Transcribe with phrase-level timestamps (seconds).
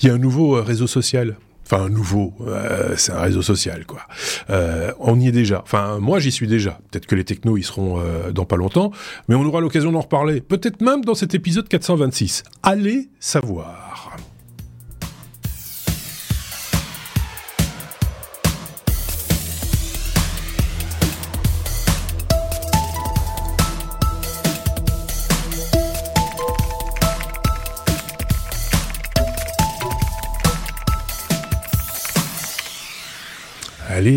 [0.00, 1.36] Il y a un nouveau réseau social
[1.72, 4.02] enfin nouveau, euh, c'est un réseau social quoi.
[4.50, 5.62] Euh, on y est déjà.
[5.62, 6.80] Enfin moi j'y suis déjà.
[6.90, 8.92] Peut-être que les technos y seront euh, dans pas longtemps,
[9.28, 10.40] mais on aura l'occasion d'en reparler.
[10.40, 12.42] Peut-être même dans cet épisode 426.
[12.62, 14.16] Allez savoir.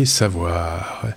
[0.04, 1.14] Savoir.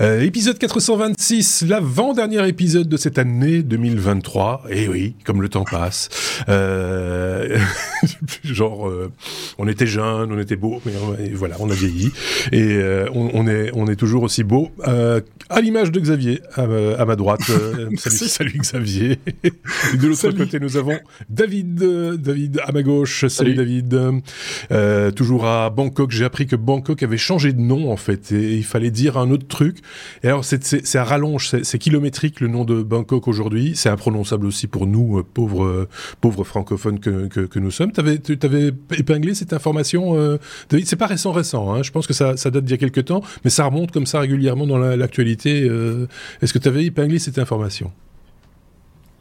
[0.00, 4.64] Euh, épisode 426, l'avant-dernier épisode de cette année 2023.
[4.70, 6.08] Et eh oui, comme le temps passe.
[6.48, 7.58] Euh,
[8.44, 9.10] genre, euh,
[9.56, 10.92] on était jeunes, on était beaux, mais
[11.32, 12.10] voilà, on a vieilli.
[12.52, 12.78] Et
[13.14, 14.70] on, est, on est toujours aussi beau.
[14.84, 17.40] à l'image de Xavier, à, ma droite.
[17.96, 19.18] salut, salut Xavier.
[19.42, 20.98] Et de l'autre côté, nous avons
[21.28, 21.76] David.
[22.20, 23.26] David à ma gauche.
[23.26, 23.82] Salut, salut.
[23.82, 25.14] David.
[25.14, 26.10] toujours à Bangkok.
[26.10, 28.32] J'ai appris que Bangkok avait changé de nom en fait.
[28.32, 29.77] Et il fallait dire un autre truc.
[30.22, 33.72] Et alors, c'est à rallonge, c'est kilométrique le nom de Bangkok aujourd'hui.
[33.74, 35.88] C'est imprononçable aussi pour nous, euh, pauvres, euh,
[36.20, 37.92] pauvres francophones que, que, que nous sommes.
[37.92, 40.38] Tu avais, avais, épinglé cette information, euh,
[40.70, 40.86] David?
[40.86, 41.72] C'est pas récent, récent.
[41.72, 41.82] Hein.
[41.82, 44.06] Je pense que ça, ça date d'il y a quelques temps, mais ça remonte comme
[44.06, 45.62] ça régulièrement dans l'actualité.
[45.62, 46.06] Euh,
[46.42, 47.92] Est-ce que tu avais épinglé cette information?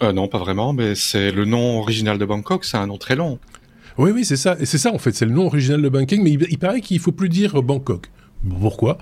[0.04, 3.16] Euh, Non, pas vraiment, mais c'est le nom original de Bangkok, c'est un nom très
[3.16, 3.40] long.
[3.98, 4.56] Oui, oui, c'est ça.
[4.60, 5.14] Et c'est ça, en fait.
[5.14, 8.10] C'est le nom original de Bangkok, mais il, il paraît qu'il faut plus dire Bangkok
[8.60, 8.98] pourquoi?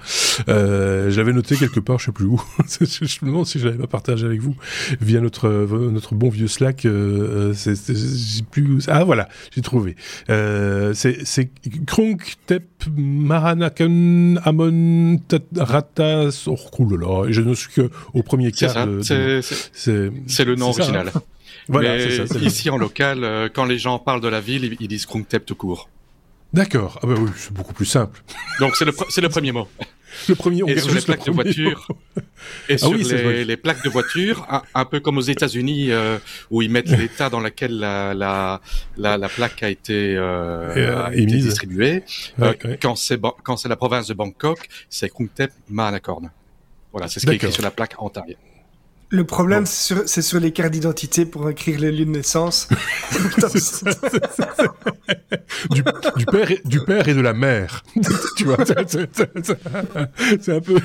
[0.50, 2.42] Euh, J'avais noté quelque part, je sais plus où.
[2.68, 4.56] je me demande si je l'avais pas partagé avec vous
[5.02, 6.86] via notre notre bon vieux Slack.
[6.86, 7.76] Euh, c'est
[8.52, 8.86] plus.
[8.88, 9.96] Ah voilà, j'ai trouvé.
[10.30, 11.50] Euh, c'est
[11.86, 15.20] Kronk Tep Maranakan Amon
[15.56, 16.48] Ratas.
[16.48, 16.58] Oh
[16.98, 18.88] là je ne suis que au premier cas.
[19.02, 21.12] C'est le nom original.
[21.14, 21.22] Hein.
[21.68, 25.06] voilà, ça, ici en local, euh, quand les gens parlent de la ville, ils, disent
[25.06, 25.90] Kronk Tep tout court.
[26.54, 27.00] D'accord.
[27.04, 28.24] Ah bah oui, c'est beaucoup plus simple.
[28.60, 29.68] Donc c'est le, c'est le premier mot.
[30.30, 31.88] Le premier, on et sur les plaques de voiture.
[32.70, 36.20] Et ah sur les, les, plaques de voiture, un, peu comme aux États-Unis euh,
[36.50, 38.62] où ils mettent l'état dans lequel la, la,
[38.98, 42.04] la, la, plaque a été, euh, a été distribuée.
[42.42, 46.32] Euh, quand c'est quand c'est la province de Bangkok, c'est Kungtep Mahanakorn.
[46.92, 48.38] Voilà, c'est ce qui est écrit sur la plaque en taille.
[49.10, 52.68] Le problème, c'est sur, les cartes d'identité pour écrire les lieux de naissance.
[55.70, 55.84] du,
[56.26, 57.84] père et, du père et de la mère.
[58.38, 60.78] tu vois, c'est un peu,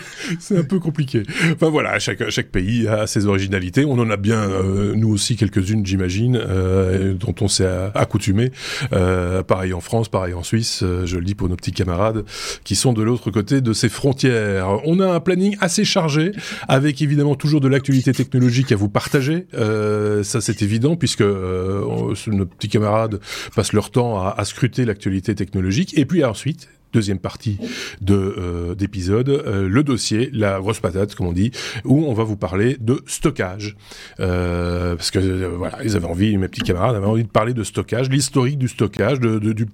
[0.54, 1.22] un peu compliqué.
[1.54, 3.86] Enfin voilà, chaque, chaque pays a ses originalités.
[3.86, 8.52] On en a bien, euh, nous aussi, quelques-unes, j'imagine, euh, dont on s'est accoutumé.
[8.92, 10.84] Euh, pareil en France, pareil en Suisse.
[11.04, 12.24] Je le dis pour nos petits camarades
[12.64, 14.68] qui sont de l'autre côté de ces frontières.
[14.84, 16.32] On a un planning assez chargé,
[16.68, 19.46] avec évidemment toujours de l'actualité technologiques à vous partager.
[19.54, 23.20] Euh, ça, c'est évident puisque euh, nos petits camarades
[23.54, 25.96] passent leur temps à scruter l'actualité technologique.
[25.98, 27.58] Et puis ensuite, deuxième partie
[28.00, 31.50] de euh, d'épisode, euh, le dossier, la grosse patate, comme on dit,
[31.84, 33.76] où on va vous parler de stockage,
[34.18, 37.64] euh, parce que voilà, ils avaient envie, mes petits camarades avaient envie de parler de
[37.64, 39.66] stockage, l'historique du stockage, de, du,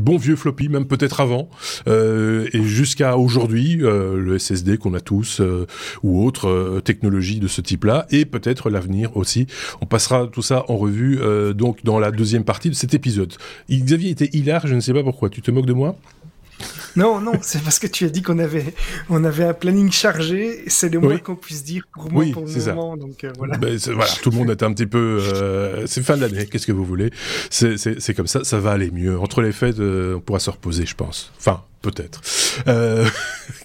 [0.00, 1.48] bon vieux floppy, même peut-être avant,
[1.86, 5.40] et jusqu'à aujourd'hui, le SSD qu'on a tous
[6.02, 9.46] ou autres technologies de ce type-là, et peut-être l'avenir aussi.
[9.80, 11.20] On passera tout ça en revue
[11.54, 13.32] donc dans la deuxième partie de cet épisode.
[13.70, 15.28] Xavier était hilar, je ne sais pas pourquoi.
[15.28, 15.96] Tu te moques de moi?
[16.96, 18.74] Non, non, c'est parce que tu as dit qu'on avait,
[19.08, 20.64] on avait un planning chargé.
[20.66, 22.96] C'est le moins qu'on puisse dire pour moi pour le moment.
[22.96, 23.56] Donc euh, voilà.
[23.56, 24.10] Ben, voilà.
[24.22, 25.18] Tout le monde est un petit peu.
[25.20, 26.46] Euh, c'est fin de l'année.
[26.46, 27.10] Qu'est-ce que vous voulez?
[27.50, 28.44] C'est comme ça.
[28.44, 29.18] Ça va aller mieux.
[29.18, 31.32] Entre les fêtes, euh, on pourra se reposer, je pense.
[31.38, 32.20] Enfin, peut-être.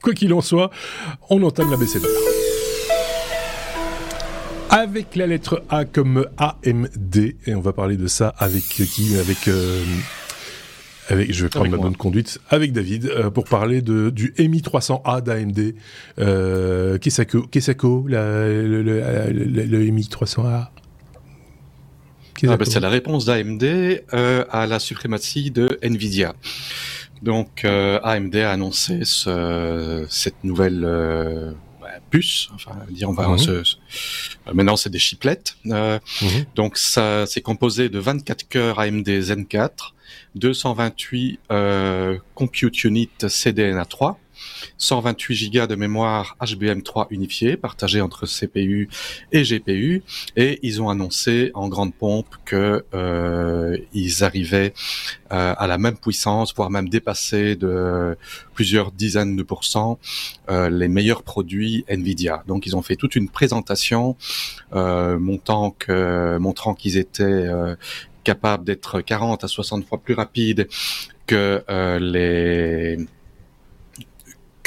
[0.01, 0.69] quoi qu'il en soit,
[1.29, 2.07] on entame la BCD.
[4.69, 9.17] Avec la lettre A comme AMD, et on va parler de ça avec qui?
[9.17, 9.49] Avec
[11.07, 14.61] avec, je vais prendre ma bonne conduite avec David euh, pour parler de, du Mi
[14.61, 15.75] 300A d'AMD.
[16.19, 17.37] Euh, qu'est-ce que
[18.07, 20.69] le, le, le, Mi 300A
[22.47, 26.35] ah ben c'est la réponse d'AMD euh, à la suprématie de Nvidia.
[27.23, 30.85] Donc euh, AMD a annoncé ce, cette nouvelle
[32.09, 32.49] puce.
[32.53, 33.37] Enfin, dire on va mhm.
[33.37, 33.75] se,
[34.53, 35.55] maintenant c'est des chiplettes.
[35.67, 36.45] Euh, mhm.
[36.55, 39.93] Donc ça c'est composé de 24 cœurs AMD Zen 4
[40.35, 44.15] 228 euh, Compute Unit CDNA3,
[44.77, 48.89] 128 Go de mémoire HBM3 unifié partagé entre CPU
[49.31, 50.03] et GPU
[50.35, 54.73] et ils ont annoncé en grande pompe que euh, ils arrivaient
[55.31, 58.17] euh, à la même puissance voire même dépasser de
[58.53, 59.99] plusieurs dizaines de pourcents
[60.49, 62.43] euh, les meilleurs produits Nvidia.
[62.47, 64.15] Donc ils ont fait toute une présentation
[64.73, 65.71] montrant
[66.77, 67.47] qu'ils étaient
[68.23, 70.67] capable d'être 40 à 60 fois plus rapide
[71.25, 71.63] que
[71.99, 72.97] les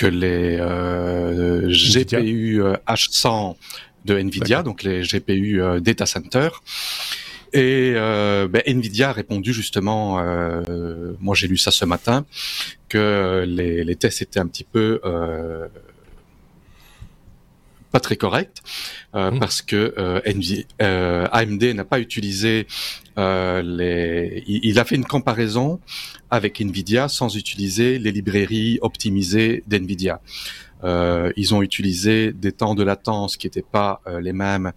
[0.01, 0.57] que les
[1.69, 3.57] GPU H100
[4.07, 6.49] de Nvidia, donc les GPU data center.
[7.53, 12.25] Et euh, ben, Nvidia a répondu justement, euh, moi j'ai lu ça ce matin,
[12.89, 15.67] que les, les tests étaient un petit peu euh,
[17.91, 18.63] pas très corrects
[19.15, 19.39] euh, mmh.
[19.41, 20.21] parce que euh,
[20.83, 22.67] euh AMD n'a pas utilisé
[23.17, 24.45] les.
[24.47, 25.81] Il, a fait une comparaison
[26.31, 30.21] avec Nvidia sans utiliser les librairies optimisées d'Nvidia.
[30.85, 34.73] ils ont utilisé des temps de latence qui n'étaient pas les mêmes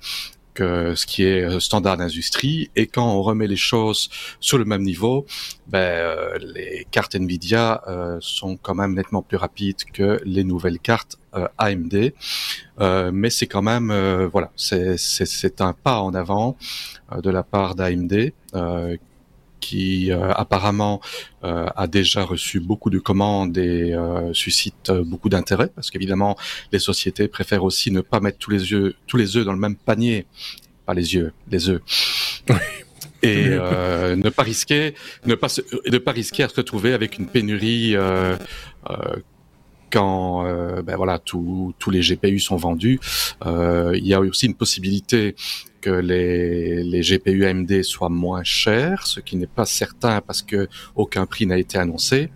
[0.54, 2.70] que ce qui est euh, standard d'industrie.
[2.76, 4.10] Et quand on remet les choses
[4.40, 5.26] sur le même niveau,
[5.68, 10.80] ben, euh, les cartes Nvidia euh, sont quand même nettement plus rapides que les nouvelles
[10.80, 11.18] cartes
[11.58, 12.14] AMD.
[13.12, 13.92] mais c'est quand même,
[14.32, 16.58] voilà, c'est un pas en avant
[17.24, 18.32] de la part d'AMD
[19.64, 21.00] qui euh, apparemment
[21.46, 26.36] euh, a déjà reçu beaucoup de commandes et euh, suscite beaucoup d'intérêt parce qu'évidemment
[26.74, 29.60] les sociétés préfèrent aussi ne pas mettre tous les œufs tous les œufs dans le
[29.60, 30.26] même panier,
[30.86, 31.82] pas les yeux, les œufs.
[33.24, 34.96] et ne pas risquer,
[35.26, 35.48] ne pas
[35.90, 37.96] ne pas risquer à se retrouver avec une pénurie
[39.90, 40.44] quand
[40.88, 43.00] ben voilà tous les GPU sont vendus.
[43.46, 45.36] il y a aussi une possibilité
[45.84, 50.70] que les, les GPU AMD soient moins chers, ce qui n'est pas certain parce que
[50.96, 52.30] aucun prix n'a été annoncé.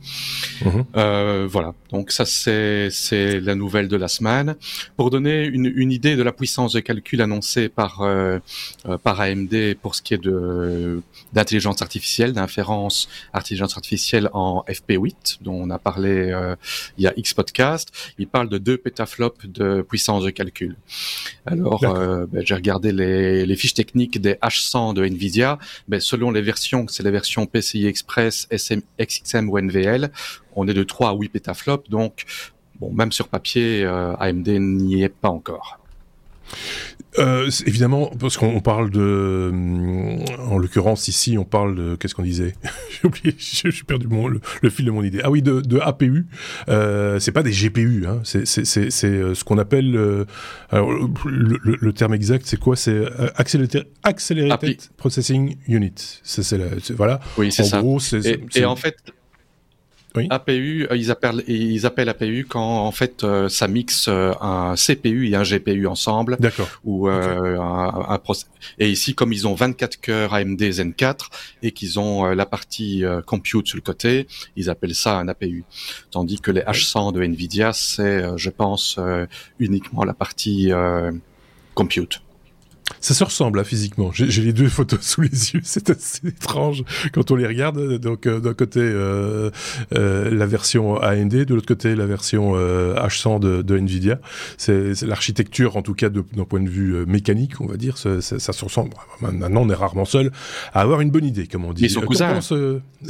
[0.66, 0.84] Mhm.
[0.98, 4.56] Euh, voilà, donc ça c'est c'est la nouvelle de la semaine.
[4.98, 8.40] Pour donner une, une idée de la puissance de calcul annoncée par euh,
[8.86, 11.02] euh par AMD pour ce qui est de
[11.32, 16.56] d'intelligence artificielle, d'inférence intelligence artificielle en FP8, dont on a parlé euh,
[16.98, 20.76] il y a X podcast, il parle de 2 pétaflops de puissance de calcul.
[21.46, 26.42] Alors ben, j'ai regardé les les, fiches techniques des H100 de Nvidia, ben, selon les
[26.42, 30.12] versions, c'est la version PCI Express, SM, XXM ou NVL,
[30.56, 32.26] on est de 3 à 8 pétaflops, donc
[32.80, 35.80] bon, même sur papier, euh, AMD n'y est pas encore.
[37.20, 40.18] Euh, évidemment, parce qu'on parle de, euh,
[40.50, 42.54] en l'occurrence ici, on parle de, qu'est-ce qu'on disait?
[42.92, 45.22] J'ai oublié, j'ai perdu mon, le, fil de mon idée.
[45.24, 46.26] Ah oui, de, de APU.
[46.70, 48.22] Euh, c'est pas des GPU, hein.
[48.24, 50.26] c'est euh, ce qu'on appelle, euh,
[50.70, 50.92] alors,
[51.26, 52.76] le, le, terme exact, c'est quoi?
[52.76, 53.04] C'est
[53.36, 55.94] Accelerated, Accelerated Processing Unit.
[56.24, 56.58] C'est
[56.96, 57.20] voilà.
[57.38, 57.80] Oui, c'est ça.
[57.80, 58.98] Gros, et, et en fait,
[60.30, 64.76] APU, euh, ils appellent, ils appellent APU quand en fait euh, ça mixe euh, un
[64.76, 66.38] CPU et un GPU ensemble.
[66.40, 66.68] D'accord.
[66.84, 68.20] Ou un, un
[68.80, 71.30] et ici comme ils ont 24 cœurs AMD Zen 4
[71.64, 75.64] et qu'ils ont la partie compute sur le côté, ils appellent ça un APU.
[76.12, 79.00] Tandis que les H100 de Nvidia, c'est je pense
[79.60, 80.72] uniquement la partie
[81.74, 82.22] compute.
[83.00, 84.12] Ça se ressemble là, physiquement.
[84.14, 85.62] J'ai les deux photos sous les yeux.
[85.64, 87.98] C'est assez étrange quand on les regarde.
[88.00, 89.50] Donc euh, d'un côté euh,
[89.94, 94.20] euh, la version AMD, de l'autre côté la version H100 de, de Nvidia.
[94.58, 97.98] C'est l'architecture, en tout cas d'un point de vue mécanique, on va dire.
[97.98, 98.92] Ça, ça, se ressemble.
[99.22, 100.32] Maintenant, on est rarement seul
[100.74, 101.84] à avoir une bonne idée, comme on dit.
[101.84, 102.40] ils sont cousins.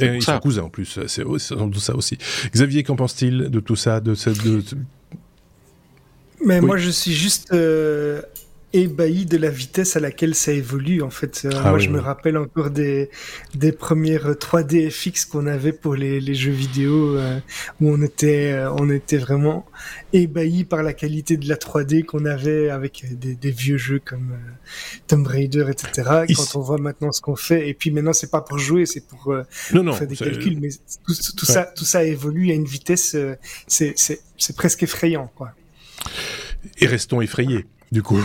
[0.00, 0.98] ils sont cousins en plus.
[1.06, 2.18] C'est tout ça aussi.
[2.52, 4.62] Xavier, qu'en pense-t-il de tout ça, de cette de...
[6.44, 7.52] Mais moi, je suis juste
[8.72, 11.42] ébahi de la vitesse à laquelle ça évolue en fait.
[11.44, 13.08] Euh, ah moi je me rappelle encore des,
[13.54, 17.38] des premières 3D FX qu'on avait pour les, les jeux vidéo euh,
[17.80, 19.64] où on était, euh, on était vraiment
[20.12, 24.36] ébahi par la qualité de la 3D qu'on avait avec des, des, vieux jeux comme
[25.06, 26.26] Tomb Raider etc.
[26.36, 29.06] Quand on voit maintenant ce qu'on fait et puis maintenant c'est pas pour jouer c'est
[29.06, 30.68] pour, faire des calculs mais
[31.06, 33.16] tout, tout ça tout ça évolue à une vitesse
[33.66, 35.52] c'est c'est presque effrayant quoi.
[36.80, 38.18] Et restons effrayés du coup.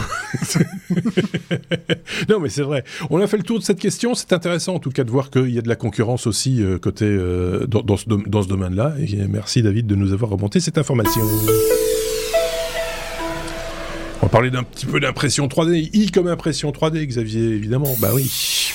[2.29, 2.83] non, mais c'est vrai.
[3.09, 4.13] On a fait le tour de cette question.
[4.13, 6.77] C'est intéressant, en tout cas, de voir qu'il y a de la concurrence aussi euh,
[6.77, 8.95] côté euh, dans, ce, domaine-là.
[9.29, 11.21] Merci, David, de nous avoir remonté cette information.
[14.21, 15.89] On va parler d'un petit peu d'impression 3D.
[15.93, 17.95] I comme impression 3D, Xavier, évidemment.
[17.99, 18.71] Bah oui.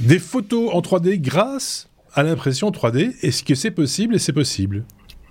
[0.00, 3.14] Des photos en 3D grâce à l'impression 3D.
[3.22, 4.16] Est-ce que c'est possible?
[4.16, 4.84] Et c'est possible.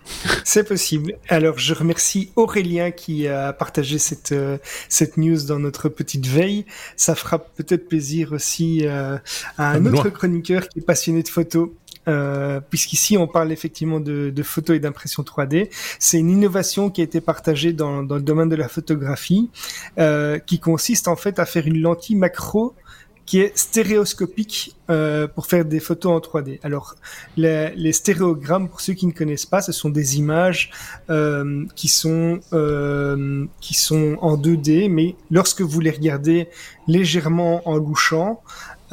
[0.43, 1.17] C'est possible.
[1.29, 4.57] Alors, je remercie Aurélien qui a partagé cette euh,
[4.89, 6.65] cette news dans notre petite veille.
[6.95, 9.17] Ça fera peut-être plaisir aussi euh,
[9.57, 11.69] à un autre chroniqueur qui est passionné de photos.
[12.09, 15.69] Euh, puisqu'ici on parle effectivement de, de photos et d'impression 3D.
[15.99, 19.49] C'est une innovation qui a été partagée dans, dans le domaine de la photographie,
[20.45, 22.75] qui consiste en fait à faire une lentille macro
[23.25, 26.59] qui est stéréoscopique euh, pour faire des photos en 3D.
[26.61, 26.95] Alors,
[27.37, 30.71] les, les, stéréogrammes, pour ceux qui ne connaissent pas, ce sont des images
[31.09, 36.49] euh, qui sont euh, qui sont en 2D, mais lorsque vous les regardez
[36.87, 38.41] légèrement en louchant,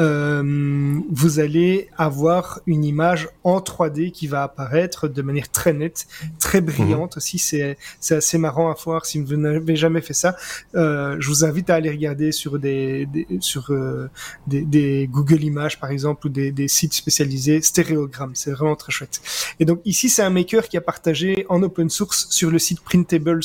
[0.00, 6.06] euh, vous allez avoir une image en 3D qui va apparaître de manière très nette,
[6.38, 7.38] très brillante aussi.
[7.38, 10.36] C'est c'est assez marrant à voir si vous n'avez jamais fait ça.
[10.74, 13.08] Euh, je vous invite à aller regarder sur des,
[13.40, 14.08] sur euh,
[14.46, 18.34] des, des, Google Images par exemple ou des, des sites spécialisés stéréogrammes.
[18.34, 19.20] C'est vraiment très chouette.
[19.60, 22.80] Et donc ici c'est un maker qui a partagé en open source sur le site
[22.80, 23.40] Printables,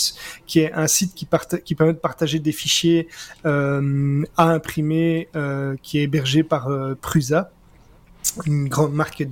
[0.47, 1.27] qui est un site qui,
[1.63, 3.07] qui permet de partager des fichiers
[3.45, 7.51] euh, à imprimer, euh, qui est hébergé par euh, Prusa
[8.45, 9.23] une grande marque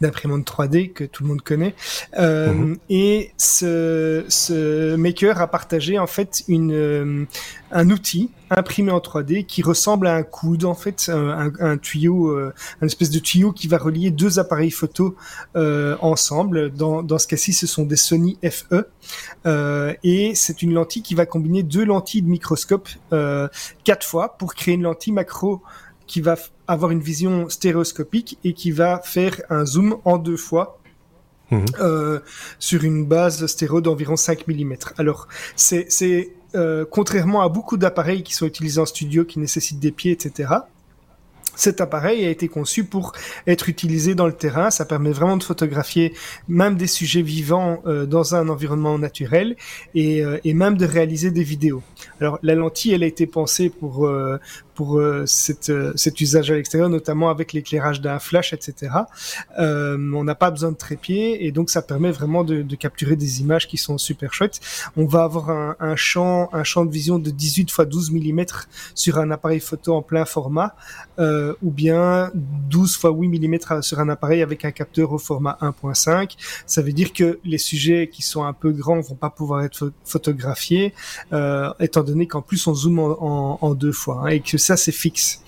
[0.00, 1.74] d'imprimante 3D que tout le monde connaît.
[2.18, 2.76] Euh, mhm.
[2.88, 7.24] Et ce, ce, maker a partagé en fait une, euh,
[7.70, 12.28] un outil imprimé en 3D qui ressemble à un coude en fait, un, un tuyau,
[12.28, 12.52] euh,
[12.82, 15.14] un espèce de tuyau qui va relier deux appareils photo
[15.54, 16.72] ensemble.
[16.72, 18.86] Dans, dans ce cas-ci, ce sont des Sony FE
[20.02, 22.88] et c'est une lentille qui va combiner deux lentilles de microscope
[23.84, 25.62] quatre fois pour créer une lentille macro
[26.10, 26.34] qui va
[26.66, 30.80] avoir une vision stéréoscopique et qui va faire un zoom en deux fois
[31.52, 31.64] mhm.
[31.78, 32.18] euh,
[32.58, 34.74] sur une base stéréo d'environ 5 mm.
[34.98, 39.92] Alors, c'est euh, contrairement à beaucoup d'appareils qui sont utilisés en studio, qui nécessitent des
[39.92, 40.48] pieds, etc.
[41.60, 43.12] Cet appareil a été conçu pour
[43.46, 44.70] être utilisé dans le terrain.
[44.70, 46.14] Ça permet vraiment de photographier
[46.48, 49.56] même des sujets vivants euh, dans un environnement naturel
[49.94, 51.82] et, euh, et, même de réaliser des vidéos.
[52.20, 54.38] Alors la lentille, elle a été pensée pour euh,
[54.80, 58.94] pour euh, cette, euh, cet usage à l'extérieur, notamment avec l'éclairage d'un flash, etc.
[59.58, 63.14] Euh, on n'a pas besoin de trépied et donc ça permet vraiment de, de, capturer
[63.14, 64.58] des images qui sont super chouettes.
[64.96, 68.40] On va avoir un, un, champ, un champ de vision de 18 x 12 mm
[68.94, 70.74] sur un appareil photo en plein format,
[71.18, 75.58] euh, ou bien 12 x 8 mm sur un appareil avec un capteur au format
[75.60, 76.36] 1.5.
[76.64, 79.92] Ça veut dire que les sujets qui sont un peu grands vont pas pouvoir être
[80.06, 80.94] photographiés,
[81.34, 84.76] euh, étant donné qu'en plus on zoome en, en, deux fois hein, et que ça
[84.76, 85.42] c'est fixe.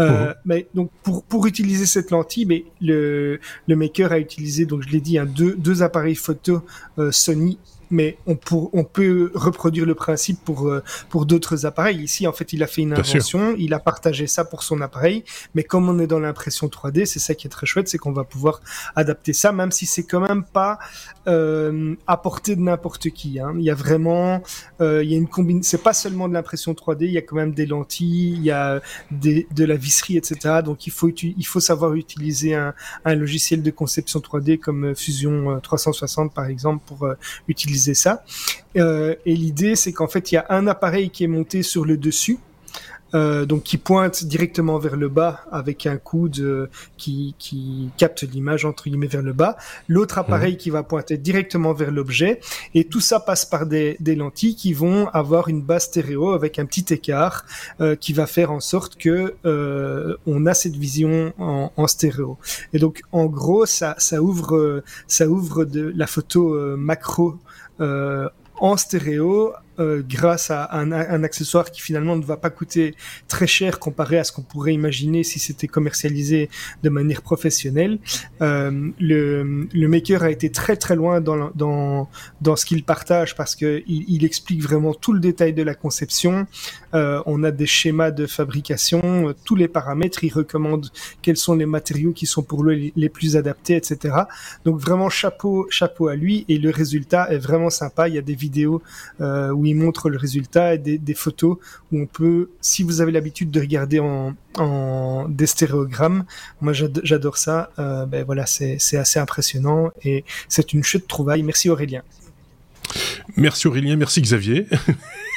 [0.00, 0.34] Euh, mhm.
[0.44, 3.38] Mais donc pour pour utiliser cette lentille, mais le
[3.68, 6.62] le maker a utilisé donc je l'ai dit un deux deux appareils photo
[6.98, 7.58] euh, Sony
[7.90, 12.02] mais on, pour, on peut reproduire le principe pour, euh, pour d'autres appareils.
[12.02, 15.24] Ici, en fait, il a fait une invention, il a partagé ça pour son appareil,
[15.54, 18.12] mais comme on est dans l'impression 3D, c'est ça qui est très chouette, c'est qu'on
[18.12, 18.60] va pouvoir
[18.96, 20.78] adapter ça, même si c'est quand même pas
[21.26, 23.38] euh, à portée de n'importe qui.
[23.38, 23.54] Hein.
[23.56, 24.42] Il y a vraiment,
[24.80, 27.22] euh, il y a une combine, c'est pas seulement de l'impression 3D, il y a
[27.22, 30.60] quand même des lentilles, il y a des, de la visserie, etc.
[30.64, 32.74] Donc il faut, il faut savoir utiliser un,
[33.04, 37.08] un logiciel de conception 3D comme Fusion 360 par exemple pour
[37.48, 38.24] utiliser ça.
[38.76, 41.84] Euh, et l'idée, c'est qu'en fait, il y a un appareil qui est monté sur
[41.84, 42.38] le dessus.
[43.14, 46.66] Euh, donc qui pointe directement vers le bas avec un coude euh,
[46.96, 49.56] qui, qui capte l'image entre guillemets vers le bas,
[49.88, 52.40] l'autre appareil qui va pointer directement vers l'objet,
[52.74, 56.58] et tout ça passe par des, des, lentilles qui vont avoir une base stéréo avec
[56.58, 57.44] un petit écart
[57.80, 59.36] euh, qui va faire en sorte que
[60.26, 62.36] on a cette vision en, en, stéréo.
[62.72, 67.38] Et donc en gros ça, ça ouvre ça ouvre de la photo macro
[67.80, 72.94] en stéréo euh, grâce à un, un, accessoire qui finalement ne va pas coûter
[73.26, 76.48] très cher comparé à ce qu'on pourrait imaginer si c'était commercialisé
[76.84, 77.98] de manière professionnelle.
[78.40, 82.08] Euh, le, le, maker a été très très loin dans, dans,
[82.40, 85.74] dans ce qu'il partage parce que il, il, explique vraiment tout le détail de la
[85.74, 86.46] conception.
[86.94, 90.24] Euh, on a des schémas de fabrication, euh, tous les paramètres.
[90.24, 90.88] Il recommande
[91.22, 94.14] quels sont les matériaux qui sont pour lui les plus adaptés, etc.
[94.64, 98.08] Donc vraiment chapeau chapeau à lui et le résultat est vraiment sympa.
[98.08, 98.82] Il y a des vidéos
[99.20, 101.58] euh, où il montre le résultat et des, photos
[101.92, 106.24] où on peut, si vous avez l'habitude de regarder en, en des stéréogrammes,
[106.60, 107.70] moi j'adore ça.
[107.76, 111.42] Ben voilà, c'est assez impressionnant et c'est une chute trouvaille.
[111.42, 112.02] Merci Aurélien.
[113.36, 114.66] Merci Aurélien, merci Xavier.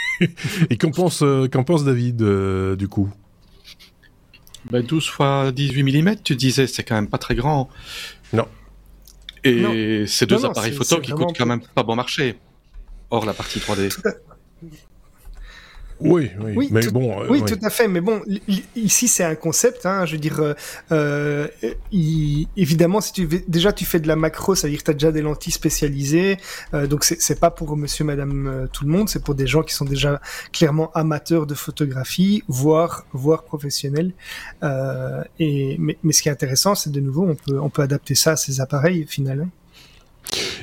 [0.70, 3.10] et qu'en pense, euh, qu'en pense David euh, du coup?
[4.72, 7.70] Ben 12 fois 18 mm, tu disais, c'est quand même pas très grand.
[8.34, 8.48] Non.
[9.44, 12.38] Et ces deux appareils photo qui coûtent quand même pas bon marché.
[13.10, 13.98] Hors la partie 3D.
[16.00, 17.22] Oui, oui, mais bon.
[17.22, 17.88] Euh, oui, tout à fait.
[17.88, 18.22] Mais bon,
[18.76, 19.86] ici c'est un concept.
[19.86, 20.54] Hein, je veux dire, euh,
[20.92, 21.48] euh
[22.56, 24.94] évidemment, si tu déjà tu fais de la macro, ça veut dire que tu as
[24.94, 26.38] déjà des lentilles spécialisées.
[26.74, 29.10] Euh, donc c'est pas pour Monsieur, Madame, euh, tout le monde.
[29.10, 34.14] C'est pour des gens qui sont déjà clairement amateurs de photographie, voire voire professionnels.
[35.40, 38.16] et mais, mais ce qui est intéressant, c'est de nouveau, on peut on peut adapter
[38.16, 39.50] ça à ces appareils finalement.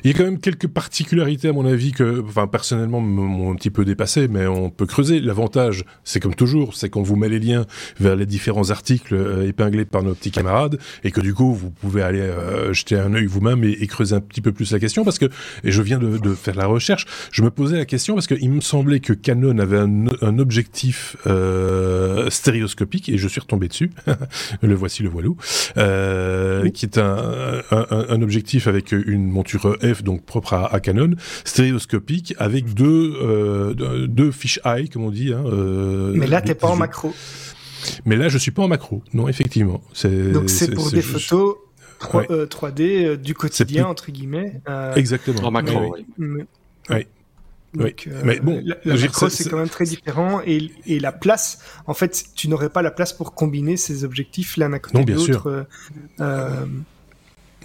[0.04, 3.54] Il y a quand même quelques particularités à mon avis que, enfin personnellement, m'ont un
[3.54, 5.18] petit peu dépassé, mais on peut creuser.
[5.18, 7.64] L'avantage, c'est comme toujours, c'est qu'on vous met les liens
[7.99, 11.70] vers les différents articles euh, épinglés par nos petits camarades, et que du coup, vous
[11.70, 15.04] pouvez aller euh, jeter un œil vous-même et, creuser un petit peu plus la question,
[15.04, 15.25] parce que,
[15.64, 18.50] et je viens de, de faire la recherche, je me posais la question parce qu'il
[18.50, 23.90] me semblait que Canon avait un, un objectif euh, stéréoscopique, et je suis retombé dessus.
[24.61, 25.38] le voici, le voilou,
[25.78, 30.81] euh, qui est un, un, un, objectif avec une monture F, donc propre à, à
[30.81, 31.11] Canon,
[31.45, 35.33] stéréoscopique, avec deux, euh, deux fish eye, comme on dit.
[35.33, 37.15] Hein, euh, Mais là, t'es pas en macro.
[38.05, 39.03] Mais là, je suis pas en macro.
[39.13, 39.83] Non, effectivement.
[40.05, 41.57] Donc c'est pour des photos
[41.99, 44.61] 3, d euh, du quotidien, entre guillemets.
[44.97, 45.43] Exactement.
[45.45, 46.45] En macro, oui.
[46.91, 47.07] oui.
[47.75, 51.95] Donc, mais bon, la, macro c'est quand même très différent et, et, la place, en
[51.95, 55.67] fait, tu n'aurais pas la place pour combiner ces objectifs l'un à côté de l'autre.
[56.21, 56.67] Euh,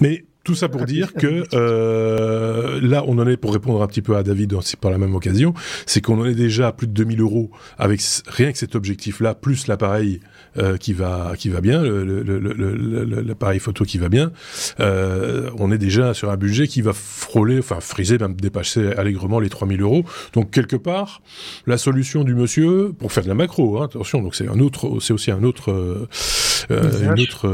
[0.02, 4.01] mais tout ça pour dire que euh, là, on en est, pour répondre un petit
[4.01, 5.53] peu à David aussi par la même occasion,
[5.86, 9.36] c'est qu'on en est déjà à plus de 2000 euros avec rien que cet objectif-là,
[9.36, 10.22] plus l'appareil
[10.58, 14.32] euh, qui va qui va bien, l'appareil photo qui va bien.
[14.79, 19.39] Euh, on est déjà sur un budget qui va frôler, enfin friser, même dépasser allègrement
[19.39, 20.03] les 3000 euros.
[20.34, 21.22] Donc quelque part,
[21.68, 25.00] la solution du monsieur pour faire de la macro, hein, attention, donc c'est un autre,
[25.00, 26.08] c'est aussi un autre, euh,
[26.70, 27.48] une autre,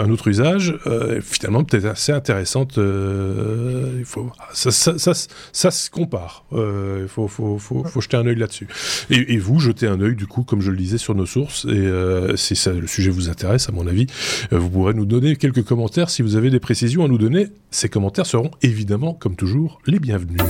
[0.00, 0.74] un autre usage.
[1.22, 2.78] finalement, peut-être assez intéressante.
[2.78, 5.12] Euh, il faut, ça, ça, ça,
[5.52, 6.44] ça se compare.
[6.52, 8.68] Euh, il faut, faut, faut, faut, jeter un œil là-dessus.
[9.10, 11.64] Et, et, vous, jetez un œil, du coup, comme je le disais, sur nos sources.
[11.66, 14.06] Et euh, si ça, le sujet vous intéresse, à mon avis,
[14.52, 17.48] euh, vous pourrez nous donner quelques commentaires si vous avez des précisions à nous donner.
[17.70, 20.40] Ces commentaires seront évidemment, comme toujours, les bienvenus.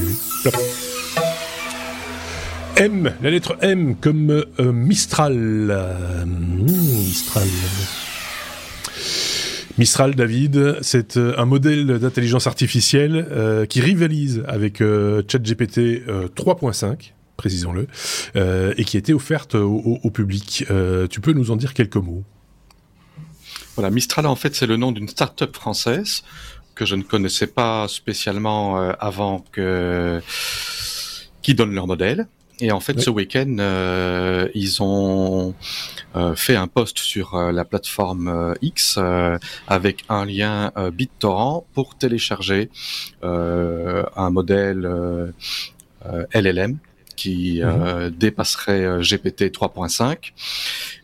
[2.77, 5.37] M, la lettre M comme euh, Mistral.
[6.27, 7.49] Mmh, Mistral.
[9.79, 17.13] Mistral, David, c'est euh, un modèle d'intelligence artificielle qui rivalise avec ChatGPT 3.5
[17.45, 17.87] précisons-le,
[18.77, 20.65] et qui a été offerte au, public.
[21.11, 22.25] tu peux nous en dire quelques mots?
[23.77, 26.23] Voilà, Mistral, en fait, c'est le nom d'une start-up française
[26.75, 30.21] que je ne connaissais pas spécialement avant que
[31.43, 32.27] qui donne leur modèle.
[32.61, 35.55] Et en fait, ce week-end, euh, ils ont
[36.15, 38.99] euh, fait un post sur euh, la plateforme X
[39.67, 42.71] avec un lien BitTorrent pour télécharger
[43.23, 45.33] un modèle
[46.35, 46.79] LLM
[47.17, 48.11] qui mhm.
[48.11, 50.33] dépasserait GPT 3.5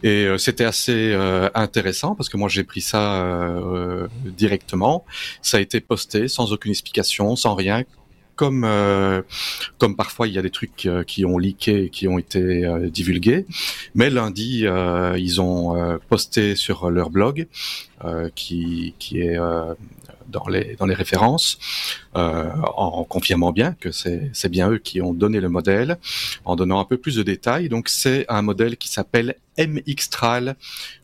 [0.03, 1.15] et c'était assez
[1.55, 3.27] intéressant parce que moi j'ai pris ça
[4.25, 5.05] directement
[5.43, 7.85] ça a été posté sans aucune explication sans rien
[8.41, 9.21] comme euh,
[9.77, 12.89] comme parfois il y a des trucs euh, qui ont leaké, qui ont été euh,
[12.89, 13.45] divulgués.
[13.95, 14.65] Mais lundi,
[15.19, 17.47] ils ont posté sur leur blog,
[18.35, 19.39] qui qui est
[20.31, 21.59] dans les dans les références,
[22.15, 25.99] en confirmant bien que c'est c'est bien eux qui ont donné le modèle,
[26.45, 27.69] en donnant un peu plus de détails.
[27.69, 30.57] Donc c'est un modèle qui s'appelle MXTRAL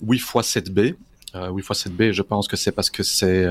[0.04, 0.94] 8x7B
[1.34, 3.46] 8 x 7B, je pense que c'est parce que c'est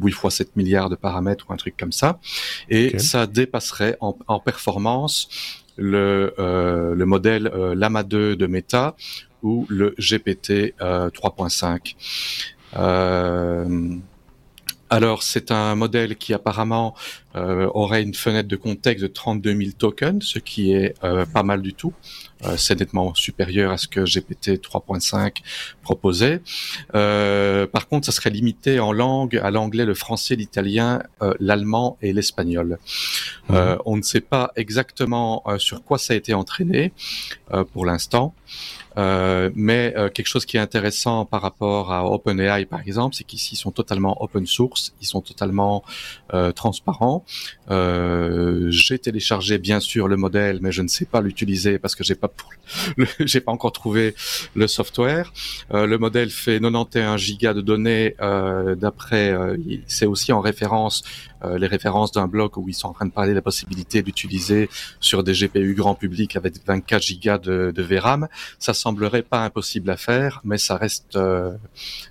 [0.00, 2.18] 8 x 7 milliards de paramètres ou un truc comme ça.
[2.68, 5.28] Et ça dépasserait en, en performance
[5.76, 8.94] le, euh, le modèle euh, Lama 2 de Meta
[9.42, 11.94] ou le GPT 3.5.
[14.90, 16.94] Alors, c'est un modèle qui apparemment
[17.36, 21.42] euh, aurait une fenêtre de contexte de 32 000 tokens, ce qui est euh, pas
[21.42, 21.92] mal du tout.
[22.44, 25.38] Euh, c'est nettement supérieur à ce que GPT 3.5
[25.82, 26.42] proposait.
[26.92, 31.02] par contre, ça serait limité en langue à l'anglais, le français, l'italien,
[31.40, 32.78] l'allemand et l'espagnol.
[33.48, 36.92] on ne sait pas exactement sur quoi ça a été entraîné
[37.72, 38.34] pour l'instant.
[38.96, 43.24] Euh, mais euh, quelque chose qui est intéressant par rapport à OpenAI, par exemple, c'est
[43.24, 45.84] qu'ici ils sont totalement open source, ils sont totalement
[46.32, 47.24] euh, transparents.
[47.70, 52.04] Euh, j'ai téléchargé bien sûr le modèle, mais je ne sais pas l'utiliser parce que
[52.04, 52.30] j'ai pas
[53.20, 54.14] j'ai pas encore trouvé
[54.54, 55.32] le software.
[55.70, 58.14] le modèle fait 91 gigas de données.
[58.76, 59.34] D'après,
[59.86, 61.02] c'est aussi en référence
[61.58, 64.68] les références d'un blog où ils sont en train de parler de la possibilité d'utiliser
[65.00, 68.28] sur des GPU grand public avec 24 gigas de, de VRAM.
[68.58, 71.52] Ça semblerait pas impossible à faire, mais ça reste, euh,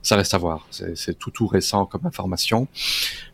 [0.02, 0.68] ça reste à voir.
[0.70, 2.68] C'est tout tout récent comme information,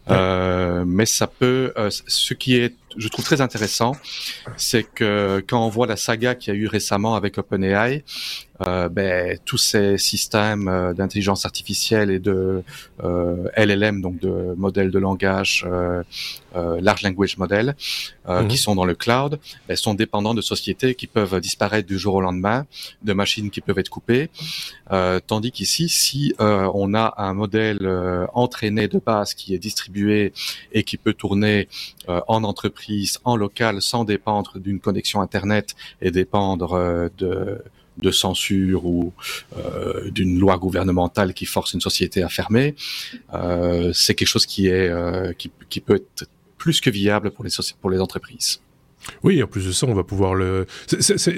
[0.10, 1.74] euh, mais ça peut.
[1.78, 3.96] Euh, ce qui est je trouve très intéressant,
[4.58, 8.04] c'est que quand on voit la saga qu'il y a eu récemment avec OpenAI,
[8.68, 12.64] euh, ben, tous ces systèmes d'intelligence artificielle et de
[13.56, 15.68] LLM, donc de modèles de langage,
[16.56, 17.76] large language model,
[18.28, 18.48] mhm.
[18.48, 22.16] qui sont dans le cloud, ben, sont dépendants de sociétés qui peuvent disparaître du jour
[22.16, 22.66] au lendemain,
[23.04, 24.32] de machines qui peuvent être coupées,
[25.28, 27.88] tandis qu'ici, si on a un modèle
[28.34, 31.68] entraîné de base qui est distribué et qui peut tourner
[32.08, 37.62] en entreprise, en local, sans dépendre d'une connexion Internet et dépendre de
[38.00, 39.14] de censure ou
[39.58, 42.76] euh, d'une loi gouvernementale qui force une société à fermer,
[43.34, 48.00] euh, c'est quelque chose qui est euh, qui, peut être plus que viable pour les
[48.00, 48.62] entreprises.
[49.24, 50.66] Oui, en plus de ça, on va pouvoir le.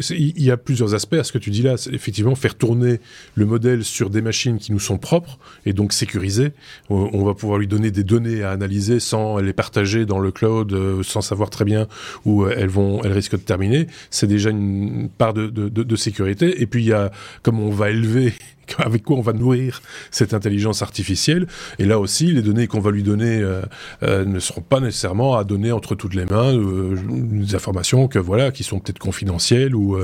[0.10, 1.76] Il y a plusieurs aspects à ce que tu dis là.
[1.92, 3.00] Effectivement, faire tourner
[3.36, 6.52] le modèle sur des machines qui nous sont propres et donc sécurisées.
[6.90, 10.74] On va pouvoir lui donner des données à analyser sans les partager dans le cloud,
[10.74, 11.88] euh, sans savoir très bien
[12.26, 13.88] où elles vont, elles risquent de terminer.
[14.10, 16.62] C'est déjà une part de sécurité.
[16.62, 17.12] Et puis il y a,
[17.44, 18.34] comme on va élever
[18.80, 21.48] avec quoi on va nourrir cette intelligence artificielle.
[21.80, 23.62] Et là aussi, les données qu'on va lui donner euh,
[24.04, 28.20] euh, ne seront pas nécessairement à donner entre toutes les mains euh, des informations que
[28.20, 29.98] voilà qui sont peut-être confidentielles ou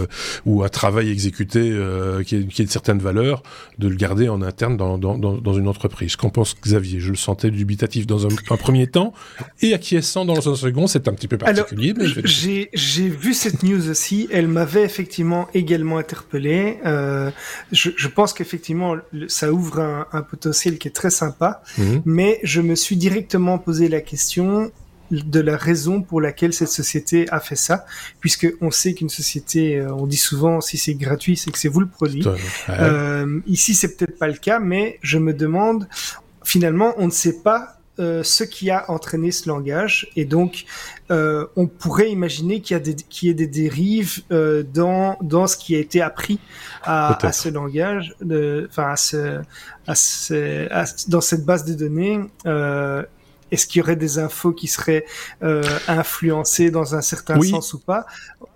[0.46, 1.76] ou à travail exécuté
[2.26, 3.44] qui, est, qui est de certaines valeurs,
[3.80, 6.16] de le garder en interne dans, dans, dans, une entreprise.
[6.16, 7.00] Qu'en pense Xavier?
[7.00, 9.14] Je le sentais dubitatif dans un, premier temps
[9.62, 10.88] et acquiescent dans le second.
[10.88, 11.94] C'est un petit peu particulier.
[12.24, 14.28] j'ai j'ai vu cette news aussi.
[14.32, 16.78] Elle m'avait effectivement également interpellé.
[17.72, 18.96] je, je pense qu'effectivement effectivement,
[19.28, 19.80] ça ouvre
[20.12, 21.62] un, potentiel qui est très sympa.
[21.78, 22.02] Mhm.
[22.06, 24.72] Mais je me suis directement posé la question
[25.12, 27.86] de la raison pour laquelle cette société a fait ça,
[28.20, 31.70] puisque on sait qu'une société, euh, on dit souvent si c'est gratuit, c'est que c'est
[31.70, 32.26] vous le produit.
[32.70, 35.88] Euh, ici, c'est peut-être pas le cas, mais je me demande,
[36.44, 40.10] finalement, on ne sait pas euh, ce qui a entraîné ce langage.
[40.16, 40.66] Et donc,
[41.10, 45.18] euh, on pourrait imaginer qu'il y, a des, qu'il y ait des dérives euh, dans,
[45.22, 46.40] dans ce qui a été appris
[46.84, 48.16] à, à ce langage,
[48.70, 49.42] enfin, à ce,
[49.88, 52.20] à ce, dans cette base de données.
[52.46, 53.04] Euh,
[53.52, 55.06] est-ce qu'il y aurait des infos qui seraient
[55.42, 58.06] euh, influencées dans un certain sens ou pas?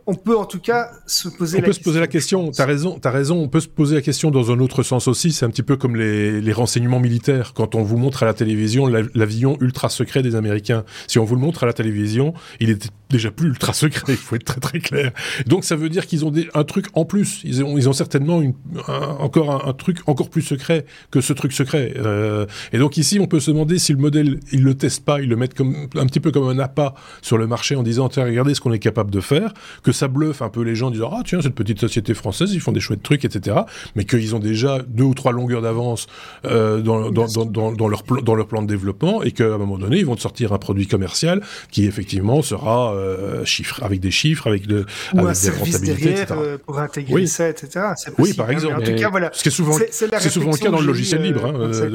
[0.08, 2.52] On peut en tout cas se poser on peut se poser la question.
[2.52, 3.38] T'as raison, t'as raison.
[3.38, 5.32] On peut se poser la question dans un autre sens aussi.
[5.32, 7.54] C'est un petit peu comme les, les, renseignements militaires.
[7.54, 11.36] Quand on vous montre à la télévision l'avion ultra secret des Américains, si on vous
[11.36, 14.14] le montre à la télévision, il est déjà plus ultra secret.
[14.14, 15.12] Il faut être très très clair.
[15.46, 17.42] Donc ça veut dire qu'ils ont des, un truc en plus.
[17.44, 18.54] Ils ont, ils ont certainement une,
[18.88, 21.94] encore un, truc encore plus secret que ce truc secret.
[21.98, 25.22] Euh, et donc ici, on peut se demander si le modèle, ils le testent pas,
[25.22, 28.10] ils le mettent comme un petit peu comme un appât sur le marché en disant
[28.10, 30.88] tiens regardez ce qu'on est capable de faire, que ça bluffe un peu les gens
[30.88, 33.58] en disant ah tiens cette petite société française ils font des chouettes trucs etc
[33.96, 36.08] mais qu'ils ont déjà deux ou trois longueurs d'avance
[36.46, 39.78] euh, dans, dans, dans, dans, leur dans leur plan de développement et qu'à un moment
[39.78, 44.12] donné ils vont te sortir un produit commercial qui effectivement sera euh, chiffre avec des
[44.12, 47.28] chiffres avec de ou avec un des service derrière euh, pour intégrer oui.
[47.28, 49.30] ça etc oui par exemple en tout cas voilà.
[49.34, 51.90] ce qui est souvent c'est souvent le cas dans le logiciel libre hein, euh,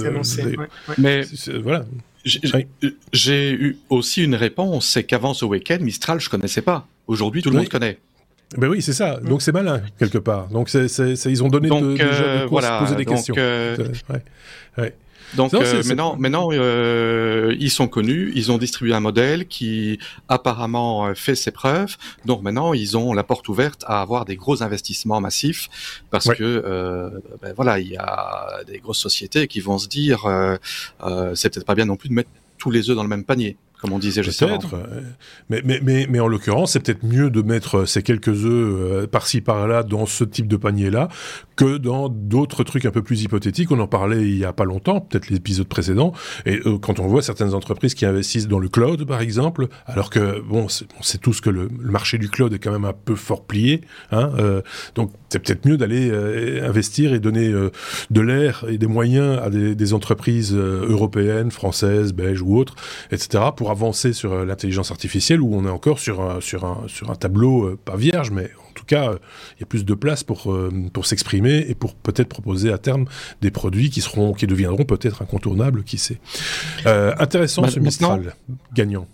[0.99, 1.23] mais
[1.63, 1.85] voilà.
[3.13, 6.87] j'ai eu aussi une réponse, c'est qu'avant ce week-end, Mistral, je connaissais pas.
[7.07, 7.99] Aujourd'hui, tout le monde connaît.
[8.57, 9.16] Ben oui, c'est ça.
[9.16, 10.47] Donc c'est malin quelque part.
[10.49, 13.35] Donc c'est, ils ont donné donc, de, euh, voilà, poser des donc, questions.
[13.37, 13.77] Euh,
[14.09, 14.23] ouais.
[14.79, 14.95] Ouais.
[15.35, 21.07] Donc euh, maintenant, maintenant euh, ils sont connus, ils ont distribué un modèle qui apparemment
[21.07, 21.97] euh, fait ses preuves.
[22.25, 25.69] Donc maintenant, ils ont la porte ouverte à avoir des gros investissements massifs
[26.11, 27.11] parce que euh,
[27.42, 30.57] ben voilà, il y a des grosses sociétés qui vont se dire, euh,
[31.35, 33.57] c'est peut-être pas bien non plus de mettre tous les œufs dans le même panier
[33.81, 34.59] comme on disait justement.
[34.59, 34.77] Peut-être,
[35.51, 39.07] mais, mais, mais, mais, en l'occurrence, c'est peut-être mieux de mettre ces quelques œufs euh,
[39.07, 41.09] par-ci par-là dans ce type de panier-là
[41.57, 43.71] que dans d'autres trucs un peu plus hypothétiques.
[43.71, 46.12] On en parlait il y a pas longtemps, peut-être l'épisode précédent,
[46.47, 50.11] et euh, quand on voit certaines entreprises qui investissent dans le cloud, par exemple, alors
[50.11, 50.67] que bon,
[50.99, 53.83] on sait tous que le, marché du cloud est quand même un peu fort plié,
[54.11, 54.62] hein, euh,
[54.95, 56.11] donc c'est peut-être mieux d'aller
[56.62, 57.53] investir et donner
[58.11, 62.75] de l'air et des moyens à des, des entreprises européennes, françaises, belges ou autres,
[63.11, 63.45] etc.
[63.57, 67.11] pour avancer sur euh, l'intelligence artificielle où on est encore sur un, sur un, sur
[67.11, 69.18] un tableau euh, pas vierge, mais en tout cas, euh,
[69.57, 70.55] il y a plus de place pour,
[70.92, 73.07] pour s'exprimer et pour peut-être proposer à terme
[73.40, 76.20] des produits qui, seront, qui deviendront peut-être incontournables, qui sait.
[76.85, 78.35] intéressant ce Mistral
[78.74, 79.07] gagnant.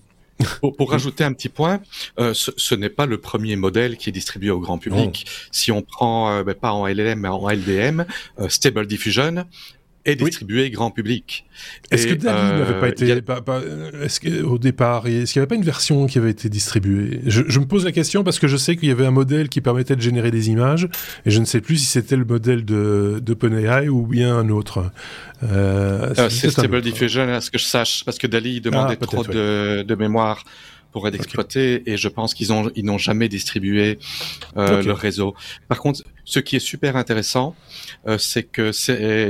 [0.60, 1.80] Pour, rajouter un petit point,
[2.18, 5.26] ce, n'est pas le premier modèle qui est distribué au grand public.
[5.52, 8.04] Si on prend, ben, pas en LLM, mais en LDM,
[8.48, 9.44] Stable Diffusion,
[10.04, 11.46] est distribué grand public.
[11.90, 15.48] Est-ce que Dali n'avait pas euh, été, est-ce que, au départ, est-ce qu'il n'y avait
[15.48, 17.20] pas une version qui avait été distribuée?
[17.26, 19.48] Je, je, me pose la question parce que je sais qu'il y avait un modèle
[19.48, 20.88] qui permettait de générer des images
[21.24, 24.90] et je ne sais plus si c'était le modèle de d'OpenAI ou bien un autre.
[25.42, 29.06] Euh, euh c'est Stable Diffusion, à ce que je sache, parce que Dali demandait ah,
[29.06, 30.44] trop de, de, mémoire
[30.92, 33.98] pour être exploité et je pense qu'ils ont ils n'ont jamais distribué
[34.56, 35.34] euh, leur réseau.
[35.68, 37.54] Par contre, ce qui est super intéressant,
[38.06, 38.70] euh, c'est que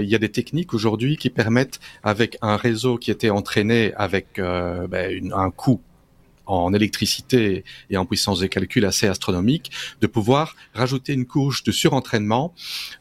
[0.01, 4.39] il y a des techniques aujourd'hui qui permettent avec un réseau qui était entraîné avec
[4.39, 5.81] euh, ben, un coût
[6.47, 11.73] en électricité et en puissance de calcul assez astronomique, de pouvoir rajouter une couche de
[11.73, 12.55] surentraînement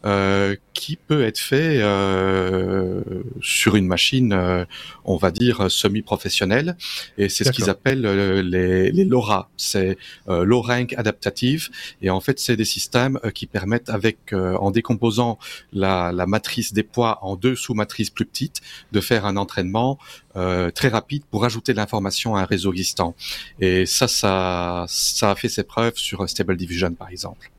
[0.05, 3.01] euh, qui peut être fait euh,
[3.41, 4.65] sur une machine, euh,
[5.05, 6.77] on va dire semi-professionnelle,
[7.17, 9.97] et c'est ce qu'ils appellent euh, les, les LoRa, c'est
[10.29, 11.69] euh, low rank adaptative,
[12.01, 15.37] et en fait c'est des systèmes euh, qui permettent avec en décomposant
[15.73, 19.97] la, la matrice des poids en deux sous-matrices plus petites, de faire un entraînement
[20.73, 23.15] très rapide pour ajouter de l'information à un réseau existant.
[23.59, 27.51] Et ça, ça, ça a fait ses preuves sur Stable Diffusion, par exemple.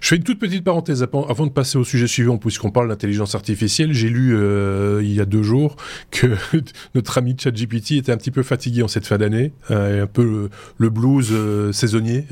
[0.00, 3.34] Je fais une toute petite parenthèse avant de passer au sujet suivant, puisqu'on parle d'intelligence
[3.34, 3.92] artificielle.
[3.92, 5.76] J'ai lu euh, il y a deux jours
[6.10, 6.26] que
[6.94, 10.48] notre ami ChatGPT était un petit peu fatigué en cette fin d'année, euh, un peu
[10.78, 12.26] le, blues euh, saisonnier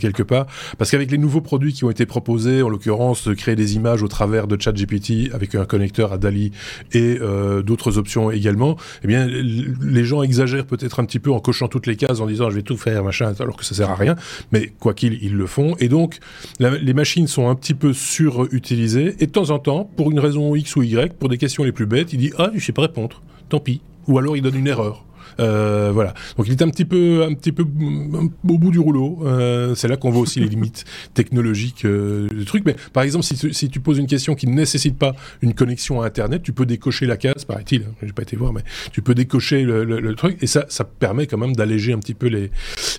[0.00, 3.76] quelque part, parce qu'avec les nouveaux produits qui ont été proposés, en l'occurrence créer des
[3.76, 6.52] images au travers de ChatGPT avec un connecteur à Dali
[6.92, 7.18] et
[7.64, 11.86] d'autres options également, eh bien les gens exagèrent peut-être un petit peu en cochant toutes
[11.86, 14.16] les cases en disant je vais tout faire machin, alors que ça sert à rien.
[14.52, 16.18] Mais quoi qu'il ils le font, et donc
[16.58, 20.54] les machines sont un petit peu surutilisées, et de temps en temps, pour une raison
[20.54, 22.82] X ou Y, pour des questions les plus bêtes, il dit Ah, je sais pas
[22.82, 23.80] répondre, tant pis.
[24.06, 25.04] Ou alors il donne une erreur.
[25.40, 26.14] Euh, voilà.
[26.36, 29.20] Donc il est un petit peu, un petit peu au bout du rouleau.
[29.24, 32.64] Euh, c'est là qu'on voit aussi les limites technologiques euh, du truc.
[32.66, 35.54] Mais par exemple, si tu, si tu poses une question qui ne nécessite pas une
[35.54, 37.82] connexion à Internet, tu peux décocher la case, paraît-il.
[37.82, 41.26] Hein, j'ai pas été voir, mais tu peux décocher le, truc et ça, ça permet
[41.26, 42.50] quand même d'alléger un petit peu les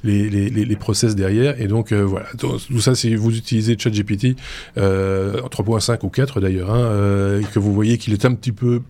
[0.03, 1.59] les, les, les, process derrière.
[1.59, 2.27] Et donc euh, voilà.
[2.37, 4.37] Tout ça, si vous utilisez ChatGPT
[4.77, 8.81] euh, 3.5 ou 4 d'ailleurs, hein, et que vous voyez qu'il est un petit peu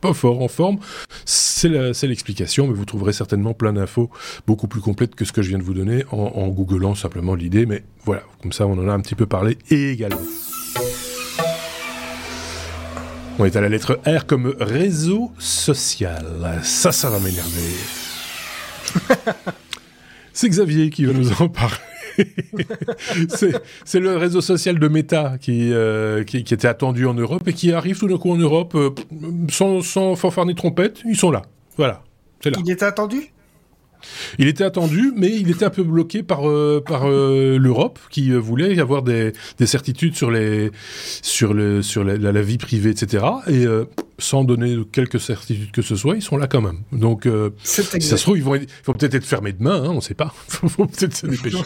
[0.00, 0.78] pas fort en forme,
[1.24, 1.68] c'est
[2.06, 4.10] l'explication mais vous trouverez certainement plein d'infos
[4.46, 7.34] beaucoup plus complètes que ce que je viens de vous donner en, en googlant simplement
[7.34, 7.66] l'idée.
[7.66, 10.20] Mais voilà, comme ça on en a un petit peu parlé également.
[13.40, 16.60] On est à la lettre R comme réseau social.
[16.64, 17.76] Ça, ça va m'énerver.
[20.32, 21.76] C'est Xavier qui va nous en parler.
[23.84, 27.72] c'est le réseau social de Meta euh, qui, qui, était attendu en Europe et qui
[27.72, 28.90] arrive tout d'un coup en Europe euh,
[29.50, 31.02] sans, sans fanfare ni trompette.
[31.04, 31.42] Ils sont là.
[31.76, 32.02] Voilà.
[32.44, 33.32] Il était attendu?
[34.38, 38.32] Il était attendu, mais il était un peu bloqué par euh, par euh, l'Europe qui
[38.32, 40.70] euh, voulait avoir des, des, certitudes sur les
[41.22, 43.24] sur le sur la, vie privée, etc.
[43.48, 43.64] Et
[44.18, 46.80] sans donner quelques certitudes que ce soit, ils sont là quand même.
[46.92, 47.28] Donc,
[47.62, 50.00] si ça se trouve, ils vont, ils vont peut-être être fermés demain, hein, on ne
[50.00, 50.34] sait pas.
[50.62, 51.58] Il faut peut-être se dépêcher.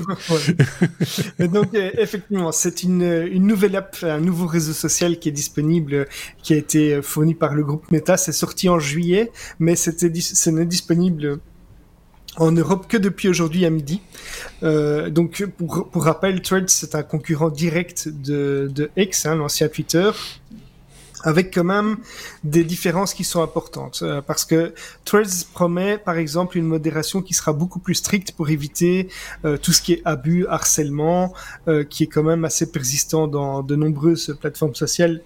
[1.48, 6.06] donc, effectivement, c'est une, une nouvelle app, un nouveau réseau social qui est disponible,
[6.42, 8.16] qui a été fourni par le groupe Meta.
[8.16, 11.40] C'est sorti en juillet, mais c'était, ce n'est disponible
[12.36, 14.00] en Europe que depuis aujourd'hui à midi.
[14.62, 19.68] Euh, donc pour, pour rappel, Threads c'est un concurrent direct de, de X, hein, l'ancien
[19.68, 20.10] Twitter,
[21.24, 21.98] avec quand même
[22.44, 24.00] des différences qui sont importantes.
[24.02, 28.50] Euh, parce que Threads promet par exemple une modération qui sera beaucoup plus stricte pour
[28.50, 29.08] éviter
[29.44, 31.32] euh, tout ce qui est abus, harcèlement,
[31.68, 35.22] euh, qui est quand même assez persistant dans de nombreuses plateformes sociales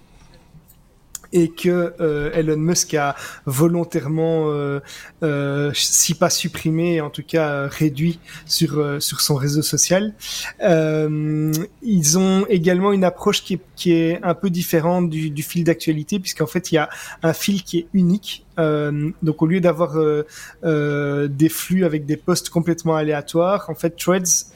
[1.33, 4.79] et que euh, Elon Musk a volontairement, euh,
[5.23, 10.13] euh, si pas supprimé, en tout cas réduit sur sur son réseau social.
[10.61, 15.63] ils ont également une approche qui est, qui est un peu différente du, du fil
[15.63, 16.89] d'actualité, puisqu'en fait il y a
[17.23, 20.25] un fil qui est unique euh, donc au lieu d'avoir euh,
[20.63, 24.51] euh, des flux avec des posts complètement aléatoires, en fait Threads,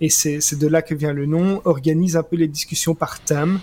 [0.00, 3.60] et c'est de là que vient le nom, organise un peu les discussions par thème.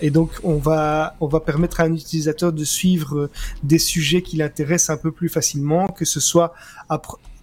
[0.00, 3.30] et donc on va, on va permettre à un utilisateur de suivre
[3.62, 6.54] des sujets qui l'intéressent un peu plus facilement, que ce soit
[6.88, 7.00] à,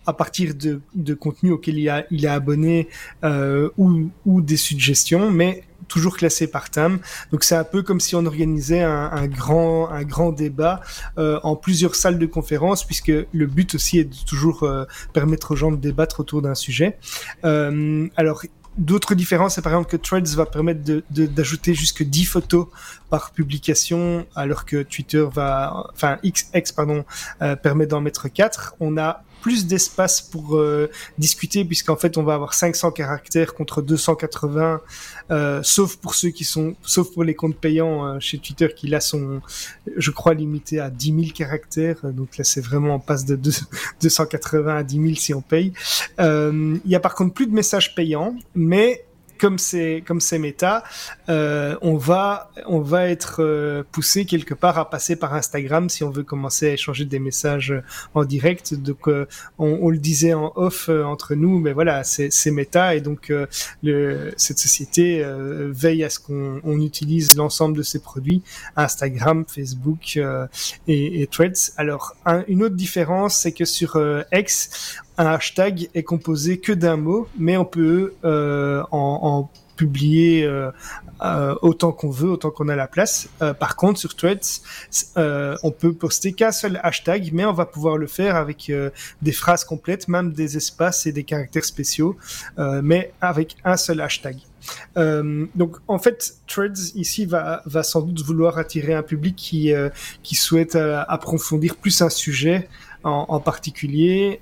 [0.08, 2.88] à partir de, de contenus auxquels il, a, il est abonné
[3.24, 7.00] euh, ou, ou des suggestions, mais toujours classé par thème.
[7.32, 10.82] Donc c'est un peu comme si on organisait un, grand un grand débat
[11.18, 15.52] euh, en plusieurs salles de conférence, puisque le but aussi est de toujours euh, permettre
[15.52, 16.98] aux gens de débattre autour d'un sujet.
[17.46, 18.44] Euh, alors
[18.78, 22.68] D'autres différences, c'est par exemple que Threads va permettre d'ajouter de, jusque 10 photos
[23.10, 27.04] par publication, alors que Twitter va, enfin X, X pardon,
[27.64, 28.76] permet d'en mettre 4.
[28.80, 33.82] On a plus d'espace pour euh, discuter puisqu'en fait on va avoir 500 caractères contre
[33.82, 34.82] 280
[35.32, 38.88] euh, sauf pour ceux qui sont sauf pour les comptes payants euh, chez Twitter qui
[38.88, 39.42] là sont
[39.96, 42.12] je crois limités à 10 000 caractères.
[42.12, 43.36] Donc là c'est vraiment on passe de
[44.02, 45.74] 280 à 10 000 si on paye.
[46.20, 49.07] Il y a par contre plus de messages payants mais
[49.40, 50.84] comme c'est comme c'est méta,
[51.30, 56.04] euh, on va on va être euh, poussé quelque part à passer par Instagram si
[56.04, 57.74] on veut commencer à échanger des messages
[58.14, 58.74] en direct.
[58.74, 59.28] Donc on,
[59.60, 63.32] on, le disait en off entre nous, mais voilà, c'est c'est méta et donc
[63.84, 68.42] le, cette société veille à ce qu'on on utilise l'ensemble de ses produits
[68.76, 70.18] Instagram, Facebook
[70.88, 71.72] et, et, Threads.
[71.78, 72.16] Alors
[72.48, 74.00] une autre différence, c'est que sur
[74.32, 80.44] X, un hashtag est composé que d'un mot, mais on peut euh, en, en, publier
[80.44, 80.72] euh,
[81.24, 83.30] euh, autant qu'on veut, autant qu'on a la place.
[83.42, 84.62] Euh, par contre, sur Threads,
[85.16, 88.72] euh, on peut poster qu'un seul hashtag, mais on va pouvoir le faire avec
[89.22, 92.18] des phrases complètes, même des espaces et des caractères spéciaux,
[92.58, 94.38] mais avec un seul hashtag.
[94.98, 99.72] Euh, donc en fait, Threads ici va, va sans doute vouloir attirer un public qui,
[100.24, 102.68] qui souhaite approfondir plus un sujet
[103.08, 104.40] en, en particulier.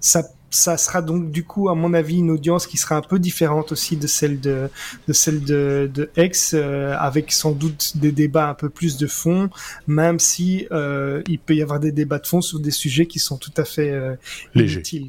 [0.00, 0.22] ça
[0.52, 3.72] ça sera donc du coup, à mon avis, une audience qui sera un peu différente
[3.72, 4.68] aussi de celle de,
[5.08, 9.06] de celle de, de X, euh, avec sans doute des débats un peu plus de
[9.06, 9.50] fond,
[9.86, 13.18] même si euh, il peut y avoir des débats de fond sur des sujets qui
[13.18, 14.14] sont tout à fait euh,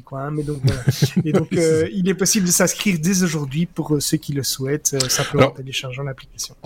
[0.04, 0.22] quoi.
[0.22, 0.62] Hein, mais donc,
[1.24, 4.96] Et donc, euh, il est possible de s'inscrire dès aujourd'hui pour ceux qui le souhaitent,
[5.08, 6.56] simplement en téléchargeant l'application.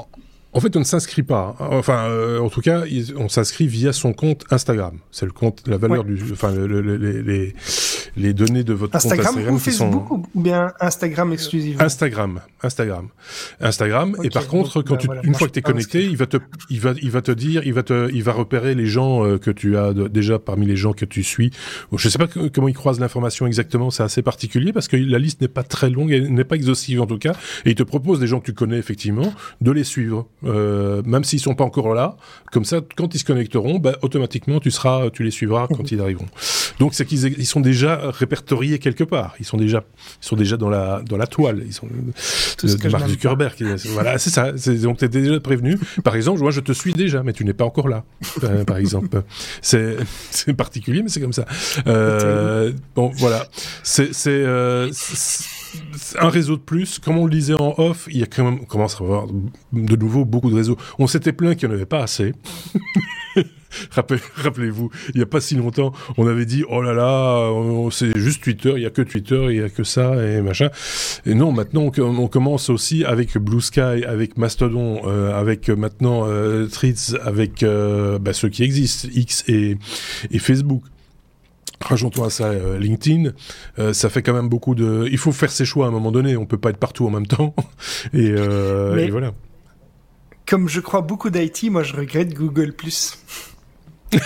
[0.59, 1.55] En fait, on ne s'inscrit pas.
[1.61, 2.83] Enfin, euh, en tout cas,
[3.16, 4.99] on s'inscrit via son compte Instagram.
[5.12, 7.55] C'est le compte, la valeur du, enfin, les,
[8.16, 11.81] les, données de votre compte Instagram ou Facebook ou bien Instagram exclusivement.
[11.81, 13.07] Instagram, Instagram,
[13.61, 14.16] Instagram.
[14.25, 16.38] et par contre, quand ben tu, une fois que tu es connecté, il va te,
[16.71, 19.38] il va, il va te dire, il va te, il va repérer les gens euh,
[19.38, 21.53] que tu as déjà parmi les gens que tu suis.
[21.92, 23.92] Je sais pas comment il croise l'information exactement.
[23.92, 27.01] C'est assez particulier parce que la liste n'est pas très longue, elle n'est pas exhaustive
[27.01, 29.85] en tout cas, et il te propose des gens que tu connais effectivement de les
[29.85, 30.27] suivre.
[30.48, 32.16] Euh, même s'ils sont pas encore là.
[32.50, 35.88] Comme ça, quand ils se connecteront, bah, automatiquement, tu seras, tu les suivras quand mhm.
[35.90, 36.26] ils arriveront.
[36.78, 39.34] Donc, c'est qu'ils ils sont déjà répertoriés quelque part.
[39.40, 39.84] Ils sont déjà,
[40.22, 41.62] ils sont déjà dans la, dans la toile.
[41.66, 43.54] Ils sont de, Mark Zuckerberg.
[43.87, 44.52] voilà, c'est ça.
[44.52, 45.78] Donc, t'es déjà prévenu.
[46.04, 48.04] Par exemple, moi, je te suis déjà, mais tu n'es pas encore là.
[48.44, 49.22] Euh, par exemple,
[49.61, 49.96] c'est,
[50.30, 51.44] c'est particulier, mais c'est comme ça.
[51.87, 53.46] Euh, bon, voilà.
[53.82, 54.90] C'est, c'est, euh,
[56.18, 58.66] un réseau de plus, comme on le disait en off, il y a quand même,
[58.66, 60.76] commence à avoir de nouveau beaucoup de réseaux.
[60.98, 62.33] On s'était plaint qu'il n'y en avait pas assez.
[63.90, 67.50] Rappelez-vous, il n'y a pas si longtemps, on avait dit oh là là,
[67.90, 70.70] c'est juste Twitter, il n'y a que Twitter, il n'y a que ça et machin.
[71.26, 76.66] Et non, maintenant on, commence aussi avec Blue Sky, avec Mastodon, euh, avec maintenant euh,
[76.66, 79.76] Threads, avec euh, bah, ceux qui existent, X et,
[80.31, 80.83] et Facebook.
[81.80, 83.30] Rajoutons à ça euh, LinkedIn,
[83.78, 85.06] euh, ça fait quand même beaucoup de.
[85.10, 86.36] Il faut faire ses choix à un moment donné.
[86.36, 87.54] On peut pas être partout en même temps.
[88.12, 89.32] et, euh, et voilà.
[90.46, 92.74] Comme je crois beaucoup d'IT, moi je regrette Google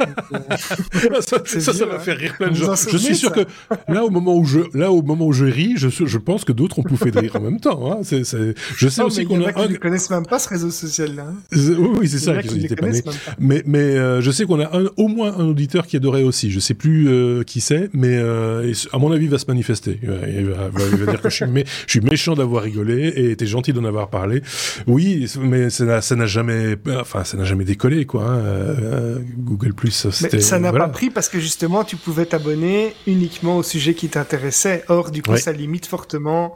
[1.20, 2.74] ça, ça, ça, va faire rire plein de gens.
[2.74, 3.40] Je suis sûr que
[3.88, 6.52] là, au moment où je, là, au moment où je ris, je, je pense que
[6.52, 7.92] d'autres ont pouffé de rire en même temps.
[7.92, 7.98] Hein.
[8.02, 8.54] C'est, c'est...
[8.76, 9.66] Je sais aussi qu'on a, un...
[9.66, 11.26] qui ne connaissent même pas ce réseau social-là.
[11.28, 11.36] Hein.
[11.52, 12.40] Oui, oui, c'est ça.
[12.42, 13.02] Qui pas nés.
[13.02, 13.12] Pas.
[13.38, 16.50] Mais, mais euh, je sais qu'on a un, au moins un auditeur qui adorait aussi.
[16.50, 19.98] Je sais plus euh, qui c'est, mais euh, à mon avis, il va se manifester.
[20.02, 21.64] Il va, il va, il va dire que je suis, mé...
[21.86, 24.42] je suis méchant d'avoir rigolé et t'es gentil d'en avoir parlé.
[24.86, 28.24] Oui, mais ça n'a, jamais, enfin, ça n'a jamais décollé, quoi.
[28.24, 28.38] Hein.
[28.38, 29.89] Euh, Google Plus,
[30.22, 34.08] Mais ça n'a pas pris parce que justement, tu pouvais t'abonner uniquement au sujet qui
[34.08, 34.84] t'intéressait.
[34.88, 36.54] Or, du coup, ça limite fortement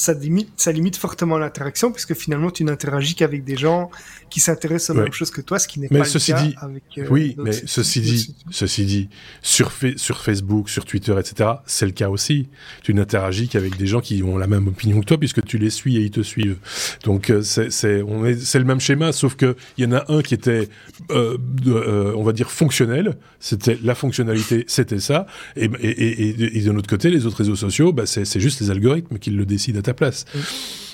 [0.00, 3.90] ça limite, ça limite fortement l'interaction puisque finalement tu n'interagis qu'avec des gens
[4.30, 6.54] qui s'intéressent aux mêmes choses que toi, ce qui n'est pas ceci le cas dit,
[6.60, 6.82] avec.
[6.98, 9.08] Euh, oui, mais ceci dit, ceci dit,
[9.42, 12.48] sur, sur Facebook, sur Twitter, etc., c'est le cas aussi.
[12.82, 15.70] Tu n'interagis qu'avec des gens qui ont la même opinion que toi puisque tu les
[15.70, 16.58] suis et ils te suivent.
[17.04, 20.04] Donc euh, c'est c'est est c'est le même schéma, sauf que il y en a
[20.08, 20.68] un qui était,
[21.10, 23.16] euh, de, euh, on va dire fonctionnel.
[23.40, 25.26] C'était la fonctionnalité, c'était ça.
[25.56, 28.70] Et, et, et, et, de notre côté, les autres réseaux sociaux, bah, c'est juste les
[28.70, 30.24] algorithmes qui le décident à ta place.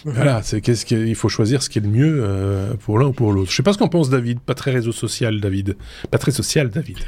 [0.07, 3.13] Voilà, c'est qu'est-ce qu'il faut choisir ce qui est le mieux euh, pour l'un ou
[3.13, 3.51] pour l'autre.
[3.51, 5.77] Je sais pas ce qu'en pense David, pas très réseau social David,
[6.13, 6.99] pas très social David.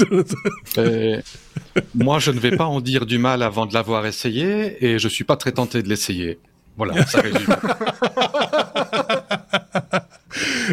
[0.78, 1.20] euh,
[1.94, 5.06] moi, je ne vais pas en dire du mal avant de l'avoir essayé et je
[5.06, 6.40] suis pas très tenté de l'essayer.
[6.76, 7.38] Voilà, ça résume.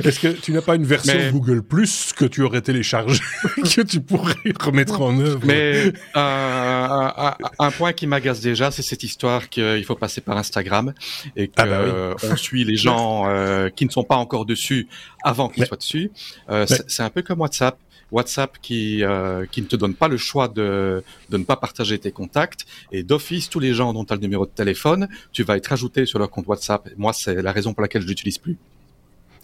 [0.04, 3.22] Est-ce que tu n'as pas une version Google Plus que tu aurais téléchargée,
[3.56, 9.04] que tu pourrais remettre en œuvre Mais euh, un, point qui m'agace déjà, c'est cette
[9.04, 10.94] histoire qu'il faut passer par Instagram
[11.36, 14.88] et qu'on ah bah suit les gens euh, qui ne sont pas encore dessus
[15.24, 16.12] avant qu'ils soient dessus.
[16.50, 17.78] Euh, c'est un peu comme WhatsApp.
[18.12, 22.00] WhatsApp qui euh, qui ne te donne pas le choix de de ne pas partager
[22.00, 25.44] tes contacts et d'office tous les gens dont tu as le numéro de téléphone, tu
[25.44, 26.90] vas être ajouté sur leur compte WhatsApp.
[26.98, 28.58] Moi, c'est la raison pour laquelle je l'utilise plus.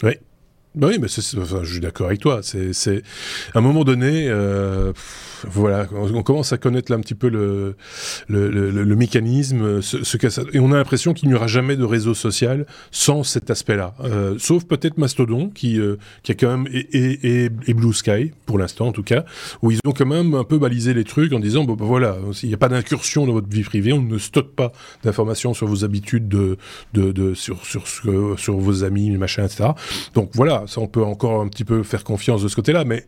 [0.02, 0.13] Oui.
[0.75, 2.39] Bah oui, mais c'est, enfin, je suis d'accord avec toi.
[2.41, 3.03] C'est, c'est,
[3.53, 4.91] à un moment donné, euh,
[5.47, 7.75] voilà, on commence à connaître là un petit peu le,
[8.27, 10.17] le, le, le mécanisme, ce, ce
[10.53, 13.93] et on a l'impression qu'il n'y aura jamais de réseau social sans cet aspect-là.
[14.03, 18.31] Euh, sauf peut-être Mastodon, qui, euh, qui a quand même, et, et, et Blue Sky,
[18.45, 19.25] pour l'instant en tout cas,
[19.62, 22.17] où ils ont quand même un peu balisé les trucs en disant, bon, bah, voilà,
[22.41, 24.71] il n'y a pas d'incursion dans votre vie privée, on ne stocke pas
[25.03, 26.57] d'informations sur vos habitudes de,
[26.93, 29.69] de, de sur, sur, sur, sur vos amis, machin, etc.
[30.15, 33.05] Donc voilà, ça, on peut encore un petit peu faire confiance de ce côté-là, mais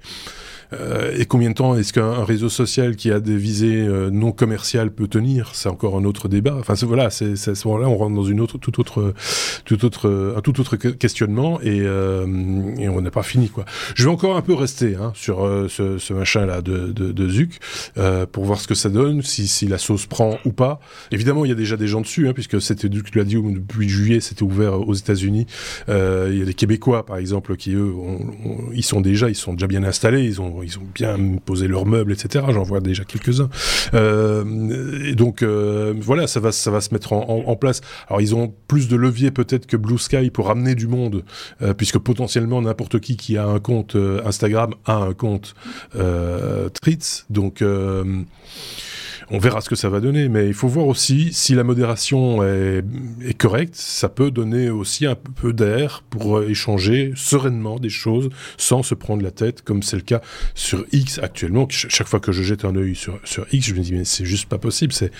[0.72, 4.91] et combien de temps est-ce qu'un réseau social qui a des visées euh, non commerciales
[4.91, 5.51] peut tenir?
[5.53, 6.55] C'est encore un autre débat.
[6.59, 9.13] Enfin voilà, c'est à ce moment-là on rentre dans une autre, tout autre,
[9.66, 12.26] tout autre, un tout autre questionnement et, euh,
[12.78, 13.66] et on n'a pas fini quoi.
[13.95, 17.30] Je vais encore un peu rester hein, sur euh, ce, ce machin-là de, de, de
[17.30, 17.59] Zuc
[17.97, 20.80] euh, pour voir ce que ça donne, si, si la sauce prend ou pas.
[21.11, 23.89] Évidemment, il y a déjà des gens dessus hein, puisque c'était, tu l'as dit, depuis
[23.89, 25.45] juillet, c'était ouvert aux États-Unis.
[25.88, 27.93] il y a des Québécois par exemple qui eux,
[28.74, 31.86] ils sont déjà, ils sont déjà bien installés, ils ont ils ont bien posé leurs
[31.86, 32.45] meubles, etc.
[32.49, 33.49] J'en vois déjà quelques-uns.
[33.93, 37.82] Euh, donc euh, voilà, ça va, ça va se mettre en, place.
[38.10, 41.24] Alors ils ont plus de levier peut-être que Blue Sky pour ramener du monde,
[41.62, 43.95] euh, puisque potentiellement n'importe qui qui a un compte
[44.26, 45.56] Instagram a un compte
[46.82, 47.26] Tritz.
[47.30, 47.64] Donc
[49.32, 52.43] on verra ce que ça va donner, mais il faut voir aussi si la modération
[52.43, 52.84] est,
[53.38, 58.95] correcte, ça peut donner aussi un peu d'air pour échanger sereinement des choses sans se
[58.95, 60.21] prendre la tête, comme c'est le cas
[60.53, 61.67] sur X actuellement.
[61.69, 64.26] Chaque fois que je jette un œil sur, sur X, je me dis mais c'est
[64.26, 65.11] juste pas possible, c'est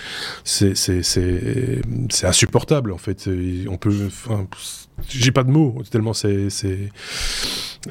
[0.44, 3.28] c'est insupportable en fait.
[3.68, 4.08] On peut,
[5.08, 6.90] j'ai pas de mots tellement c'est c'est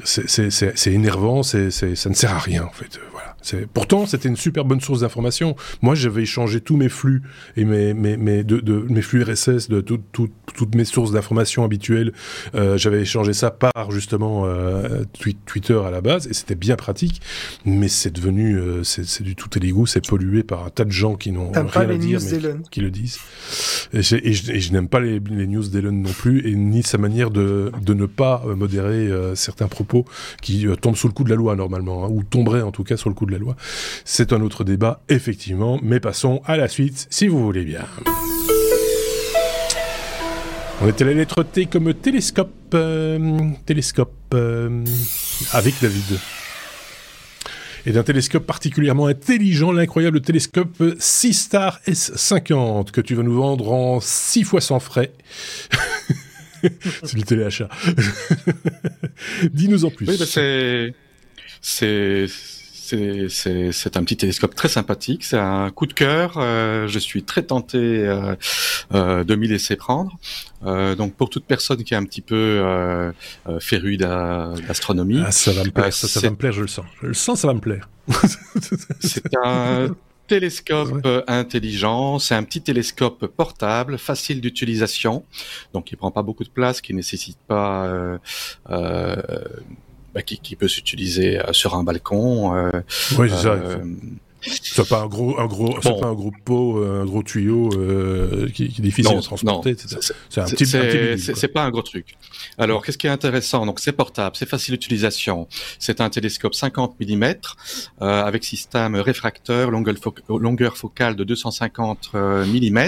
[0.04, 2.98] c'est énervant, c'est ça ne sert à rien en fait.
[3.12, 3.36] Voilà.
[3.72, 5.56] Pourtant, c'était une super bonne source d'information.
[5.82, 7.22] Moi, j'avais échangé tous mes flux
[7.56, 11.12] et mes, mes, mes, de, de, mes flux RSS de tout, tout, toutes mes sources
[11.12, 12.12] d'information habituelles.
[12.54, 15.04] Euh, j'avais échangé ça par justement euh,
[15.46, 17.20] Twitter à la base et c'était bien pratique.
[17.64, 21.14] Mais c'est devenu, euh, c'est du tout égout, c'est pollué par un tas de gens
[21.14, 23.18] qui n'ont rien à dire, mais qui, le disent.
[23.92, 27.30] Et, et je, n'aime pas les, les news d'Elon non plus et ni sa manière
[27.30, 30.04] de, ne pas euh, modérer euh, certains propos
[30.42, 32.96] qui tombent sous le coup de la loi normalement, hein, ou tomberaient en tout cas
[32.96, 33.56] sur le coup de la loi.
[34.04, 37.84] C'est un autre débat, effectivement, mais passons à la suite, si vous voulez bien.
[40.82, 44.84] On était la lettre T comme télescope, euh, télescope, euh,
[45.52, 46.18] avec David.
[47.86, 54.00] Et d'un télescope particulièrement intelligent, l'incroyable télescope Seastar S50, que tu vas nous vendre en
[54.00, 55.12] 6 fois sans frais.
[57.02, 57.68] c'est du téléachat.
[59.52, 60.08] Dis-nous en plus.
[60.08, 60.94] Oui, bah, c'est,
[61.60, 62.26] c'est,
[63.72, 66.34] c'est un petit télescope très sympathique, c'est un coup de cœur.
[66.36, 68.34] Euh, je suis très tenté euh,
[68.94, 70.18] euh, de m'y laisser prendre.
[70.62, 73.12] donc pour toute personne qui est un petit peu
[73.60, 76.86] férue d'astronomie, ah, ça va me plaire, ça, va me plaire, je le sens.
[77.02, 77.88] Je le sens, ça va me plaire.
[79.00, 79.88] c'est un
[80.26, 85.24] télescope intelligent, c'est un petit télescope portable, facile d'utilisation,
[85.72, 88.18] donc il prend pas beaucoup de place, qui nécessite pas
[88.70, 89.16] euh,
[90.16, 92.56] bah, qui, qui, peut s'utiliser euh, sur un balcon.
[92.56, 92.70] Euh,
[93.18, 93.58] oui, c'est ça.
[94.46, 97.70] Euh, c'est pas un gros, un gros, c'est pas un gros pot, un gros tuyau
[97.74, 99.76] euh, qui, qui, est difficile à transporter.
[100.28, 102.16] C'est un petit, C'est pas un gros truc.
[102.58, 103.66] Alors, qu'est-ce qui est intéressant?
[103.66, 105.48] Donc, c'est portable, c'est facile d'utilisation.
[105.78, 109.94] C'est un télescope 50 mm euh, avec système réfracteur, longueur,
[110.28, 112.78] longueur, focale de 250 mm.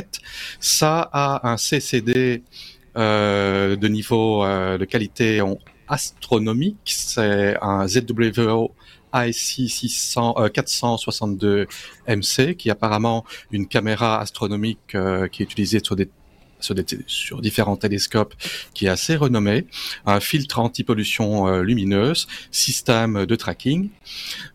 [0.60, 2.42] Ça a un CCD
[2.96, 5.42] euh, de niveau de qualité
[5.88, 6.76] astronomique.
[6.84, 8.72] C'est un ZWO
[9.14, 11.66] IC 600, 462
[12.06, 16.08] MC qui est apparemment une caméra astronomique euh, qui est utilisée sur des
[16.60, 18.34] sur, différents télescopes
[18.74, 19.66] qui est assez renommé,
[20.06, 23.88] un filtre anti-pollution euh, lumineuse, système de tracking.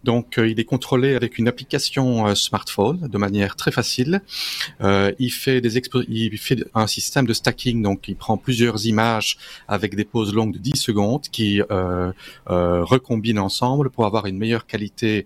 [0.04, 4.22] Donc euh, il est contrôlé avec une application euh, smartphone de manière très facile.
[4.82, 5.78] il fait des
[6.08, 9.38] il fait un système de stacking, donc il prend plusieurs images
[9.68, 11.62] avec des pauses longues de 10 secondes qui
[12.45, 15.26] recombine ensemble pour avoir une meilleure qualité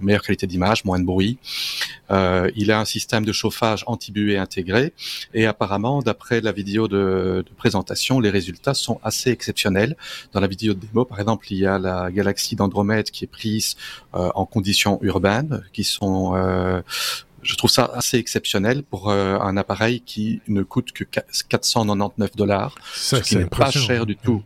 [0.00, 1.38] meilleure qualité d'image, moins de bruit.
[2.10, 4.92] Euh, il a un système de chauffage anti-buée intégré
[5.34, 9.96] et apparemment, d'après la vidéo de, de, présentation, les résultats sont assez exceptionnels.
[10.32, 13.28] Dans la vidéo de démo, par exemple, il y a la galaxie d'Andromède qui est
[13.28, 13.76] prise
[14.14, 16.82] euh, en conditions urbaines, qui sont euh,
[17.42, 22.74] je trouve ça assez exceptionnel pour euh, un appareil qui ne coûte que 499 dollars,
[22.94, 24.42] ce qui n'est pas cher du tout.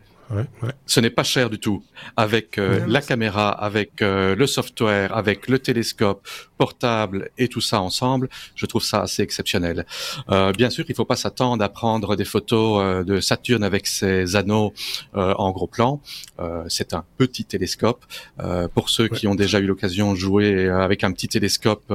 [0.87, 1.83] Ce n'est pas cher du tout.
[2.17, 6.27] Avec euh, la caméra, avec euh, le software, avec le télescope
[6.59, 9.87] portable et tout ça ensemble, je trouve ça assez exceptionnel.
[10.31, 13.87] Euh, bien sûr, il ne faut pas s'attendre à prendre des photos de Saturne avec
[13.87, 14.73] ses anneaux
[15.15, 16.01] en gros plan.
[16.69, 18.05] C'est un petit télescope.
[18.75, 21.93] pour ceux qui ont déjà eu l'occasion de jouer avec un petit télescope,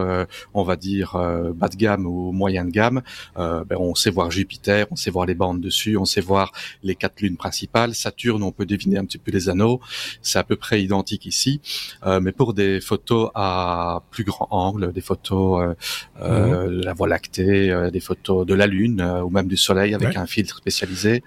[0.53, 1.13] on va dire
[1.55, 3.01] bas de gamme ou moyen de gamme,
[3.35, 6.51] ben, on sait voir Jupiter, on sait voir les bandes dessus, on sait voir
[6.83, 7.95] les quatre lunes principales.
[7.95, 9.80] Saturne, on peut deviner un petit peu les anneaux.
[10.21, 11.61] C'est à peu près identique ici,
[12.05, 15.73] euh, mais pour des photos à plus grand angle, des photos euh,
[16.21, 16.77] euh mhm.
[16.80, 20.25] de la Voie lactée, des photos de la Lune ou même du Soleil avec un
[20.25, 21.23] filtre spécialisé.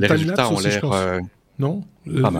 [0.00, 1.20] les résultats ont l'air
[1.60, 1.84] non?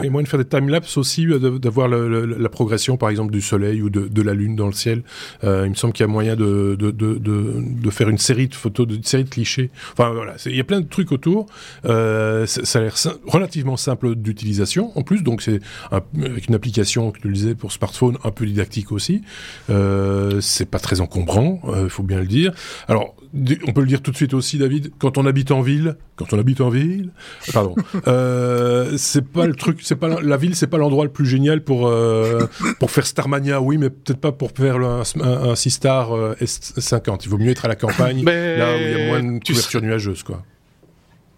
[0.02, 3.82] Et moins de faire des timelapses aussi, euh, d'avoir la progression, par exemple, du soleil
[3.82, 5.02] ou de, la lune dans le ciel.
[5.44, 8.86] Euh, il me semble qu'il y a moyen de, de, faire une série de photos,
[8.90, 9.70] une série de clichés.
[9.92, 11.46] Enfin, voilà, il y a plein de trucs autour.
[11.86, 12.94] Euh, ça, a l'air
[13.26, 15.60] relativement simple d'utilisation, en plus, donc c'est
[15.90, 19.22] avec une application, que tu disais, pour smartphone, un peu didactique aussi.
[19.68, 22.52] c'est pas très encombrant, il faut bien le dire.
[22.88, 25.96] Alors, on peut le dire tout de suite aussi, David, quand on habite en ville,
[26.16, 27.10] quand on habite en ville,
[27.52, 27.74] pardon,
[28.08, 31.62] euh, c'est pas le truc, c'est pas la, ville, c'est pas l'endroit le plus génial
[31.62, 32.46] pour euh,
[32.78, 37.20] pour faire Starmania, oui, mais peut-être pas pour faire un, un, 6 star euh, S50.
[37.24, 39.82] Il vaut mieux être à la campagne, là où il y a moins de couverture
[39.82, 40.42] nuageuse, quoi.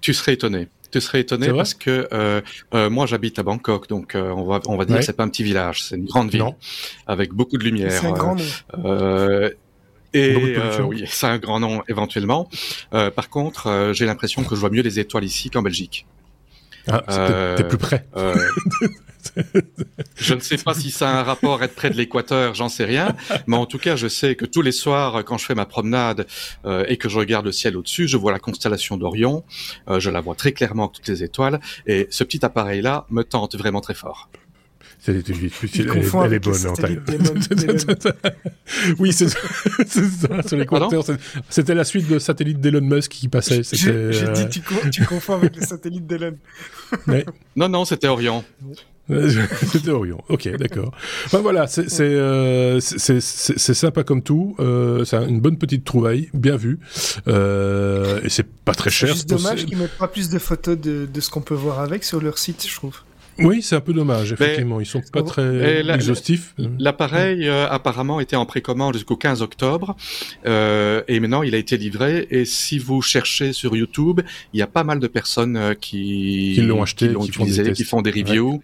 [0.00, 0.68] Tu serais étonné.
[0.90, 2.08] Tu serais étonné parce que
[2.88, 5.44] moi j'habite à Bangkok, donc on va on va dire que c'est pas un petit
[5.44, 6.44] village, c'est une grande ville
[7.06, 7.92] avec beaucoup de lumière.
[7.92, 9.50] C'est un grand nom.
[10.14, 12.48] Et euh, oui, c'est un grand nom éventuellement.
[12.92, 16.06] Euh, par contre, euh, j'ai l'impression que je vois mieux les étoiles ici qu'en Belgique.
[16.88, 18.06] Ah, t'es plus près.
[20.16, 22.84] je ne sais pas si ça a un rapport être près de l'équateur, j'en sais
[22.84, 23.14] rien.
[23.46, 26.26] Mais en tout cas, je sais que tous les soirs, quand je fais ma promenade
[26.88, 29.44] et que je regarde le ciel au-dessus, je vois la constellation d'Orion.
[29.88, 31.60] je la vois très clairement toutes les étoiles.
[31.86, 34.28] Et ce petit appareil-là me tente vraiment très fort.
[35.08, 37.00] Elle, elle, est bonne en taille.
[39.00, 39.38] oui, c'est ça.
[40.46, 41.04] Sur les compteurs,
[41.48, 43.62] c'était la suite de satellite d'Elon Musk qui passait.
[43.72, 44.32] J'ai euh...
[44.32, 46.36] dit, tu, tu, confonds avec les satellites d'Elon.
[47.06, 47.24] Mais...
[47.56, 48.44] Non, non, c'était Orion.
[49.08, 50.22] C'était Orion.
[50.28, 50.92] Ok, d'accord.
[51.32, 54.54] Ben voilà, c'est euh, sympa comme tout.
[54.60, 56.78] Euh, c'est une bonne petite trouvaille, bien vue.
[57.26, 59.16] Euh, et c'est pas très cher.
[59.16, 62.04] C'est dommage qu'ils mettent pas plus de photos de, de ce qu'on peut voir avec
[62.04, 62.96] sur leur site, je trouve.
[63.38, 64.80] Oui, c'est un peu dommage, effectivement.
[64.80, 66.54] Ils sont pas très exhaustifs.
[66.78, 69.96] L'appareil, euh, apparemment, était en précommande jusqu'au 15 octobre.
[70.46, 72.26] Euh, et maintenant, il a été livré.
[72.30, 74.20] Et si vous cherchez sur YouTube,
[74.52, 77.72] il y a pas mal de personnes euh, qui, qui l'ont acheté, qui, utilisé, font
[77.72, 78.60] qui, font des reviews.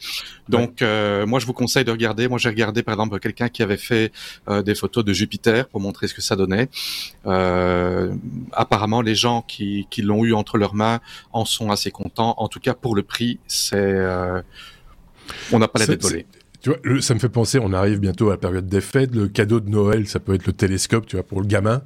[0.49, 2.28] Donc, euh, moi, je vous conseille de regarder.
[2.28, 4.12] Moi, j'ai regardé, par exemple, quelqu'un qui avait fait
[4.49, 6.68] euh, des photos de Jupiter pour montrer ce que ça donnait.
[8.53, 11.01] apparemment, les gens qui, qui l'ont eu entre leurs mains
[11.32, 12.34] en sont assez contents.
[12.38, 13.99] En tout cas, pour le prix, c'est
[15.53, 16.26] on n'a pas la tête
[16.61, 19.14] Tu vois, ça me fait penser, on arrive bientôt à la période des fêtes.
[19.14, 21.82] Le cadeau de Noël, ça peut être le télescope, tu vois, pour le gamin.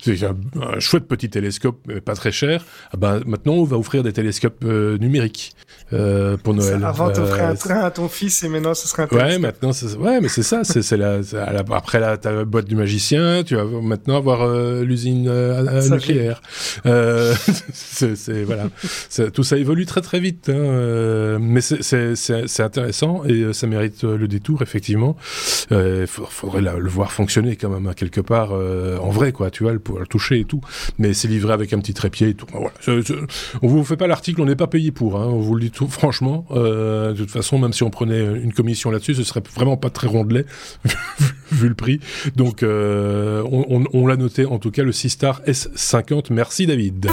[0.00, 0.36] C'est un,
[0.78, 2.64] chouette petit télescope, mais pas très cher.
[2.92, 5.54] Ah ben, maintenant, on va offrir des télescopes euh, numériques
[5.92, 6.84] euh, pour Noël.
[6.84, 9.30] avant, t'offrais un euh, train à ton fils et maintenant, ce serait un télescope.
[9.30, 10.62] Ouais, maintenant, ouais, mais c'est ça.
[10.62, 15.30] C'est la, la, après la, ta boîte du magicien, tu vas maintenant avoir euh, l'usine
[15.90, 16.42] nucléaire.
[17.72, 18.68] c'est voilà,
[19.32, 20.48] tout ça évolue très très vite.
[20.48, 25.16] Hein, mais c'est intéressant et ça mérite le détour effectivement.
[25.70, 28.50] Il faudrait le voir fonctionner quand même à quelque part
[29.00, 30.60] en vrai, quoi, tu vois, pour le toucher et tout.
[30.98, 32.46] Mais c'est livré avec un petit trépied et tout.
[33.62, 35.70] On vous fait pas l'article, on n'est pas payé pour, hein, on vous le dit
[35.70, 36.46] tout franchement.
[36.50, 39.90] Euh, de toute façon, même si on prenait une commission là-dessus, ce serait vraiment pas
[39.90, 40.46] très rondelet,
[41.52, 42.00] vu le prix.
[42.36, 46.26] Donc, euh, on, l'a noté, en tout cas, le 6 Star S50.
[46.30, 47.08] Merci David.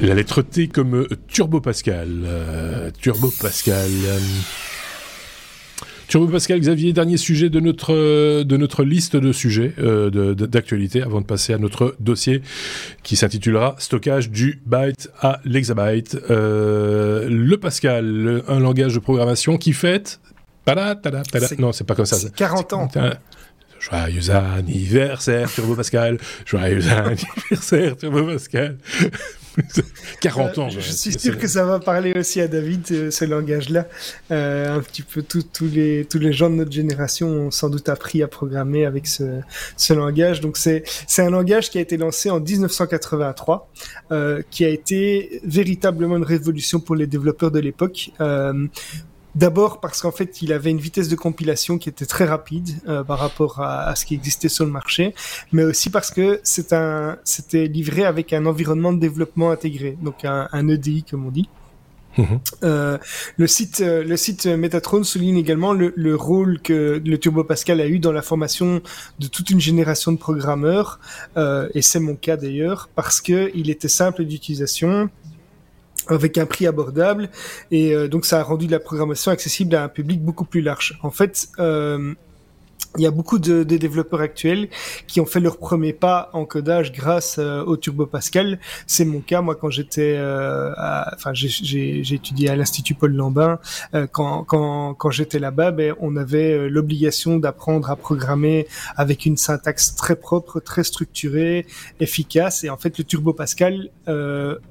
[0.00, 2.22] La lettre T comme Turbo Pascal.
[2.24, 3.90] Euh, Turbo Pascal.
[6.08, 11.02] Turbo Pascal Xavier, dernier sujet de notre euh, de notre liste de sujets euh, d'actualité
[11.02, 12.42] avant de passer à notre dossier
[13.02, 16.16] qui s'intitulera stockage du byte à l'exabyte.
[16.30, 20.20] Euh, le Pascal, un langage de programmation qui fête
[21.58, 22.16] non, c'est pas comme ça.
[22.34, 22.88] 40 ans.
[23.78, 26.18] Joyeux anniversaire, Turbo Pascal.
[26.44, 28.78] Joyeux anniversaire, Turbo Pascal.
[30.20, 30.68] 40 ans.
[30.68, 33.86] je suis sûr que ça va parler aussi à David, euh, ce langage-là.
[34.30, 37.88] Euh, un petit peu tous les, tous les gens de notre génération ont sans doute
[37.88, 39.40] appris à programmer avec ce,
[39.76, 40.40] ce langage.
[40.40, 40.84] Donc c'est
[41.18, 43.70] un langage qui a été lancé en 1983,
[44.12, 48.10] euh, qui a été véritablement une révolution pour les développeurs de l'époque.
[49.36, 52.70] Euh, D'abord parce qu'en fait, il avait une vitesse de compilation qui était très rapide
[53.06, 55.14] par rapport à, ce qui existait sur le marché,
[55.52, 60.24] mais aussi parce que c'est un, c'était livré avec un environnement de développement intégré, donc
[60.24, 61.48] un, un EDI comme on dit.
[62.18, 62.40] Mhm.
[62.64, 62.98] Euh,
[63.36, 67.80] le site, euh, le site Metatron souligne également le, le, rôle que le Turbo Pascal
[67.80, 68.80] a eu dans la formation
[69.18, 70.98] de toute une génération de programmeurs,
[71.36, 75.10] euh, et c'est mon cas d'ailleurs, parce que il était simple d'utilisation,
[76.08, 77.28] avec un prix abordable,
[77.70, 80.98] et euh, donc ça a rendu la programmation accessible à un public beaucoup plus large.
[81.02, 82.14] En fait, euh,
[82.98, 84.68] il y a beaucoup de, de, développeurs actuels
[85.06, 88.58] qui ont fait leur premier pas en codage grâce euh, au Turbo Pascal.
[88.86, 90.72] C'est mon cas, moi, quand j'étais, euh,
[91.14, 93.58] enfin, j'ai étudié à l'Institut Paul Lambin.
[93.94, 98.66] Euh, quand, quand, quand j'étais là-bas, ben, on avait euh, l'obligation d'apprendre à programmer
[98.96, 101.66] avec une syntaxe très propre, très structurée,
[102.00, 102.64] efficace.
[102.64, 103.90] Et en fait, le Turbo Pascal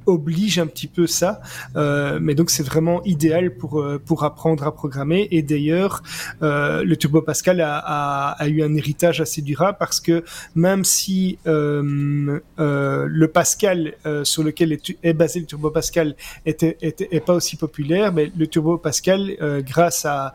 [0.06, 1.42] oblige un petit peu ça.
[1.76, 5.28] mais donc, c'est vraiment idéal pour pour apprendre à programmer.
[5.32, 6.04] Et d'ailleurs,
[6.42, 10.24] le Turbo Pascal a, a a, eu un héritage assez durable parce que
[10.56, 16.78] même si euh, euh, le Pascal euh, sur lequel est, basé le Turbo Pascal était,
[17.26, 19.36] pas aussi populaire, mais le Turbo Pascal,
[19.66, 20.34] grâce à,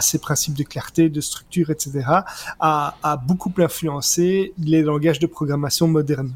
[0.00, 2.00] ses principes de clarté, de structure, etc.,
[2.60, 6.34] a, a beaucoup influencé les langages de programmation modernes.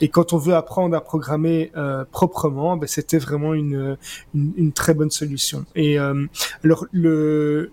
[0.00, 1.72] et quand on veut apprendre à programmer
[2.12, 3.96] proprement, ben, c'était vraiment une,
[4.74, 5.64] très bonne solution.
[5.74, 7.70] Et alors le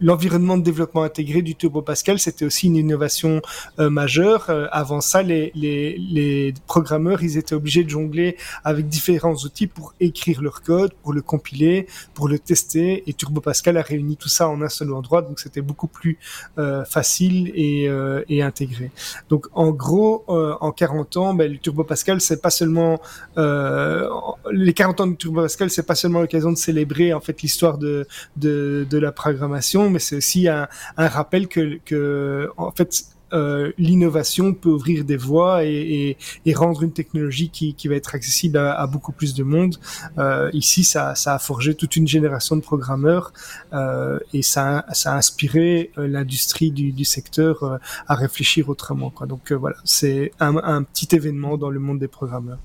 [0.00, 3.42] l'environnement de développement intégré du Turbo Pascal, c'était aussi une innovation
[3.80, 4.46] euh, majeure.
[4.50, 10.42] Euh, avant ça, les, programmeurs, ils étaient obligés de jongler avec différents outils pour écrire
[10.42, 13.02] leur code, pour le compiler, pour le tester.
[13.08, 16.18] Et Turbo Pascal a réuni tout ça en un seul endroit, donc c'était beaucoup plus
[16.58, 17.88] euh, facile et,
[18.42, 18.90] intégré.
[19.28, 23.00] Donc en gros, en 40 ans, ben, le Turbo Pascal, c'est pas seulement
[23.36, 27.78] les 40 ans de Turbo Pascal, c'est pas seulement l'occasion de célébrer en fait l'histoire
[27.78, 34.54] de, de, de la programmation, mais c'est aussi un, rappel que, en fait, euh, l'innovation
[34.54, 36.16] peut ouvrir des voies et,
[36.54, 39.76] rendre une technologie qui, va être accessible à, beaucoup plus de monde.
[40.18, 43.32] Euh, ici, ça, a forgé toute une génération de programmeurs
[43.72, 49.12] euh, et ça, a inspiré l'industrie du, secteur à réfléchir autrement.
[49.28, 52.58] Donc voilà, c'est un, un, petit événement dans le monde des programmeurs.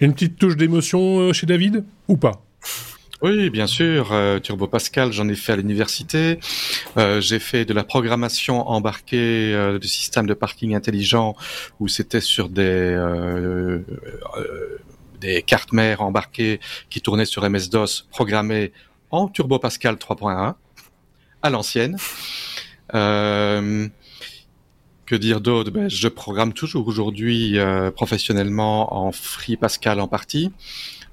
[0.00, 2.43] Une petite touche d'émotion chez David ou pas?
[3.24, 4.12] Oui, bien sûr.
[4.12, 6.38] Euh, Turbo Pascal, j'en ai fait à l'université.
[6.98, 11.34] Euh, j'ai fait de la programmation embarquée euh, de systèmes de parking intelligent
[11.80, 12.94] où c'était sur des
[15.22, 16.60] des cartes mères embarquées
[16.90, 18.72] qui tournaient sur MS-DOS, programmées
[19.10, 20.52] en Turbo Pascal 3.1
[21.40, 21.96] à l'ancienne.
[22.92, 23.90] que
[25.14, 25.70] dire d'autre?
[25.70, 27.56] Ben, Je programme toujours aujourd'hui
[27.96, 30.52] professionnellement en Free Pascal en partie.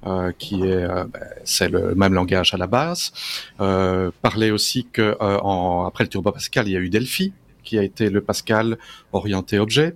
[0.07, 3.11] Euh, qui est euh, ben, c'est le même langage à la base.
[3.59, 7.33] Euh, parler aussi que en, après le Turbo Pascal, il y a eu Delphi
[7.63, 8.77] qui a été le Pascal
[9.13, 9.95] orienté objet.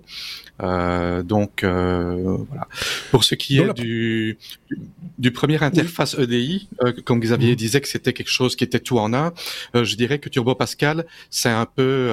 [0.62, 2.66] Euh, donc euh, voilà.
[3.10, 4.38] Pour ce qui est du,
[5.18, 7.56] du, premier interface EDI, euh, comme Xavier mhm.
[7.56, 9.34] disait que c'était quelque chose qui était tout en un,
[9.74, 12.10] je dirais que Turbo Pascal c'est un peu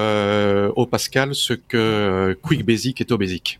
[0.75, 3.59] au Pascal ce que Quick Basic est au Basic.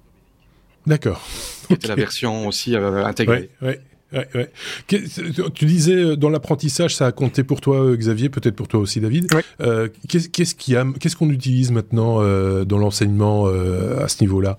[0.86, 1.26] D'accord.
[1.70, 3.50] C'était la version aussi intégrée.
[3.62, 3.82] Ouais, Ouais,
[4.14, 4.52] ouais.
[4.88, 8.80] Tu disais euh, dans l'apprentissage, ça a compté pour toi, euh, Xavier, peut-être pour toi
[8.80, 9.28] aussi, David.
[9.62, 14.58] Euh, qu'est-ce qui a, qu'est-ce qu'on utilise maintenant euh, dans l'enseignement euh, à ce niveau-là?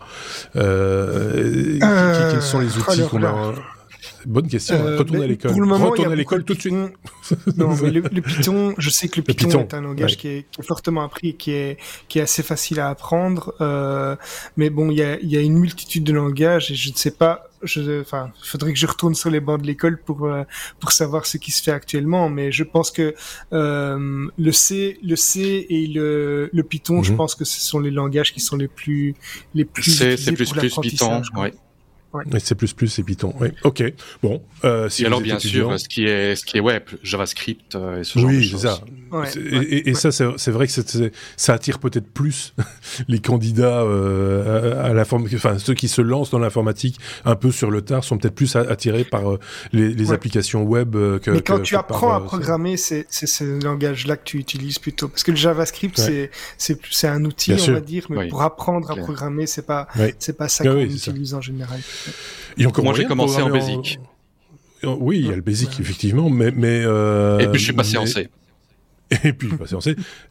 [0.55, 3.55] Quels sont les outils oh qu'on a
[4.26, 4.76] Bonne question.
[4.76, 5.52] Euh, Retourne à l'école.
[5.52, 6.74] Retourne à l'école tout de suite.
[7.57, 11.02] non, mais le, Python, je sais que le, Python, est un langage qui, est, fortement
[11.02, 11.78] appris et qui est,
[12.09, 13.55] qui est assez facile à apprendre.
[13.61, 14.16] Euh,
[14.57, 17.11] mais bon, il y a, y a une multitude de langages et je ne sais
[17.11, 17.48] pas.
[17.64, 20.44] Je, enfin, il faudrait que je retourne sur les bancs de l'école pour euh,
[20.80, 22.28] pour savoir ce qui se fait actuellement.
[22.28, 23.14] Mais je pense que
[23.52, 27.16] euh, le C, le C et le, le Python, je mhm.
[27.16, 29.14] pense que ce sont les langages qui sont les plus
[29.54, 29.92] les plus.
[29.92, 31.50] C'est plus plus Python, oui.
[32.14, 32.38] Ouais.
[32.38, 33.34] C++ et Python.
[33.40, 33.48] Oui.
[33.64, 33.82] Ok.
[34.22, 34.40] Bon.
[34.64, 38.00] Euh, si et alors bien sûr, ce qui est ce qui est web, JavaScript euh,
[38.00, 38.62] et ce genre de choses.
[38.62, 38.80] Ça.
[39.14, 40.72] Ouais, et, et ça, c'est vrai que
[41.36, 42.54] ça attire peut-être plus
[43.08, 47.52] les candidats euh, à la forme, enfin ceux qui se lancent dans l'informatique un peu
[47.52, 49.38] sur le tard sont peut-être plus attirés par euh,
[49.72, 51.30] les, les applications web euh, que.
[51.30, 55.22] Mais quand que, tu apprends à programmer, c'est ce langage-là que tu utilises plutôt, parce
[55.22, 59.46] que le JavaScript c'est c'est un outil, on va dire, mais pour apprendre à programmer,
[59.46, 59.86] c'est pas
[60.18, 61.80] c'est pas ça qu'on utilise en général.
[62.58, 64.00] Moi, j'ai commencé en Basic.
[64.82, 66.50] Oui, il y a le Basic, effectivement, mais...
[66.50, 68.28] mais euh, Et puis, je suis passé en C.
[69.24, 69.66] Et puis, bah,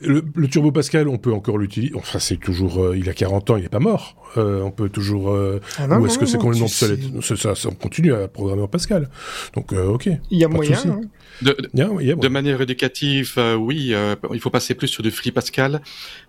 [0.02, 1.94] le, le, Turbo Pascal, on peut encore l'utiliser.
[1.96, 2.84] Enfin, c'est toujours.
[2.84, 4.16] Euh, il a 40 ans, il n'est pas mort.
[4.38, 5.32] Euh, on peut toujours.
[5.32, 8.68] Euh, ah ou est-ce que c'est complètement obsolète ça, ça, on continue à programmer en
[8.68, 9.10] Pascal.
[9.56, 10.10] Donc, ok.
[10.32, 10.78] Il y a moyen.
[10.86, 11.02] Hein.
[11.42, 13.94] De, de, manière éducative, oui,
[14.34, 15.82] il faut passer plus sur du Free Pascal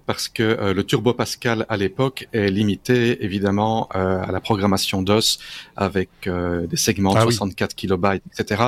[0.06, 5.38] parce que le Turbo Pascal à l'époque est limité évidemment à la programmation DOS
[5.76, 8.62] avec des segments de 64 ah kilobytes, etc.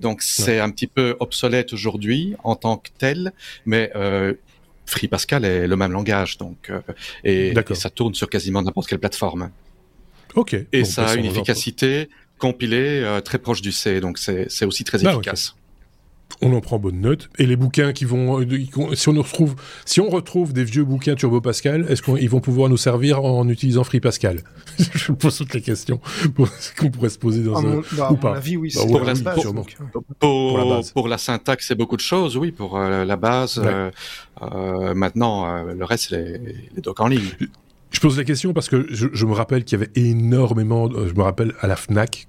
[0.00, 3.32] Donc c'est un petit peu obsolète aujourd'hui en tant que tel,
[3.66, 4.34] mais euh,
[4.86, 6.80] Free Pascal est le même langage, donc euh,
[7.24, 9.50] et, ça tourne sur quasiment n'importe quelle plateforme.
[10.34, 10.56] Ok.
[10.72, 14.98] Et ça a une efficacité compilée euh, très proche du C, donc c'est aussi très
[14.98, 15.54] bah, efficace
[16.40, 17.28] on en prend bonne note.
[17.38, 19.54] Et les bouquins qui vont, euh, si on retrouve,
[19.84, 23.48] si on retrouve des vieux bouquins Turbo Pascal, est-ce qu'ils vont pouvoir nous servir en
[23.48, 24.40] utilisant Free Pascal
[24.78, 26.00] Je pose toutes les questions
[26.78, 28.40] qu'on pourrait se poser dans un bah, ou pas.
[28.44, 29.34] oui, bah,
[30.18, 32.52] pour, la, pour, la syntaxe, c'est beaucoup de choses, oui.
[32.52, 37.30] Pour euh, la base, euh, maintenant, le reste, c'est les, les docs en ligne.
[37.92, 40.88] Je pose la question parce que je, je me rappelle qu'il y avait énormément.
[40.90, 42.26] Je me rappelle à la Fnac,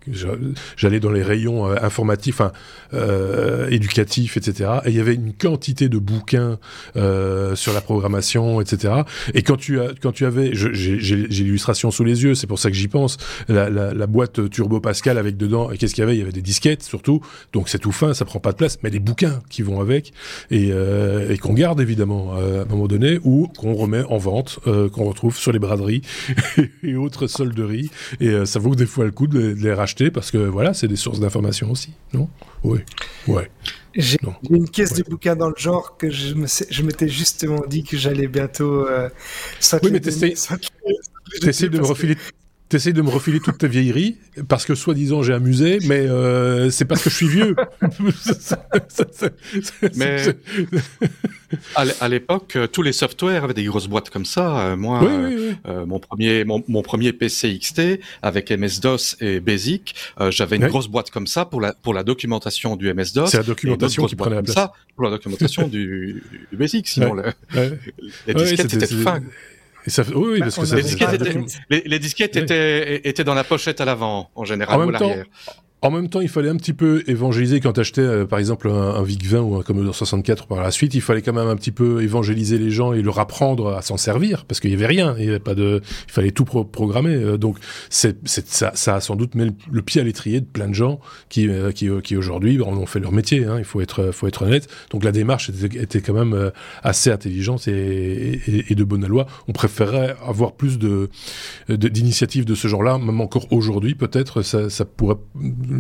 [0.78, 2.42] j'allais dans les rayons euh, informatifs,
[2.94, 4.72] euh, éducatifs, etc.
[4.86, 6.60] Et il y avait une quantité de bouquins
[6.96, 8.94] euh, sur la programmation, etc.
[9.34, 12.70] Et quand tu as, quand tu avais, j'ai l'illustration sous les yeux, c'est pour ça
[12.70, 13.18] que j'y pense.
[13.48, 16.16] La, la, la, boîte Turbo Pascal avec dedans, et qu'est-ce qu'il y avait?
[16.16, 17.22] Il y avait des disquettes surtout,
[17.54, 20.14] donc c'est tout fin, ça prend pas de place, mais des bouquins qui vont avec
[20.52, 24.18] et, euh, et qu'on garde évidemment euh, à un moment donné ou qu'on remet en
[24.18, 26.02] vente, euh, qu'on retrouve sur les braderies
[26.84, 27.90] et autres solderies.
[28.20, 30.88] Et euh, ça vaut des fois le coup de les, racheter parce que voilà, c'est
[30.88, 32.30] des sources d'information aussi, non?
[32.64, 32.80] Oui.
[33.28, 33.50] Ouais.
[33.96, 34.18] J'ai
[34.50, 36.34] une caisse de bouquins dans le genre que je
[36.84, 38.88] m'étais justement dit que j'allais bientôt.
[38.88, 39.10] Euh,
[39.84, 40.00] oui, mais
[41.42, 42.18] t'essayes de me refiler
[42.70, 46.86] T'essayes de me refiler toute ta vieillerie parce que soi-disant j'ai amusé, mais euh, c'est
[46.86, 47.56] parce que je suis vieux.
[49.96, 50.36] mais
[52.02, 54.68] à l'époque, tous les softwares avaient des grosses boîtes comme ça.
[54.68, 59.96] Euh, moi, euh, mon premier mon, premier PC XT avec MS-DOS et BASIC,
[60.30, 63.28] j'avais une grosse boîte comme ça pour la pour la documentation du MS-DOS.
[63.28, 64.56] C'est la documentation qui prenait la place.
[64.56, 66.88] Ça pour la documentation du, du BASIC.
[66.88, 67.16] Sinon,
[68.28, 68.88] les disquettes étaient
[69.92, 74.46] fins oui, parce que ça, les, disquettes étaient, étaient dans la pochette à l'avant, en
[74.46, 75.26] général, ou à l'arrière.
[75.84, 78.70] En même temps, il fallait un petit peu évangéliser quand tu achetais, euh, par exemple,
[78.70, 80.94] un, VIC-20 ou un Commodore 64 par la suite.
[80.94, 83.98] Il fallait quand même un petit peu évangéliser les gens et leur apprendre à s'en
[83.98, 85.14] servir parce qu'il y avait rien.
[85.20, 87.14] Il y avait pas de, il fallait tout programmer.
[87.14, 87.58] Euh, donc,
[87.90, 91.02] c'est, ça, ça a sans doute mis le, pied à l'étrier de plein de gens
[91.28, 93.44] qui, euh, qui, qui aujourd'hui en ont fait leur métier.
[93.44, 94.70] Hein, il faut être, faut être honnête.
[94.90, 98.40] Donc, la démarche était, quand même assez intelligente et,
[98.74, 99.26] de bonne loi.
[99.50, 101.10] On préférerait avoir plus de,
[101.68, 105.18] d'initiatives de, ce genre-là, même encore aujourd'hui, peut-être, ça, ça pourrait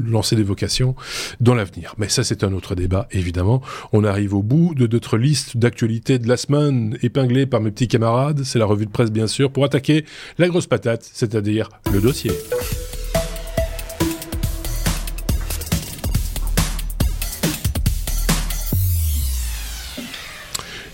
[0.05, 0.95] lancer des vocations
[1.39, 1.95] dans l'avenir.
[1.97, 3.61] Mais ça, c'est un autre débat, évidemment.
[3.91, 7.87] On arrive au bout de notre liste d'actualités de la semaine épinglée par mes petits
[7.87, 8.43] camarades.
[8.43, 10.05] C'est la revue de presse, bien sûr, pour attaquer
[10.37, 12.31] la grosse patate, c'est-à-dire le dossier.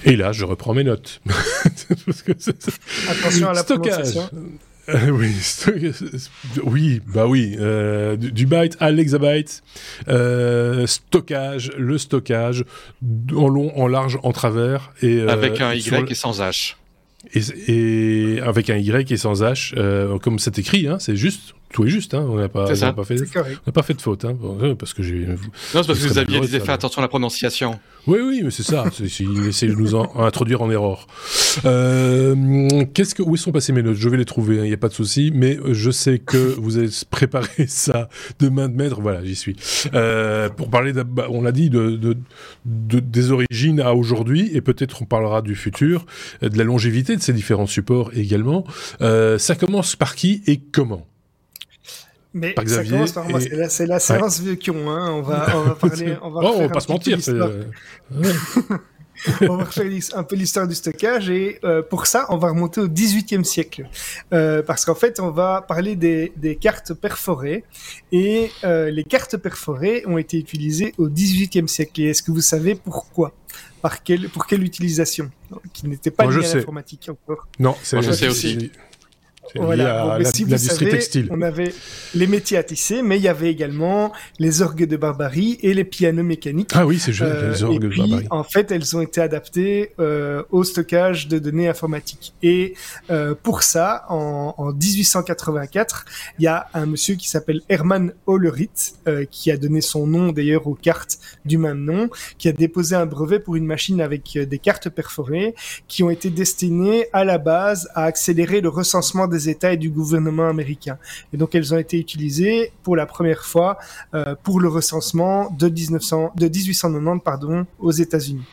[0.05, 1.21] Et là, je reprends mes notes.
[3.09, 4.15] Attention à la stockage.
[4.89, 5.35] Euh, oui,
[6.63, 9.63] oui, bah oui, euh, du, byte à l'exabyte,
[10.07, 12.65] euh, stockage, le stockage
[13.35, 16.75] en long, en large, en travers et avec un Y et sans H.
[17.33, 19.75] Et, avec un Y et sans H,
[20.19, 22.25] comme c'est écrit, hein, c'est juste tout est juste, hein.
[22.27, 22.85] on n'a pas, pas, fait,
[23.67, 24.35] on pas fait de faute, hein,
[24.77, 25.27] parce que j'ai.
[25.27, 25.35] Non,
[25.73, 27.79] c'est parce que vous aviez fait attention à la prononciation.
[28.07, 28.85] Oui, oui, mais c'est ça.
[28.99, 31.05] il essaie de nous en, introduire en erreur.
[31.65, 33.97] Euh, qu'est-ce que, où sont passées mes notes?
[33.97, 35.31] Je vais les trouver, il hein, n'y a pas de souci.
[35.33, 38.09] Mais je sais que vous avez préparé ça
[38.39, 38.99] de main de maître.
[38.99, 39.55] Voilà, j'y suis.
[39.93, 42.17] Euh, pour parler, bah, on l'a dit, de, de,
[42.65, 46.05] de, des origines à aujourd'hui, et peut-être on parlera du futur,
[46.41, 48.65] de la longévité de ces différents supports également.
[49.01, 51.08] Euh, ça commence par qui et comment?
[52.33, 55.11] Mais ça commence par moi, c'est la, séance vieux qui ont, hein.
[55.11, 57.17] on va, on va parler, on va, oh, on va pas se mentir,
[59.41, 62.81] on va refaire un peu l'histoire du stockage et euh, pour ça, on va remonter
[62.81, 63.89] au XVIIIe siècle.
[64.33, 67.63] Euh, parce qu'en fait, on va parler des, des cartes perforées
[68.11, 72.01] et euh, les cartes perforées ont été utilisées au XVIIIe siècle.
[72.01, 73.33] Et est-ce que vous savez pourquoi?
[73.81, 75.31] Par quelle, Pour quelle utilisation?
[75.73, 77.47] Qui n'était pas liée à l'informatique encore.
[77.59, 78.71] Non, c'est je sais aussi.
[79.55, 80.13] Voilà.
[80.13, 81.27] à si textile.
[81.31, 81.73] On avait
[82.15, 85.83] les métiers à tisser, mais il y avait également les orgues de barbarie et les
[85.83, 86.71] pianos mécaniques.
[86.73, 88.27] Ah oui, c'est juste les orgues de barbarie.
[88.29, 92.33] En fait, elles ont été adaptées euh, au stockage de données informatiques.
[92.43, 92.73] Et
[93.09, 96.05] euh, pour ça, en, en 1884,
[96.39, 100.31] il y a un monsieur qui s'appelle Hermann Hollerith, euh, qui a donné son nom
[100.31, 104.35] d'ailleurs aux cartes du même nom, qui a déposé un brevet pour une machine avec
[104.35, 105.55] euh, des cartes perforées
[105.87, 109.89] qui ont été destinées à la base à accélérer le recensement des États et du
[109.89, 110.97] gouvernement américain.
[111.33, 113.77] Et donc elles ont été utilisées pour la première fois
[114.13, 118.43] euh, pour le recensement de, 1900, de 1890 pardon, aux États-Unis.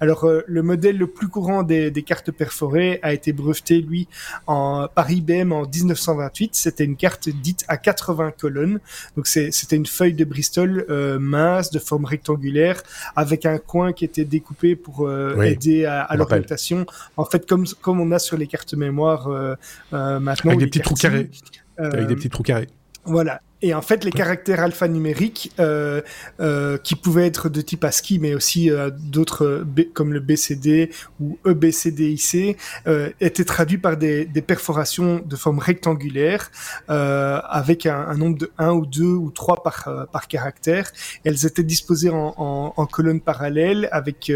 [0.00, 4.06] Alors euh, le modèle le plus courant des, des, cartes perforées a été breveté lui
[4.46, 6.54] en, par IBM en 1928.
[6.54, 8.80] C'était une carte dite à 80 colonnes.
[9.16, 12.82] Donc c'était une feuille de Bristol euh, mince de forme rectangulaire
[13.16, 15.10] avec un coin qui était découpé pour
[15.42, 16.86] aider à, à l'orientation.
[17.16, 19.54] En fait, comme comme on a sur les cartes mémoire euh,
[19.92, 20.58] euh maintenant.
[20.58, 21.30] Avec des petits trous carrés.
[21.78, 22.68] Avec des petits trous carrés.
[23.04, 23.40] Voilà.
[23.62, 26.02] Et en fait, les caractères alphanumériques, euh,
[26.40, 30.90] euh, qui pouvaient être de type ASCII, mais aussi euh, d'autres comme le BCD
[31.20, 36.50] ou EBCDIC, euh, étaient traduits par des, des, perforations de forme rectangulaire,
[36.90, 40.92] euh, avec un, un, nombre de 1 ou 2 ou 3 par, euh, par caractère.
[41.24, 44.30] Elles étaient disposées en, en, en colonnes parallèles, avec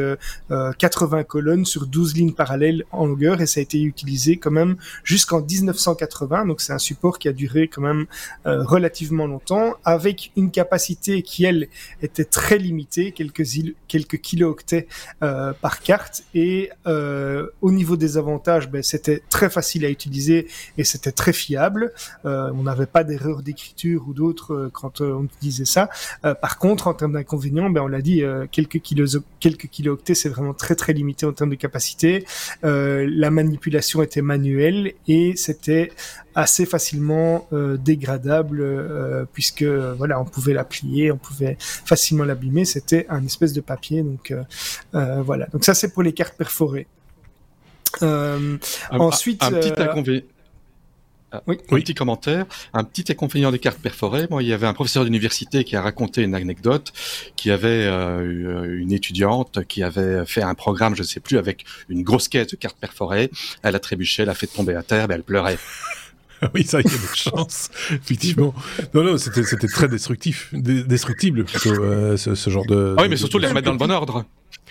[0.78, 4.76] 80 colonnes sur 12 lignes parallèles en longueur, et ça a été utilisé quand même
[5.04, 6.46] jusqu'en 1980.
[6.46, 8.06] Donc c'est un support qui a duré quand même
[8.44, 11.68] relativement longtemps, avec une capacité qui, elle,
[12.02, 13.44] était très limitée, quelques,
[13.88, 14.86] quelques kilo-octets
[15.22, 16.22] euh, par carte.
[16.34, 20.48] Et euh, au niveau des avantages, ben, c'était très facile à utiliser
[20.78, 21.92] et c'était très fiable.
[22.24, 25.88] Euh, on n'avait pas d'erreur d'écriture ou d'autres quand on utilisait ça.
[26.22, 29.06] par contre, en termes d'inconvénients, ben, on l'a dit, quelques, kilo
[29.40, 32.24] quelques kilo-octets, c'est vraiment très très limité en termes de capacité.
[32.62, 35.90] la manipulation était manuelle et c'était
[36.34, 38.60] assez facilement euh, dégradable
[39.00, 42.64] euh, puisque voilà on pouvait la plier, on pouvait facilement l'abîmer.
[42.64, 44.32] C'était un espèce de papier donc
[44.94, 45.46] euh, voilà.
[45.46, 46.86] Donc ça c'est pour les cartes perforées.
[48.90, 50.22] ensuite, un, petit inconvénient.
[51.46, 51.58] Oui.
[51.70, 54.26] Un petit commentaire, un petit inconvénient des cartes perforées.
[54.30, 56.92] Moi, il y avait un professeur d'université qui a raconté une anecdote,
[57.36, 62.02] qui avait une étudiante qui avait fait un programme, je ne sais plus, avec une
[62.02, 63.30] grosse caisse de cartes perforées.
[63.62, 65.58] Elle a trébuché, elle a fait tomber à terre, ben, elle pleurait.
[66.54, 68.54] oui, ça, il y a des chances, effectivement.
[68.94, 72.94] Non, non, c'était, c'était très destructif, destructible plutôt, euh, ce, ce, genre de.
[72.96, 74.24] Ah oui, mais surtout les remettre dans le bon ordre.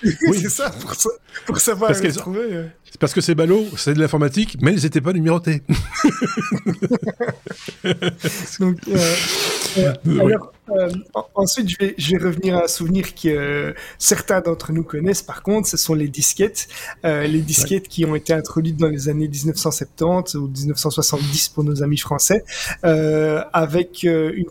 [0.03, 0.11] Oui,
[0.41, 0.95] c'est ça, pour,
[1.45, 2.47] pour savoir parce les trouver.
[2.51, 2.65] Euh.
[2.85, 5.61] C'est parce que c'est ballot, c'est de l'informatique, mais ils n'étaient pas numérotés.
[8.59, 9.13] Donc, euh,
[9.77, 10.89] euh, alors, euh,
[11.35, 15.21] ensuite, je vais, je vais revenir à un souvenir que certains d'entre nous connaissent.
[15.21, 16.67] Par contre, ce sont les disquettes.
[17.03, 21.97] les disquettes qui ont été introduites dans les années 1970 ou 1970 pour nos amis
[21.97, 22.43] français,
[22.83, 24.49] avec une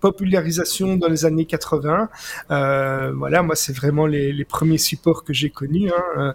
[0.00, 2.08] popularisation dans les années 80.
[2.48, 6.34] voilà, moi, c'est vraiment les, les, premiers supports que j'ai connus, hein,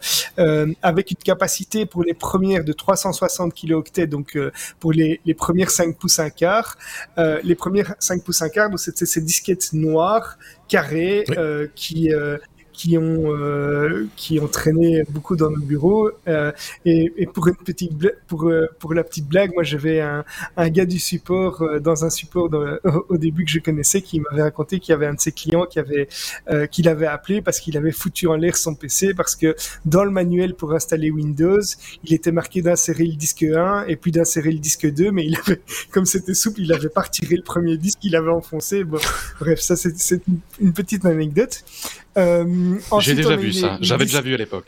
[0.82, 4.38] avec une capacité pour les premières de 360 kilooctets, donc
[4.80, 6.78] pour les, les premières 5 pouces 1 quart.
[7.18, 10.38] les premières 5 pouces un quart, donc c'était ces disquettes noires,
[10.68, 12.38] carrées, euh, qui, euh,
[12.76, 16.12] qui ont euh, qui ont traîné beaucoup dans nos bureaux.
[16.28, 16.52] Euh,
[16.86, 17.92] et, pour une petite
[18.28, 20.24] pour euh, pour la petite blague moi j'avais un,
[20.58, 22.50] un gars du support dans un support
[23.10, 25.66] au début que je connaissais qui m'avait raconté qu'il y avait un de ses clients
[25.66, 26.08] qui avait
[26.72, 29.56] qui l'avait appelé parce qu'il avait foutu en l'air son PC parce que
[29.86, 31.62] dans le manuel pour installer Windows
[32.04, 35.38] il était marqué d'insérer le disque 1 et puis d'insérer le disque 2 mais il
[35.38, 35.62] avait
[35.92, 38.84] comme c'était souple il avait pas retiré le premier disque il avait enfoncé.
[38.84, 39.00] Bon
[39.40, 40.22] bref ça c'est
[40.60, 41.64] une, petite anecdote
[42.16, 43.78] J'ai déjà vu ça.
[43.82, 44.68] J'avais déjà vu à l'époque.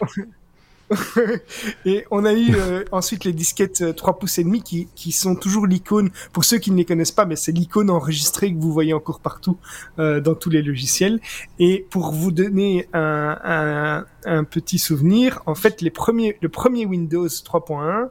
[1.86, 5.12] et on a eu euh, ensuite les disquettes 3 euh, pouces et demi qui, qui
[5.12, 6.12] sont toujours l'icône.
[6.32, 9.20] Pour ceux qui ne les connaissent pas, mais c'est l'icône enregistrée que vous voyez encore
[9.20, 9.58] partout
[10.00, 11.20] euh, dans tous les logiciels.
[11.60, 16.86] Et pour vous donner un, un, un, petit souvenir, en fait, les premiers, le premier
[16.86, 18.08] Windows 3.1,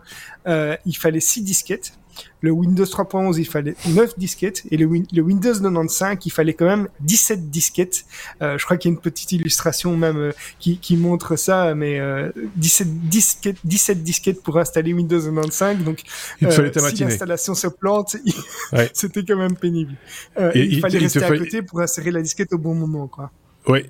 [0.46, 1.92] euh, il fallait 6 disquettes
[2.40, 4.62] le Windows 3.11, il fallait 9 disquettes.
[4.70, 8.04] Et le, le, Windows 95, il fallait quand même 17 disquettes.
[8.42, 11.74] Euh, je crois qu'il y a une petite illustration même euh, qui, qui, montre ça,
[11.74, 15.78] mais euh, 17, disquettes, 17 disquettes pour installer Windows 95.
[15.84, 16.02] Donc,
[16.40, 18.16] il euh, si l'installation se plante,
[18.72, 18.90] ouais.
[18.92, 19.94] c'était quand même pénible.
[20.38, 23.08] Euh, et, il, il fallait rester à côté pour insérer la disquette au bon moment,
[23.08, 23.30] quoi.
[23.68, 23.80] Oui,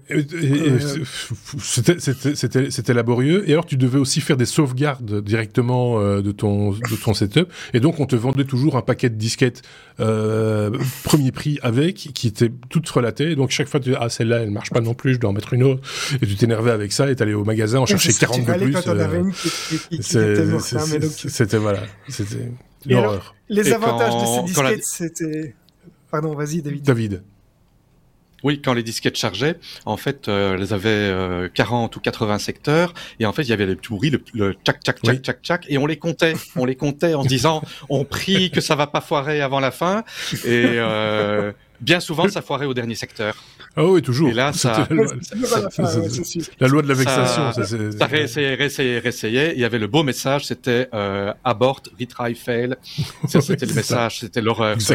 [1.59, 3.49] c'était laborieux.
[3.49, 7.53] Et alors, tu devais aussi faire des sauvegardes directement euh, de, ton, de ton setup.
[7.75, 9.61] Et donc, on te vendait toujours un paquet de disquettes
[10.01, 10.71] euh,
[11.05, 13.37] premier prix avec, qui étaient toutes relatées.
[13.37, 15.35] Donc, chaque fois, tu dis, ah, celle-là, elle marche pas non plus, je dois en
[15.35, 15.83] mettre une autre.
[16.23, 18.75] Et tu t'énervais avec ça et t'allais au magasin en chercher 40 de plus.
[21.29, 21.83] C'était, voilà.
[22.09, 22.51] C'était,
[22.87, 23.35] l'horreur.
[23.51, 25.55] Les avantages de ces disquettes, c'était...
[26.11, 26.83] Pardon, vas-y David.
[26.83, 27.23] David.
[28.47, 33.27] Oui, quand les disquettes chargeaient, en fait, euh, elles avaient 40 ou 80 secteurs, et
[33.27, 35.79] en fait, il y avait les bruits, le, le tchac, tchac, tchac, tchac, tchac, et
[35.79, 39.01] on les comptait, on les comptait en se disant, on prie que ça va pas
[39.01, 40.05] foirer avant la fin,
[40.45, 40.79] et
[41.81, 43.35] bien souvent, ça foirait au dernier secteur.
[43.77, 44.31] Ah oui, toujours.
[44.31, 44.89] Et là, ça...
[46.61, 47.53] la loi de la vexation.
[47.53, 49.53] Ça, ça, ça réessayait, réessayait, réessayait.
[49.55, 52.77] Il y avait le beau message, c'était euh, abort, retry, fail.
[53.29, 54.79] Ça, c'était le message, c'était l'horreur.
[54.79, 54.95] Ah,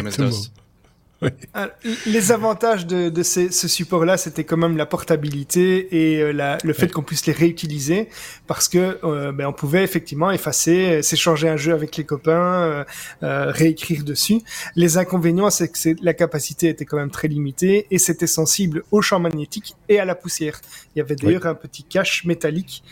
[2.06, 6.72] les avantages de, de ce support-là, c'était quand même la portabilité et euh, la, le
[6.72, 8.08] fait qu'on puisse les réutiliser,
[8.46, 12.84] parce que euh, ben, on pouvait effectivement effacer, euh, s'échanger un jeu avec les copains,
[13.20, 14.40] réécrire dessus.
[14.76, 19.00] Les inconvénients, c'est que la capacité était quand même très limitée et c'était sensible au
[19.02, 20.60] champ magnétique et à la poussière.
[20.94, 22.82] Il y avait d'ailleurs un petit cache métallique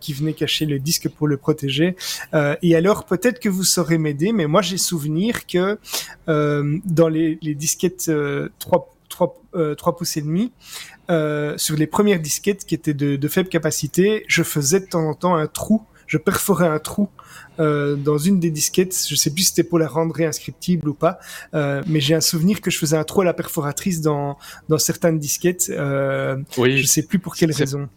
[0.00, 1.96] qui venait cacher le disque pour le protéger.
[2.62, 5.78] et alors, peut-être que vous saurez m'aider, mais moi j'ai souvenir que
[6.26, 8.10] dans les, disquettes
[8.58, 9.42] 3, 3,
[9.76, 10.52] 3 pouces et demi,
[11.10, 15.14] euh, sur les premières disquettes qui étaient de, faible capacité, je faisais de temps en
[15.14, 17.08] temps un trou, je perforais un trou
[17.58, 20.94] euh, dans une des disquettes, je sais plus si c'était pour la rendre réinscriptible ou
[20.94, 21.18] pas,
[21.54, 24.78] euh, mais j'ai un souvenir que je faisais un trou à la perforatrice dans, dans
[24.78, 27.88] certaines disquettes, euh, oui, je sais plus pour quelle raison.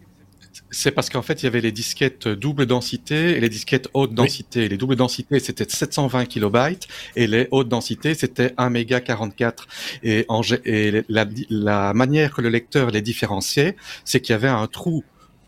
[0.72, 4.14] C'est parce qu'en fait, il y avait les disquettes double densité et les disquettes haute
[4.14, 4.68] densité.
[4.68, 9.68] Les doubles densités, c'était 720 kilobytes et les hautes densités, c'était 1 méga 44.
[10.04, 14.48] Et, en, et la, la manière que le lecteur les différenciait, c'est qu'il y avait
[14.48, 15.04] un trou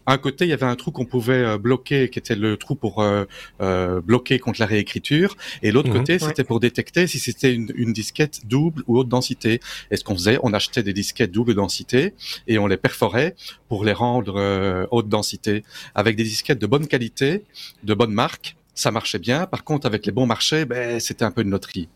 [0.08, 2.76] un côté, il y avait un trou qu'on pouvait euh, bloquer, qui était le trou
[2.76, 3.26] pour euh,
[3.62, 5.98] euh, bloquer contre la réécriture, et l'autre mhm.
[5.98, 9.60] côté, c'était pour détecter si c'était une, une, disquette double ou haute densité.
[9.92, 12.14] Et ce qu'on faisait, on achetait des disquettes double densité
[12.48, 13.36] et on les perforait
[13.68, 15.64] pour les rendre haute densité
[15.96, 17.44] avec des disquettes de bonne qualité,
[17.84, 18.56] de bonne marque.
[18.76, 19.46] Ça marchait bien.
[19.46, 21.90] Par contre, avec les bons marchés, ben, c'était un peu une loterie.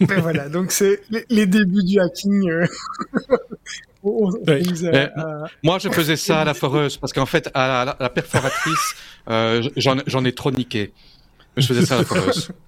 [0.00, 1.00] Ben voilà, donc c'est
[1.30, 2.50] les, débuts du hacking.
[4.02, 8.94] Moi, je faisais ça à la foreuse parce qu'en fait, à la, perforatrice,
[9.28, 10.92] euh, j'en ai trop niqué.
[11.56, 12.50] je faisais ça à la foreuse.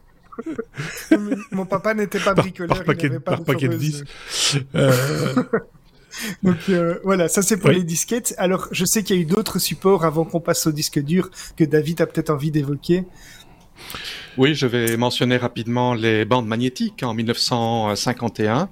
[1.53, 4.05] Mon papa n'était pas bricoleur, par, paquet, il pas par paquet de 10.
[4.74, 4.91] Euh.
[6.43, 8.35] Donc euh, voilà, ça c'est pour les disquettes.
[8.39, 11.30] Alors je sais qu'il y a eu d'autres supports avant qu'on passe au disque dur
[11.57, 13.05] que David a peut-être envie d'évoquer.
[14.39, 18.70] Oui, je vais mentionner rapidement les bandes magnétiques en 1951.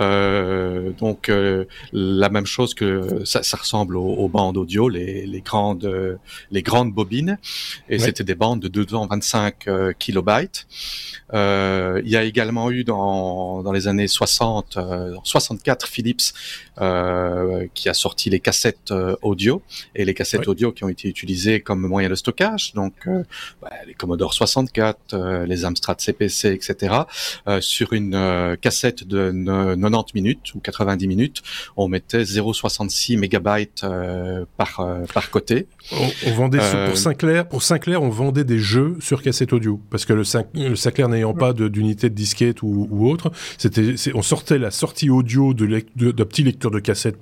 [0.00, 5.40] Euh, donc euh, la même chose que ça, ça ressemble aux, bandes audio, les, les,
[5.40, 6.18] grandes
[6.50, 7.38] les grandes bobines,
[7.88, 10.66] et c'était des bandes de 225 euh, kilobytes.
[11.32, 14.78] Il y a également eu dans, dans les années 60,
[15.22, 16.32] 64 Philips
[17.74, 18.92] qui a sorti les cassettes
[19.22, 19.62] audio
[19.94, 22.72] et les cassettes audio qui ont été utilisées comme moyen de stockage.
[22.74, 22.94] Donc
[23.60, 26.94] bah, les Commodore 64 euh, les Amstrad CPC, etc.
[27.46, 29.30] Euh, sur une euh, cassette de
[29.80, 31.42] 90 minutes ou 90 minutes,
[31.76, 33.84] on mettait 0,66 mégabytes
[34.56, 35.66] par par côté.
[36.26, 40.12] On, vendait pour Sinclair, pour Sinclair, on vendait des jeux sur cassette audio parce que
[40.12, 40.22] le,
[40.54, 45.10] le Sinclair n'ayant pas d'unité de, disquette ou, ou autre, c'était on sortait la sortie
[45.10, 47.20] audio de d'un petit lecteur de cassette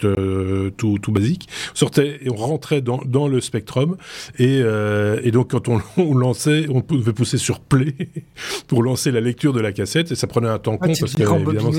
[0.77, 3.97] tout, tout basique, on sortait et on rentrait dans, dans le Spectrum
[4.39, 7.95] et, et donc quand on, on lançait, on pouvait pousser sur play
[8.69, 11.15] pour lancer la lecture de la cassette et ça prenait un temps ah, con parce
[11.15, 11.71] que évidemment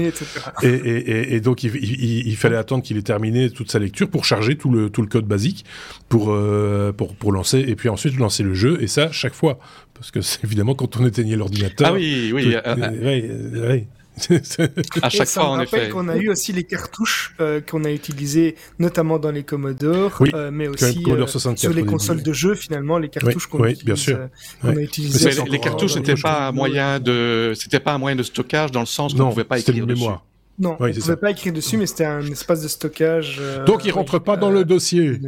[0.64, 4.10] et, et, et, donc il, il, il fallait attendre qu'il ait terminé toute sa lecture
[4.10, 5.66] pour charger tout le tout le code basique
[6.10, 9.60] pour euh, pour pour lancer et puis ensuite lancer le jeu et ça chaque fois.
[9.94, 13.80] Parce que c'est évidemment quand on éteignait l'ordinateur ah oui oui, euh, euh,
[15.02, 15.90] à chaque fois, en effet.
[15.90, 20.50] qu'on a eu aussi les cartouches euh, qu'on a utilisées notamment dans les Commodore, euh,
[20.52, 24.20] mais aussi euh, sur les consoles de jeux finalement les cartouches qu'on oui, bien sûr.
[24.64, 25.32] a utilisées.
[25.50, 28.86] Les, cartouches n'étaient pas un moyen de, c'était pas un moyen de stockage dans le
[28.86, 30.00] sens qu'on ne pouvait pas écrire dessus.
[30.00, 30.26] Mémoire.
[30.60, 33.42] Non, on ne pouvait pas écrire dessus, mais c'était un espace de stockage.
[33.66, 35.20] Donc il rentre pas dans le dossier.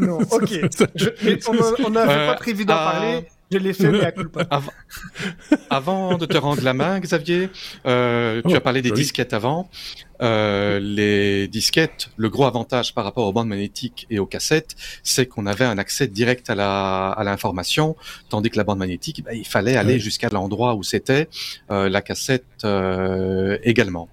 [0.00, 0.60] non, ok.
[1.84, 3.26] on n'avait pas prévu d'en parler.
[3.54, 4.12] Je l'ai fait, mais à
[4.50, 4.72] Avant...
[5.70, 7.50] Avant de te rendre la main, Xavier,
[7.86, 9.70] euh, tu oh, as parlé des disquettes avant.
[10.22, 15.26] Euh, les disquettes, le gros avantage par rapport aux bandes magnétiques et aux cassettes, c'est
[15.26, 17.96] qu'on avait un accès direct à la à l'information,
[18.28, 21.28] tandis que la bande magnétique, bah, il fallait aller jusqu'à l'endroit où c'était
[21.70, 24.08] euh, la cassette euh, également.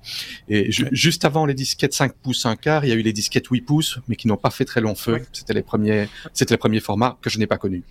[0.50, 3.48] Et juste avant les disquettes 5 pouces 1 quart, il y a eu les disquettes
[3.48, 5.22] 8 pouces, mais qui n'ont pas fait très long feu.
[5.32, 7.84] C'était les premiers, c'était les premiers formats que je n'ai pas connus.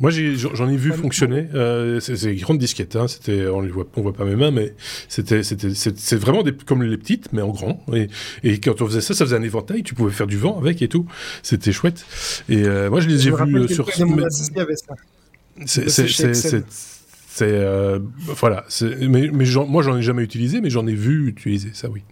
[0.00, 1.46] Moi, j'en ai, vu fonctionner.
[1.54, 2.96] Euh, c'est des grandes disquettes.
[2.96, 3.06] Hein.
[3.06, 4.74] C'était, on ne voit, on voit pas mes mains, mais
[5.08, 7.84] c'était, c'était, c'est vraiment des, comme les petites, mais en grand.
[7.92, 8.08] Et,
[8.42, 9.84] et, quand on faisait ça, ça faisait un éventail.
[9.84, 11.06] Tu pouvais faire du vent avec et tout.
[11.42, 12.04] C'était chouette.
[12.48, 13.88] Et euh, moi, je les ai vus sur.
[13.90, 14.04] C'est
[17.36, 18.64] C'est euh, voilà.
[19.00, 22.02] Mais, mais moi, j'en ai jamais utilisé, mais j'en ai vu utiliser ça, oui.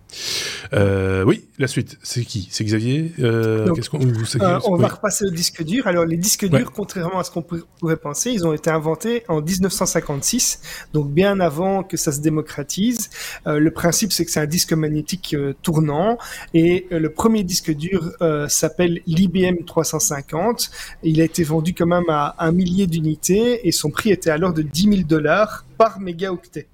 [0.74, 2.48] Euh, oui, la suite, c'est qui?
[2.50, 3.12] C'est Xavier?
[3.18, 5.86] Euh, qu'on, euh, On va repasser au disque dur.
[5.86, 9.42] Alors, les disques durs, contrairement à ce qu'on pourrait penser, ils ont été inventés en
[9.42, 13.10] 1956, donc bien avant que ça se démocratise.
[13.46, 16.18] le principe, c'est que c'est un disque magnétique tournant,
[16.54, 18.12] et le premier disque dur
[18.48, 20.70] s'appelle l'IBM 350.
[21.02, 24.52] Il a été vendu quand même à un millier d'unités, et son prix était alors
[24.52, 26.66] de 10 000 dollars par mégaoctet.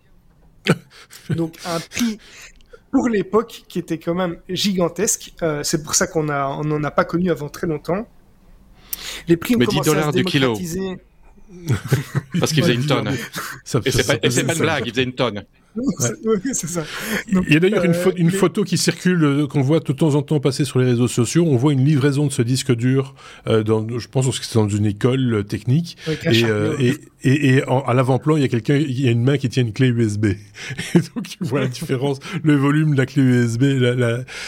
[1.30, 2.18] Donc un prix
[2.90, 5.32] pour l'époque qui était quand même gigantesque.
[5.42, 8.06] Euh, c'est pour ça qu'on a, on n'en a pas connu avant très longtemps.
[9.26, 10.98] Les prix ont commencé à se démocratiser.
[12.38, 13.08] Parce qu'il faisait une tonne.
[13.08, 15.44] et c'est pas, pas une blague, il faisait une tonne.
[17.28, 20.22] il y a d'ailleurs une, euh, photo qui circule, euh, qu'on voit de temps en
[20.22, 21.44] temps passer sur les réseaux sociaux.
[21.46, 23.14] On voit une livraison de ce disque dur,
[23.46, 25.96] euh, dans, je pense que c'est dans une école technique.
[26.24, 29.62] et, et, à l'avant-plan, il y a quelqu'un, il y a une main qui tient
[29.62, 30.26] une clé USB.
[30.94, 33.64] Et donc tu vois la différence, le volume de la clé USB,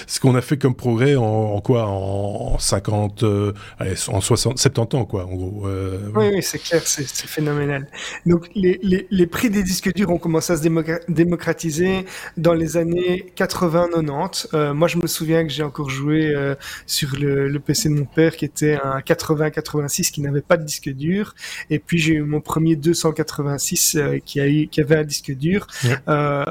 [0.06, 5.26] ce qu'on a fait comme progrès en, quoi, en 50, en 60, 70 ans quoi,
[5.26, 5.66] en gros.
[6.14, 7.88] oui, oui c'est clair, c'est phénoménal.
[8.26, 12.06] Donc les, les, les, prix des disques durs ont commencé à se démocratiser démocratisé
[12.36, 14.48] dans les années 80-90.
[14.54, 16.54] Euh, moi, je me souviens que j'ai encore joué euh,
[16.86, 20.64] sur le, le, PC de mon père qui était un 80-86 qui n'avait pas de
[20.64, 21.34] disque dur.
[21.68, 25.32] Et puis, j'ai eu mon premier 286 euh, qui, a eu, qui avait un disque
[25.32, 25.66] dur.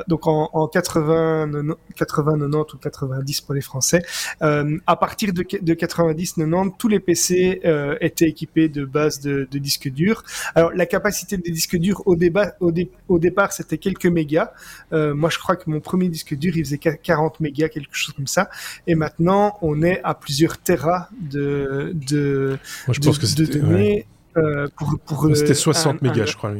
[0.08, 1.52] Donc, en, en 80,
[1.96, 4.02] 90 ou 90 pour les Français.
[4.42, 7.62] À partir de, de 90-90, tous les PC
[8.02, 10.24] étaient équipés de bases de, de disques durs.
[10.54, 12.72] Alors, la capacité des disques durs au, débat, au,
[13.08, 14.49] au départ, c'était quelques mégas.
[14.94, 18.14] Euh, moi, je crois que mon premier disque dur, il faisait 40 mégas, quelque chose
[18.14, 18.50] comme ça.
[18.88, 24.06] Et maintenant, on est à plusieurs terras de, de, moi, je pense que de données.
[24.38, 24.68] Euh,
[25.06, 26.54] pour, c'était 60 euh, mégas, je crois.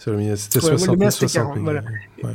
[0.00, 1.82] C'était 60, 60 voilà.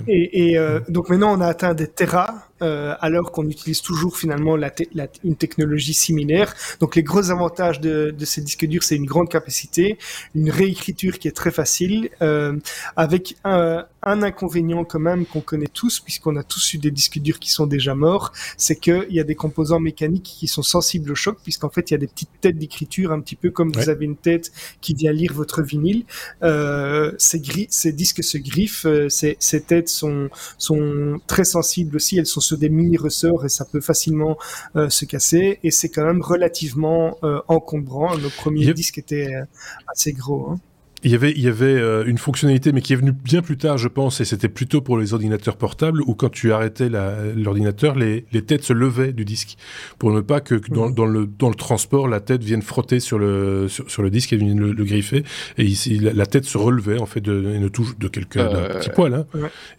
[0.07, 4.17] Et, et euh, donc maintenant, on a atteint des terras euh, alors qu'on utilise toujours
[4.17, 6.53] finalement la, la une technologie similaire.
[6.79, 9.97] Donc les gros avantages de, de ces disques durs, c'est une grande capacité,
[10.35, 12.55] une réécriture qui est très facile, euh,
[12.95, 17.19] avec un, un, inconvénient quand même qu'on connaît tous, puisqu'on a tous eu des disques
[17.19, 21.11] durs qui sont déjà morts, c'est qu'il y a des composants mécaniques qui sont sensibles
[21.11, 23.71] au choc, puisqu'en fait il y a des petites têtes d'écriture, un petit peu comme
[23.71, 24.51] vous avez une tête
[24.81, 26.05] qui vient lire votre vinyle.
[26.43, 32.17] Euh, ces, ces disques se griffent, euh, ces, ces têtes sont, sont très sensibles aussi,
[32.17, 34.37] elles sont sur des mini ressorts et ça peut facilement
[34.75, 35.59] euh, se casser.
[35.63, 38.17] Et c'est quand même relativement euh, encombrant.
[38.17, 39.45] Nos premiers disques étaient euh,
[39.87, 40.49] assez gros.
[40.49, 40.59] Hein.
[41.03, 43.77] Il y avait, il y avait une fonctionnalité, mais qui est venue bien plus tard,
[43.77, 48.25] je pense, et c'était plutôt pour les ordinateurs portables, où quand tu arrêtais l'ordinateur, les,
[48.31, 49.57] les, têtes se levaient du disque,
[49.99, 53.19] pour ne pas que, dans, dans, le, dans le transport, la tête vienne frotter sur
[53.19, 55.23] le, sur, le disque et vienne le, griffer,
[55.57, 58.69] et ici, la, tête se relevait, en fait, de, et ne touche de quelques, d'un
[58.79, 59.27] petit poil, hein,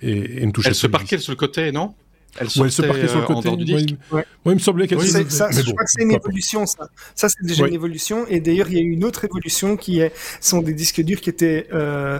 [0.02, 1.94] et, et, ne touchait Elle se parquait sur le côté, non?
[2.38, 3.56] Elle, elle se parquait sur le euh, côté.
[3.56, 3.94] du disque.
[4.10, 5.28] Moi, il me semblait qu'elle oui, se...
[5.28, 6.88] ça, Je crois que c'est une évolution, ça.
[7.14, 8.26] Ça, c'est déjà une évolution.
[8.28, 11.20] Et d'ailleurs, il y a eu une autre évolution qui est, sont des disques durs
[11.20, 12.18] qui étaient, euh,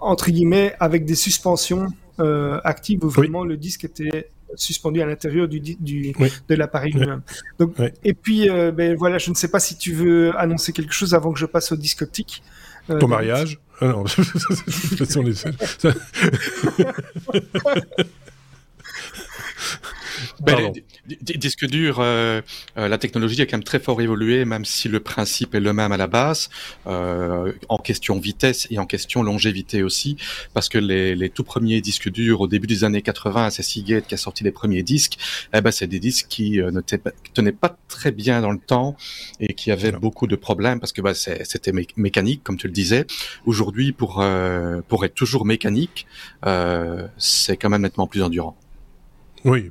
[0.00, 1.88] entre guillemets, avec des suspensions
[2.18, 6.12] euh, actives où vraiment le disque était suspendu à l'intérieur du, du
[6.48, 7.22] de l'appareil lui-même.
[7.58, 10.92] Donc, et puis, euh, ben voilà, je ne sais pas si tu veux annoncer quelque
[10.92, 12.42] chose avant que je passe au disque optique.
[12.90, 14.04] Euh, Ton mariage ah non,
[20.40, 20.72] Ben,
[21.06, 22.40] disque dur, euh,
[22.76, 25.72] euh, la technologie a quand même très fort évolué, même si le principe est le
[25.72, 26.48] même à la base,
[26.86, 30.16] euh, en question vitesse et en question longévité aussi,
[30.54, 34.06] parce que les, les tout premiers disques durs au début des années 80, c'est Seagate
[34.06, 35.18] qui a sorti les premiers disques,
[35.54, 36.80] eh ben c'est des disques qui euh, ne
[37.34, 38.96] tenaient pas très bien dans le temps
[39.40, 43.06] et qui avaient beaucoup de problèmes parce que bah, c'était mécanique, comme tu le disais.
[43.44, 46.06] Aujourd'hui, pour euh, pour être toujours mécanique,
[47.18, 48.56] c'est quand même nettement plus endurant.
[49.46, 49.70] Oui,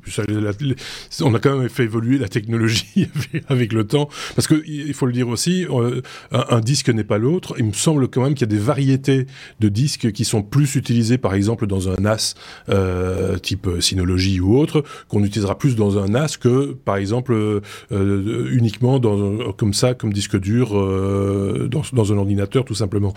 [1.22, 3.10] on a quand même fait évoluer la technologie
[3.50, 6.02] avec le temps, parce que il faut le dire aussi, euh,
[6.32, 7.56] un, disque n'est pas l'autre.
[7.58, 9.26] Il me semble quand même qu'il y a des variétés
[9.60, 12.36] de disques qui sont plus utilisés, par exemple dans un NAS
[12.70, 18.50] euh, type Synology ou autre, qu'on utilisera plus dans un NAS que, par exemple, euh,
[18.50, 23.14] uniquement dans, comme ça, comme disque dur dans, dans un ordinateur, tout simplement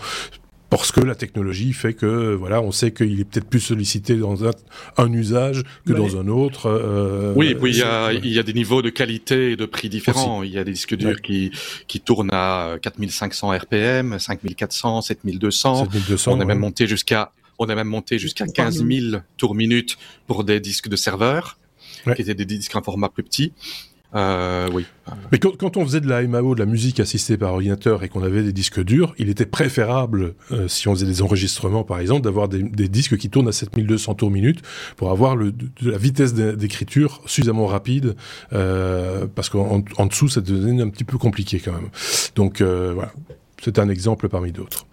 [0.69, 4.45] parce que la technologie fait que voilà, on sait qu'il est peut-être plus sollicité dans
[4.45, 4.51] un,
[4.97, 6.67] un usage que dans un autre.
[6.67, 9.65] Euh, oui, puis il y a il y a des niveaux de qualité et de
[9.65, 10.43] prix différents.
[10.43, 11.51] Il y a des disques durs qui
[11.87, 15.85] qui tournent à 4500 RPM, 5400, 7200.
[15.85, 19.97] 7200 on est même monté jusqu'à on a même monté jusqu'à 15 000 tours minutes
[20.27, 21.57] pour des disques de serveur,
[22.15, 23.51] qui étaient des disques en format plus petit.
[24.15, 24.85] Euh, oui.
[25.31, 28.23] Mais quand, on faisait de la MAO, de la musique assistée par ordinateur et qu'on
[28.23, 32.21] avait des disques durs, il était préférable, euh, si on faisait des enregistrements par exemple,
[32.21, 34.61] d'avoir des, disques qui tournent à 7200 tours minute
[34.95, 38.15] pour avoir le, de, la vitesse d'écriture suffisamment rapide,
[38.53, 41.89] euh, parce qu'en en dessous, ça devenait un petit peu compliqué quand même.
[42.35, 43.11] Donc voilà,
[43.61, 44.85] c'est un exemple parmi d'autres.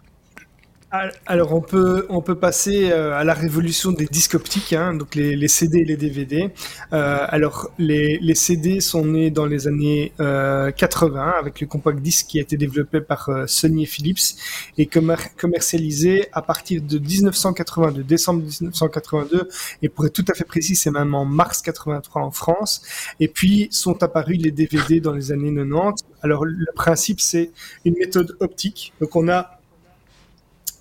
[1.27, 5.15] Alors on peut on peut passer euh, à la révolution des disques optiques, hein, donc
[5.15, 6.51] les, les, CD et les DVD.
[6.93, 12.01] Euh, alors les, les, CD sont nés dans les années euh, 80 avec le compact
[12.01, 14.37] disque qui a été développé par euh, Sony et Philips
[14.79, 19.49] et commercialisé à partir de 1982, décembre 1982
[19.83, 22.83] et pour être tout à fait précis c'est même en mars 83 en France.
[23.21, 26.05] Et puis sont apparus les DVD dans les années 90.
[26.23, 27.51] Alors le principe c'est
[27.85, 28.93] une méthode optique.
[29.01, 29.56] Donc on a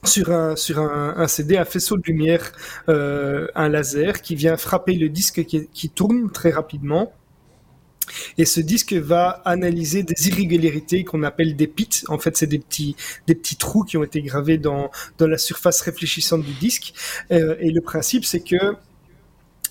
[0.05, 2.51] sur un, CD un faisceau de lumière,
[2.89, 7.13] euh, un laser qui vient frapper le disque qui, tourne très rapidement.
[8.37, 12.03] Et ce disque va analyser des irrégularités qu'on appelle des pits.
[12.07, 12.95] En fait, c'est des petits,
[13.27, 16.93] des petits trous qui ont été gravés dans, dans la surface réfléchissante du disque.
[17.31, 18.75] Euh, et le principe, c'est que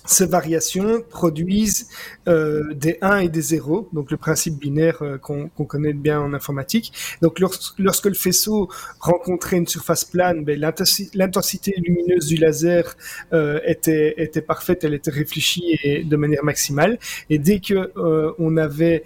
[0.05, 1.87] ces variations produisent
[2.27, 6.33] euh, des 1 et des 0, donc le principe binaire euh, qu'on connaît bien en
[6.33, 6.93] informatique.
[7.21, 8.69] Donc lorsque le faisceau
[8.99, 12.95] rencontrait une surface plane, ben, l'intensité lumineuse du laser
[13.33, 14.15] euh, était,
[14.45, 16.99] parfaite, elle était réfléchie de manière maximale.
[17.29, 17.91] Et dès que
[18.39, 19.03] on avait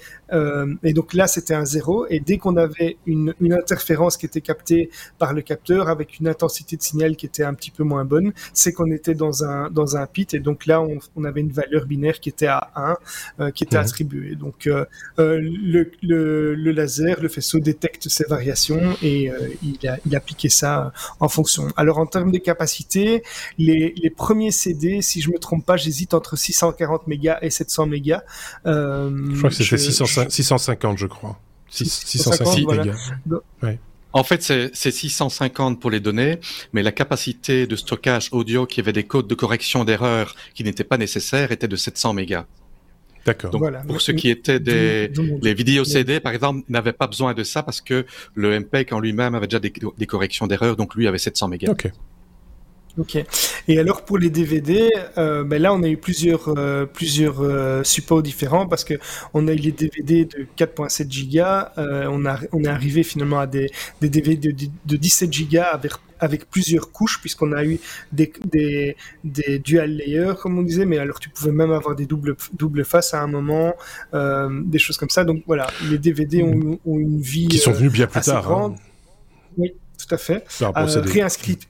[0.84, 2.08] et donc là, c'était un 0.
[2.10, 6.78] Et dès qu'on avait une, interférence qui était captée par le capteur avec une intensité
[6.78, 10.34] de signal qui était un petit peu moins bonne, c'est qu'on était dans un, pit.
[10.34, 10.82] Et donc là,
[11.16, 12.98] on avait une valeur binaire qui était à 1,
[13.40, 13.84] euh, qui était mhm.
[13.84, 14.36] attribuée.
[14.36, 14.86] Donc euh,
[15.20, 19.32] euh, le, le, le, laser, le faisceau détecte ces variations et
[19.64, 21.68] il, a, il a appliqué ça en fonction.
[21.76, 23.24] Alors en termes de capacité,
[23.57, 27.88] les, les premiers CD, si je me trompe pas, j'hésite entre 640 mégas et 700
[27.88, 28.24] mégas.
[28.66, 31.40] je crois que c'était 650 650, je crois.
[31.70, 32.95] 650 mégas.
[34.11, 36.40] En fait, c'est 650 pour les données,
[36.73, 40.84] mais la capacité de stockage audio qui avait des codes de correction d'erreur qui n'étaient
[40.84, 42.45] pas nécessaires était de 700 mégas.
[43.26, 43.52] D'accord.
[43.52, 45.11] Donc, pour ce qui était des
[45.41, 48.99] les vidéos CD, par exemple, n'avait pas besoin de ça parce que le MPEG en
[48.99, 51.72] lui-même avait déjà des, des corrections d'erreur, donc lui avait 700 mégas.
[51.72, 51.91] Ok.
[53.00, 53.18] Ok.
[53.70, 57.82] Et alors pour les DVD, euh, ben là on a eu plusieurs euh, plusieurs euh,
[57.84, 58.96] supports différents parce que
[59.34, 63.48] on a eu les DVD de 4.7 gigas, on a on est arrivé finalement à
[63.48, 63.72] des,
[64.02, 67.80] des DVD de, de 17 gigas avec avec plusieurs couches puisqu'on a eu
[68.12, 72.06] des, des, des dual layers comme on disait mais alors tu pouvais même avoir des
[72.06, 73.74] doubles double faces à un moment
[74.12, 77.94] des choses comme ça donc voilà les DVD ont, ont une vie qui sont venus
[77.94, 78.76] bien plus tard hein.
[79.58, 79.74] Oui
[80.10, 80.44] tout à fait.
[80.61, 81.02] Euh,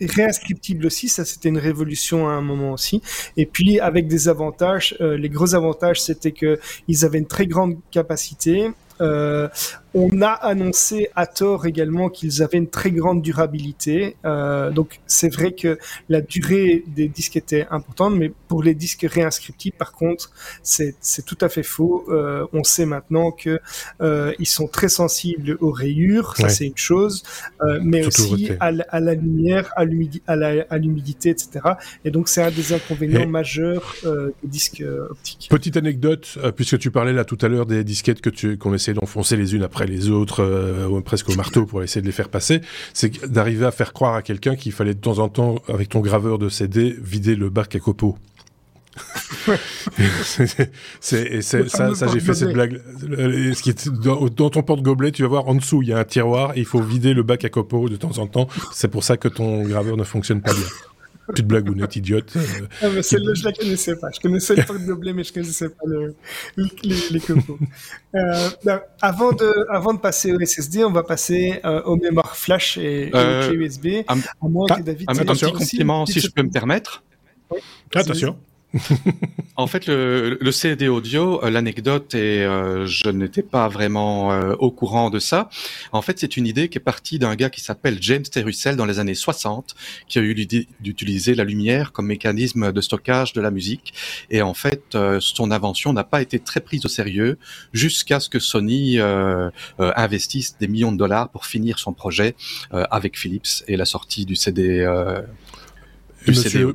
[0.01, 3.01] réinscriptible aussi, ça c'était une révolution à un moment aussi.
[3.37, 7.47] Et puis avec des avantages, euh, les gros avantages c'était que ils avaient une très
[7.47, 8.71] grande capacité,
[9.01, 9.47] euh,
[9.93, 14.15] on a annoncé à tort également qu'ils avaient une très grande durabilité.
[14.25, 15.79] Euh, donc c'est vrai que
[16.09, 20.31] la durée des disques était importante, mais pour les disques réinscriptibles, par contre,
[20.63, 20.95] c'est
[21.25, 22.05] tout à fait faux.
[22.09, 23.59] Euh, on sait maintenant que
[24.01, 27.23] euh, ils sont très sensibles aux rayures, ça c'est une chose,
[27.61, 31.49] euh, mais aussi à, à, la lumière, à l'humidité, etc.
[32.05, 35.47] Et donc c'est un des inconvénients majeurs euh, des disques optiques.
[35.49, 38.93] Petite anecdote, puisque tu parlais là tout à l'heure des disquettes que tu qu'on essaie
[38.93, 42.30] d'enfoncer les unes après les autres, euh, presque au marteau pour essayer de les faire
[42.30, 42.61] passer,
[42.93, 45.99] c'est d'arriver à faire croire à quelqu'un qu'il fallait de temps en temps, avec ton
[45.99, 48.18] graveur de CD, vider le bac à copeaux.
[50.99, 52.81] c'est ça, ça j'ai fait cette blague.
[52.99, 55.99] Ce qui est dans, dans ton porte-gobelet, tu vas voir en dessous, il y a
[55.99, 58.47] un tiroir et il faut vider le bac à copeaux de temps en temps.
[58.73, 60.68] C'est pour ça que ton graveur ne fonctionne pas bien.
[61.30, 62.34] Petite blagounette idiote.
[62.81, 64.07] Euh, ah, celle-là, je la connaissais pas.
[64.14, 66.15] Je connaissais le porte gobelet, mais je connaissais pas le,
[66.56, 66.65] les,
[67.11, 67.22] les.
[68.15, 72.35] Euh, ben, avant de, avant de passer au SSD, on va passer euh, aux mémoires
[72.35, 73.88] flash et, euh, et USB.
[74.07, 75.10] à moins que David.
[75.10, 77.03] Un, un petit compliment, si je peux me permettre.
[77.51, 77.60] Oui,
[77.93, 78.38] Attention
[79.55, 84.53] en fait, le, le, CD audio, euh, l'anecdote, et euh, je n'étais pas vraiment euh,
[84.59, 85.49] au courant de ça.
[85.91, 88.85] En fait, c'est une idée qui est partie d'un gars qui s'appelle James Terussell dans
[88.85, 89.75] les années 60,
[90.07, 93.93] qui a eu l'idée d'utiliser la lumière comme mécanisme de stockage de la musique.
[94.29, 97.39] Et en fait, son invention n'a pas été très prise au sérieux
[97.73, 98.99] jusqu'à ce que Sony
[99.79, 102.35] investisse des millions de dollars pour finir son projet
[102.71, 104.85] avec Philips et la sortie du CD
[106.27, 106.73] monsieur,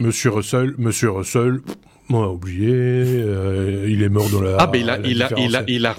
[0.00, 1.60] monsieur, Russell, monsieur Russell,
[2.10, 4.56] on a oublié, euh, il est mort dans la.
[4.58, 5.94] Ah, mais il a, il a, il a, il a,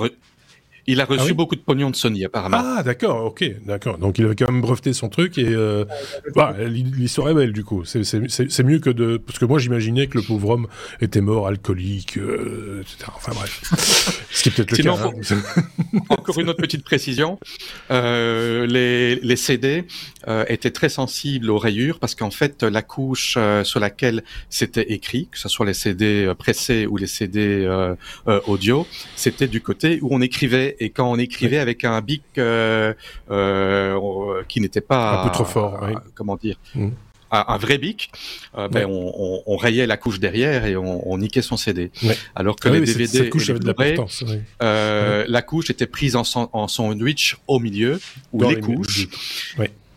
[0.92, 2.58] Il a reçu ah beaucoup de pognon de Sony, apparemment.
[2.60, 4.00] Ah, d'accord, ok, d'accord.
[4.00, 5.86] Donc il avait quand même breveté son truc et euh,
[6.36, 7.86] bah, l'histoire est belle du coup.
[7.86, 10.68] C'est mieux que de parce que moi j'imaginais que le pauvre homme
[11.00, 13.12] était mort alcoolique, euh, etc.
[13.16, 13.62] Enfin bref,
[14.32, 14.96] ce qui est peut-être le cas.
[14.96, 16.00] Hein.
[16.10, 17.40] encore une autre petite précision
[17.92, 19.86] euh, les, les CD
[20.28, 25.28] euh, étaient très sensibles aux rayures parce qu'en fait la couche sur laquelle c'était écrit,
[25.32, 27.70] que ce soit les CD pressés ou les CD
[28.48, 32.94] audio, c'était du côté où on écrivait et quand on écrivait avec un bic euh,
[33.30, 35.94] euh, qui n'était pas un peu trop fort, oui.
[36.16, 36.58] comment dire.
[36.76, 36.90] Mmh.
[37.32, 38.12] Un, vrai bic,
[38.58, 41.92] euh, ben on, on, on, rayait la couche derrière et on, on niquait son CD.
[42.02, 42.18] Ouais.
[42.34, 44.04] Alors que ah les oui, DVD cette couche et les avait de
[44.64, 48.00] euh, la couche était prise en, en sandwich au milieu,
[48.34, 49.08] ou Dans les les couches.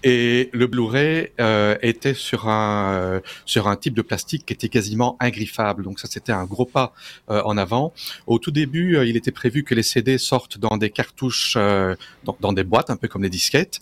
[0.03, 4.69] Et le Blu-ray euh, était sur un euh, sur un type de plastique qui était
[4.69, 5.85] quasiment ingriffable.
[5.85, 6.93] Donc ça c'était un gros pas
[7.31, 7.93] euh, en avant.
[8.27, 11.95] Au tout début, euh, il était prévu que les CD sortent dans des cartouches, euh,
[12.25, 13.81] dans, dans des boîtes, un peu comme les disquettes.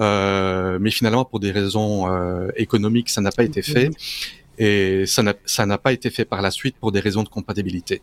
[0.00, 1.80] Euh, mais finalement, pour des raisons
[2.56, 3.90] économiques, ça n'a pas été fait.
[4.58, 8.02] Et ça n'a pas été fait par la suite pour des raisons de compatibilité.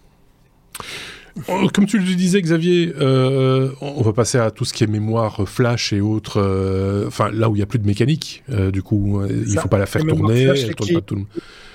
[1.47, 4.87] Oh, Comme tu le disais, Xavier, euh, on va passer à tout ce qui est
[4.87, 6.39] mémoire euh, flash et autres.
[6.41, 9.53] euh, Enfin, là où il n'y a plus de mécanique, euh, du coup, euh, il
[9.53, 9.61] ça.
[9.61, 10.43] faut pas la faire tourner.
[10.43, 11.29] Elle c'est tourne qui- pas tout le monde.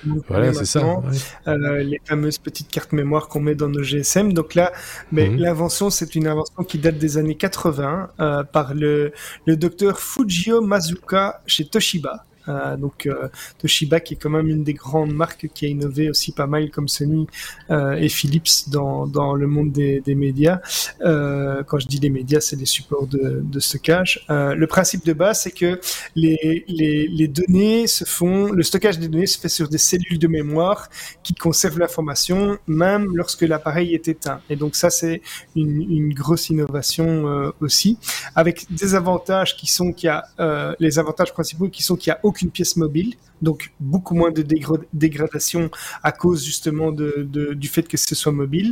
[0.05, 0.85] Donc, Voilà, on est c'est ça.
[0.85, 1.03] ouais.
[1.47, 4.33] euh, les fameuses petites cartes mémoire qu'on met dans nos GSM.
[4.33, 4.73] Donc là,
[5.13, 5.37] mais Mhm.
[5.39, 9.13] l'invention, c'est une invention qui date des années 80 euh, par le,
[9.47, 12.25] le docteur Fujio Mazuka chez Toshiba.
[12.49, 13.29] Euh, donc euh,
[13.59, 16.71] Toshiba qui est quand même une des grandes marques qui a innové aussi pas mal
[16.71, 17.27] comme Sony
[17.71, 20.61] euh, et Philips dans, dans le monde des, des médias.
[21.01, 24.25] Quand je dis les médias, c'est les supports de, stockage.
[24.29, 25.81] Le principe de base, c'est que
[26.15, 30.29] les, les, données se font, le stockage des données se fait sur des cellules de
[30.29, 30.89] mémoire
[31.23, 34.41] qui conservent l'information même lorsque l'appareil est éteint.
[34.51, 35.23] Et donc ça, c'est
[35.55, 37.99] une, grosse innovation aussi,
[38.35, 42.13] avec des avantages qui sont qu'il y a les avantages principaux qui sont qu'il y
[42.13, 43.11] a aucune pièce mobile,
[43.49, 43.59] donc
[43.93, 45.63] beaucoup moins de dégra- dégradation
[46.03, 48.71] à cause justement de- du fait que ce soit mobile,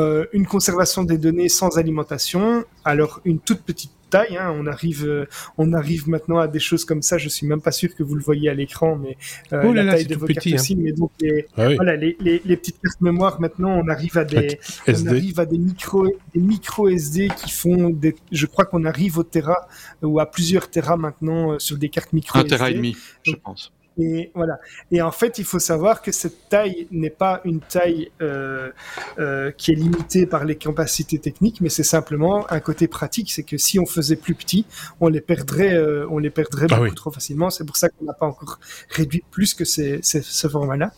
[0.00, 2.44] Euh, une conservation des données sans alimentation,
[2.92, 5.26] alors une toute petite taille, hein, on arrive, euh,
[5.58, 7.16] on arrive maintenant à des choses comme ça.
[7.18, 9.16] Je suis même pas sûr que vous le voyez à l'écran, mais
[9.52, 10.62] euh, Oh là la là, taille c'est de vos petit, cartes hein.
[10.62, 10.76] aussi.
[10.76, 11.74] Mais donc les, Ah oui.
[11.76, 14.58] voilà, les, les, les petites cartes mémoire maintenant, on arrive à des,
[14.88, 19.18] on arrive à des micro, des micro SD qui font des, je crois qu'on arrive
[19.18, 19.66] au Tera
[20.02, 22.56] ou à plusieurs Tera maintenant euh, sur des cartes micro Un SD.
[22.56, 23.72] tera et demi, je pense.
[23.98, 24.58] Et voilà.
[24.90, 28.70] Et en fait, il faut savoir que cette taille n'est pas une taille euh,
[29.18, 33.30] euh, qui est limitée par les capacités techniques, mais c'est simplement un côté pratique.
[33.30, 34.64] C'est que si on faisait plus petit,
[35.00, 36.94] on les perdrait, euh, on les perdrait Ah beaucoup oui.
[36.94, 37.50] trop facilement.
[37.50, 38.58] C'est pour ça qu'on n'a pas encore
[38.88, 40.92] réduit plus que ces, ces- ce format-là.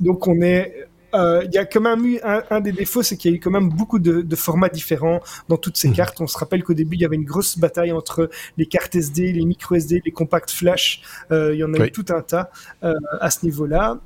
[0.00, 3.16] Donc on est euh, il y a quand même eu un, un des défauts, c'est
[3.16, 5.94] qu'il y a eu quand même beaucoup de, de formats différents dans toutes ces Mhm.
[5.94, 6.20] cartes.
[6.20, 9.32] On se rappelle qu'au début, il y avait une grosse bataille entre les cartes SD,
[9.32, 11.02] les micro SD, les compacts flash.
[11.30, 11.88] Euh, il y en a Oui.
[11.88, 12.50] eu tout un tas
[12.84, 13.98] euh, à ce niveau-là.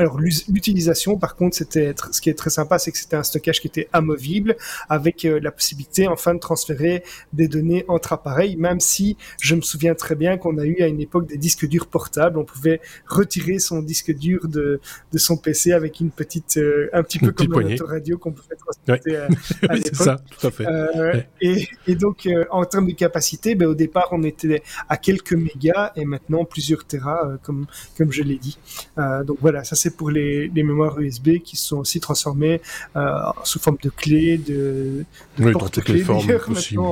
[0.00, 3.22] Euh, alors l'utilisation, par contre, c'était ce qui est très sympa, c'est que c'était un
[3.22, 4.56] stockage qui était amovible,
[4.88, 7.02] avec euh, la possibilité enfin de transférer
[7.32, 8.56] des données entre appareils.
[8.56, 11.66] Même si je me souviens très bien qu'on a eu à une époque des disques
[11.66, 14.80] durs portables, on pouvait retirer son disque dur de,
[15.12, 17.74] de son PC avec une petite, euh, un petit peu Une comme petite un poignée.
[17.74, 19.28] autoradio qu'on pouvait transporter à, à
[19.74, 20.06] Oui, c'est l'époque.
[20.06, 20.66] ça, tout à fait.
[20.66, 21.28] Euh, Ouais.
[21.40, 25.32] et, et donc, euh, en termes de capacité, ben, au départ, on était à quelques
[25.32, 27.66] mégas et maintenant plusieurs terras, euh, comme,
[27.96, 28.58] comme je l'ai dit.
[28.98, 32.60] Euh, donc voilà, ça c'est pour les, les mémoires USB qui sont aussi transformées
[32.96, 35.04] euh, sous forme de clés, de,
[35.38, 36.82] de Oui, dans toutes les porte-clés formes possibles.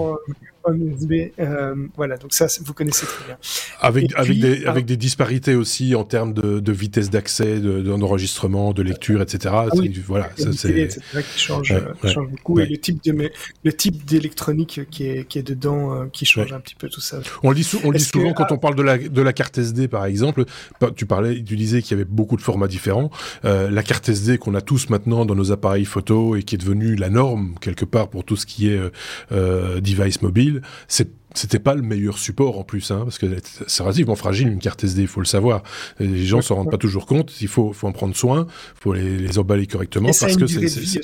[0.75, 1.31] USB.
[1.39, 3.37] Euh, voilà, donc ça, vous connaissez très bien.
[3.81, 4.09] Avec,
[4.41, 4.71] des, ah.
[4.71, 9.55] avec des disparités aussi en termes de, de vitesse d'accès, de- d'enregistrement, de, lecture, etc.
[9.55, 9.93] Ah oui.
[10.07, 10.89] Voilà, ça c'est.
[10.89, 12.55] qui change, Ouais, euh, ouais, change beaucoup.
[12.55, 12.65] ouais.
[12.65, 13.31] Et le type de
[13.65, 17.01] le type d'électronique qui est, qui est dedans, euh, qui change un petit peu tout
[17.01, 17.21] ça.
[17.43, 18.55] On le dit, sou- on que- souvent quand ah.
[18.55, 20.45] on parle de la, de la carte SD, par exemple.
[20.97, 23.11] Tu parlais, tu disais qu'il y avait beaucoup de formats différents.
[23.45, 26.59] Euh, la carte SD qu'on a tous maintenant dans nos appareils photo et qui est
[26.59, 28.81] devenue la norme quelque part pour tout ce qui est
[29.81, 33.27] device mobile, c'est c'était pas le meilleur support en plus, hein, parce que
[33.67, 35.63] c'est relativement fragile une carte SD, il faut le savoir.
[36.01, 37.41] Et les gens Ouais, s'en rendent pas toujours compte.
[37.41, 38.47] Il faut, faut en prendre soin,
[38.81, 41.01] faut les, les emballer correctement parce que c'est.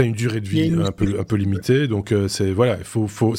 [0.00, 0.04] Hein.
[0.04, 2.78] une durée de Il vie une un peu un peu limitée, donc euh, c'est voilà,
[2.78, 3.34] il faut faut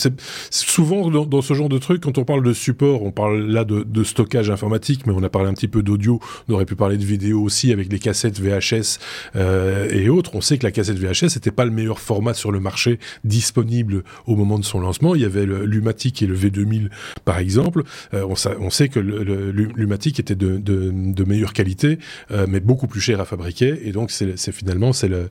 [0.49, 3.63] souvent dans, dans ce genre de truc quand on parle de support, on parle là
[3.63, 6.19] de, de stockage informatique, mais on a parlé un petit peu d'audio,
[6.49, 8.99] on aurait pu parler de vidéo aussi avec les cassettes VHS
[9.35, 10.35] euh, et autres.
[10.35, 14.03] On sait que la cassette VHS n'était pas le meilleur format sur le marché disponible
[14.25, 15.15] au moment de son lancement.
[15.15, 16.89] Il y avait l'Uma Lumatic et le V2000
[17.25, 21.99] par exemple, on, on, sait que le, Lumatic était de, de, de meilleure qualité,
[22.47, 25.29] mais beaucoup plus cher à fabriquer, et donc c'est finalement c'est la,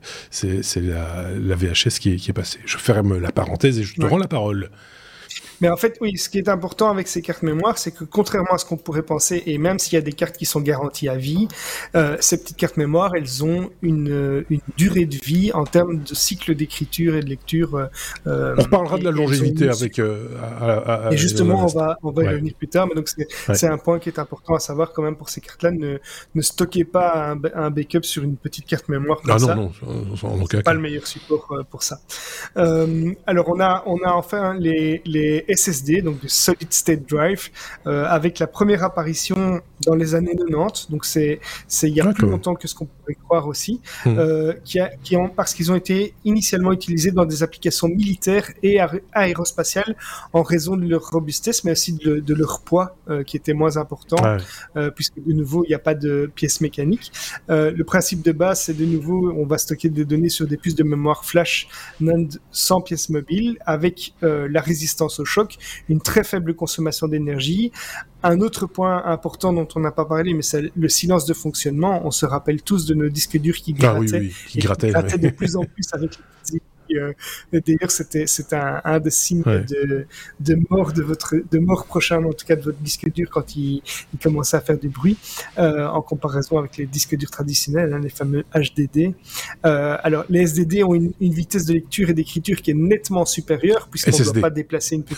[1.39, 2.59] la, VHS qui est, qui est passée.
[2.65, 4.69] Je ferme la parenthèse et je te rends la parole.
[5.61, 8.53] Mais en fait, oui, ce qui est important avec ces cartes mémoire, c'est que contrairement
[8.53, 11.09] à ce qu'on pourrait penser, et même s'il y a des cartes qui sont garanties
[11.09, 11.47] à vie,
[11.95, 16.13] euh, ces petites cartes mémoire, elles ont une, une, durée de vie en termes de
[16.13, 17.89] cycle d'écriture et de lecture.
[18.27, 19.99] Euh, on reparlera de la longévité avec.
[19.99, 20.27] Euh,
[21.11, 23.09] et justement, on va, on va y revenir plus tard, mais donc
[23.53, 25.71] c'est un point qui est important à savoir quand même pour ces cartes-là.
[25.71, 25.99] Ne,
[26.35, 29.55] ne stockez pas un, un, backup sur une petite carte mémoire comme ah, non, ça.
[29.55, 31.99] Non, non, c'est pas le meilleur support euh, pour ça.
[32.57, 37.49] Euh, alors on a, on a enfin les, les SSD, donc de Solid State Drive,
[37.87, 40.89] euh, avec la première apparition dans les années 90.
[40.89, 41.39] Donc c'est
[41.83, 44.15] il y a plus longtemps que ce qu'on pourrait croire aussi, hmm.
[44.17, 48.49] euh, qui, a, qui ont parce qu'ils ont été initialement utilisés dans des applications militaires
[48.61, 48.79] et
[49.11, 49.95] aérospatiales
[50.31, 53.77] en raison de leur robustesse, mais aussi de, de leur poids euh, qui était moins
[53.77, 54.17] important,
[54.95, 57.11] puisque de nouveau il n'y a pas de pièces mécaniques.
[57.49, 60.75] Le principe de base, c'est de nouveau on va stocker des données sur des puces
[60.75, 61.67] de mémoire flash
[61.99, 65.57] NAND sans pièces mobiles avec la résistance au choc
[65.89, 67.71] une très faible consommation d'énergie.
[68.23, 72.05] Un autre point important dont on n'a pas parlé, mais c'est le silence de fonctionnement.
[72.05, 75.55] On se rappelle tous de nos disques durs qui ah grattaient, qui grattaient, de plus
[75.55, 76.11] en plus avec
[76.51, 76.61] les
[76.91, 77.13] euh,
[77.51, 80.05] d'ailleurs, c'était c'est un, un des signes de,
[80.39, 83.55] de mort de votre de mort prochaine, en tout cas de votre disque dur quand
[83.55, 83.81] il,
[84.13, 85.17] il commençait à faire du bruit
[85.57, 89.13] euh, en comparaison avec les disques durs traditionnels, hein, les fameux HDD.
[89.65, 93.25] Euh, alors, les SDD ont une, une, vitesse de lecture et d'écriture qui est nettement
[93.25, 95.03] supérieure puisqu'on ne doit pas déplacer une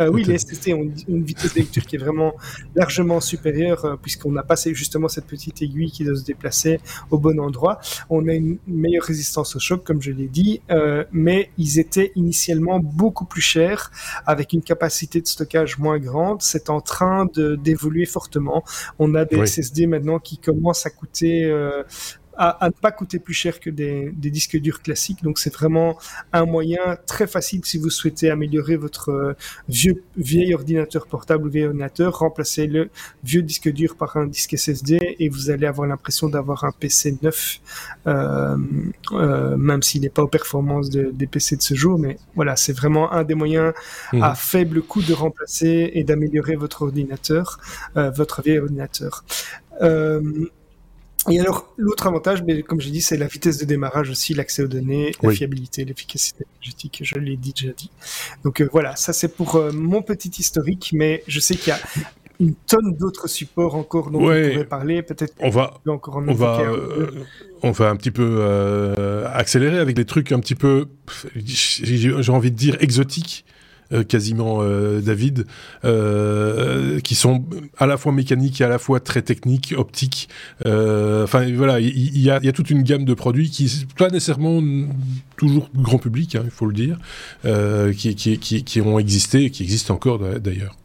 [0.00, 2.34] Euh, oui, les SSD ont une, vitesse de lecture qui est vraiment
[2.74, 6.80] largement supérieure puisqu'on n'a pas justement cette petite aiguille qui doit se déplacer
[7.10, 7.80] au bon endroit.
[8.10, 12.12] On a une meilleure résistance au choc, comme je l'ai dit, euh, mais ils étaient
[12.14, 13.90] initialement beaucoup plus chers
[14.26, 16.42] avec une capacité de stockage moins grande.
[16.42, 18.64] C'est en train d'évoluer fortement.
[18.98, 21.50] On a des SSD maintenant qui commencent à coûter
[22.36, 25.22] à, ne pas coûter plus cher que des, disques durs classiques.
[25.22, 25.98] Donc c'est vraiment
[26.32, 29.36] un moyen très facile si vous souhaitez améliorer votre euh,
[29.68, 32.90] vieux vieil ordinateur portable ou vieil ordinateur, remplacer le
[33.22, 37.18] vieux disque dur par un disque SSD et vous allez avoir l'impression d'avoir un PC
[37.22, 37.60] neuf,
[38.06, 38.56] euh,
[39.12, 41.98] euh, même s'il n'est pas aux performances des PC de ce jour.
[41.98, 43.72] Mais voilà, c'est vraiment un des moyens
[44.12, 44.22] mmh.
[44.22, 47.60] à faible coût de remplacer et d'améliorer votre ordinateur,
[47.94, 49.24] votre vieil ordinateur.
[51.30, 54.62] Et alors, l'autre avantage, mais comme j'ai dit, c'est la vitesse de démarrage aussi, l'accès
[54.62, 57.90] aux données, la fiabilité, l'efficacité énergétique, je l'ai dit, déjà dit.
[58.44, 61.72] Donc euh, voilà, ça c'est pour euh, mon petit historique, mais je sais qu'il y
[61.72, 61.80] a
[62.40, 65.02] une tonne d'autres supports encore dont on pourrait parler.
[65.02, 67.10] Peut-être on va, encore on va, euh,
[67.62, 68.44] on va un petit peu
[69.32, 70.86] accélérer avec des trucs un petit peu,
[71.36, 73.46] j'ai envie de dire exotiques.
[73.94, 75.46] Euh, quasiment euh, David,
[75.84, 77.44] euh, qui sont
[77.78, 80.28] à la fois mécaniques et à la fois très techniques, optiques.
[80.64, 84.62] Enfin voilà, il y, a, toute une gamme de produits qui pas nécessairement
[85.36, 86.98] toujours grand public, hein, il faut le dire,
[87.96, 90.76] qui, ont existé et qui existent encore d'ailleurs.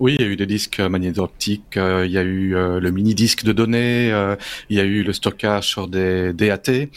[0.00, 2.90] Oui, il y a eu des disques magnéto-optiques, euh, il y a eu euh, le
[2.92, 4.36] mini-disque de données, euh,
[4.70, 6.88] il y a eu le stockage sur des DAT.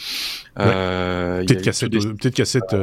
[0.58, 2.76] Euh, Peut-être cassette, cassette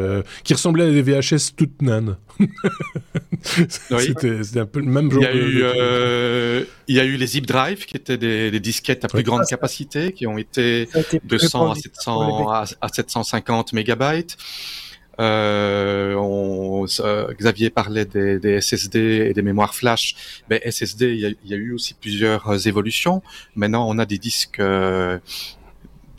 [0.43, 2.17] qui ressemblait à des VHS toutes nanes.
[3.41, 5.21] C'était un peu le même genre.
[5.21, 8.59] Il y a, eu, il y a eu les zip drive qui étaient des, des
[8.59, 10.89] disquettes à plus grande capacité, qui ont été
[11.23, 14.35] de 100 à, 700, à 750 mégabytes.
[15.19, 20.41] Euh, on, Xavier parlait des, des, SSD et des mémoires flash.
[20.49, 23.21] Mais SSD, il y, y a eu aussi plusieurs évolutions.
[23.55, 25.19] Maintenant, on a des disques euh,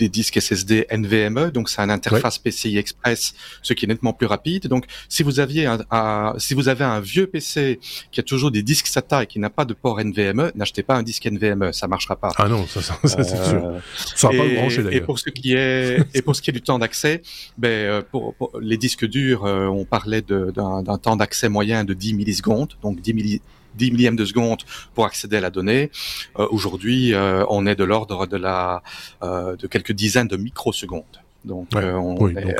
[0.00, 4.26] des disques SSD NVMe, donc c'est un interface PCI Express, ce qui est nettement plus
[4.26, 4.66] rapide.
[4.66, 7.78] Donc, si vous aviez un, si vous avez un vieux PC
[8.10, 10.96] qui a toujours des disques SATA et qui n'a pas de port NVMe, n'achetez pas
[10.96, 12.32] un disque NVMe, ça marchera pas.
[12.36, 13.64] Ah non, ça, ça, c'est sûr.
[13.64, 13.78] Euh,
[14.16, 14.94] ça va pas brancher d'ailleurs.
[14.94, 17.20] Et pour ce qui est, et pour ce qui est du temps d'accès,
[17.58, 22.14] ben euh, pour, les disques durs, euh, on parlait d'un temps d'accès moyen de 10
[22.14, 24.62] millisecondes, donc 10 millisecondes 10 millièmes de seconde
[24.94, 25.90] pour accéder à la donnée.
[26.38, 28.82] Euh, Aujourd'hui, euh, on est de l'ordre de la
[29.22, 31.04] euh, de quelques dizaines de microsecondes.
[31.44, 32.56] Donc, on est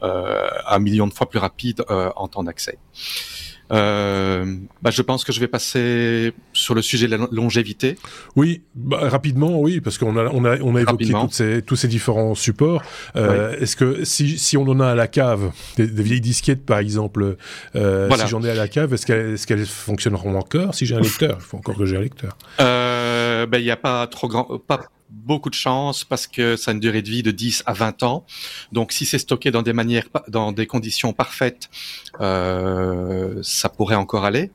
[0.00, 2.78] un million de fois plus rapide en temps d'accès.
[3.72, 7.96] Euh, bah, je pense que je vais passer sur le sujet de la longévité.
[8.36, 11.88] Oui, bah, rapidement, oui, parce qu'on a, on a, on a évoqué ces, tous ces
[11.88, 12.82] différents supports.
[13.16, 16.78] Euh, Est-ce que si, si on en a à la cave, des, vieilles disquettes par
[16.78, 17.36] exemple,
[17.76, 20.74] euh, si j'en ai à la cave, est-ce qu'elles est qu'elles fonctionneront encore?
[20.74, 22.36] Si j'ai un lecteur Il faut encore que j'ai un lecteur.
[22.60, 24.80] Euh, ben, il n'y a pas trop grand, pas
[25.10, 28.02] beaucoup de chance parce que ça a une durée de vie de 10 à 20
[28.02, 28.24] ans.
[28.72, 31.68] Donc si c'est stocké dans des manières, dans des conditions parfaites,
[32.20, 34.50] euh, ça pourrait encore aller.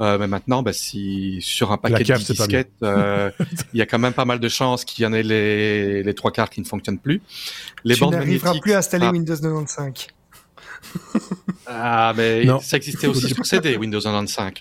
[0.00, 3.30] Euh, mais maintenant, bah, si sur un paquet de disquettes, euh,
[3.72, 6.14] il y a quand même pas mal de chances qu'il y en ait les, les
[6.14, 7.20] trois quarts qui ne fonctionnent plus.
[7.84, 9.12] Les tu n'arriveras plus à installer ah.
[9.12, 10.08] Windows 95.
[11.66, 14.52] ah, mais ça existait aussi sur CD, Windows 95.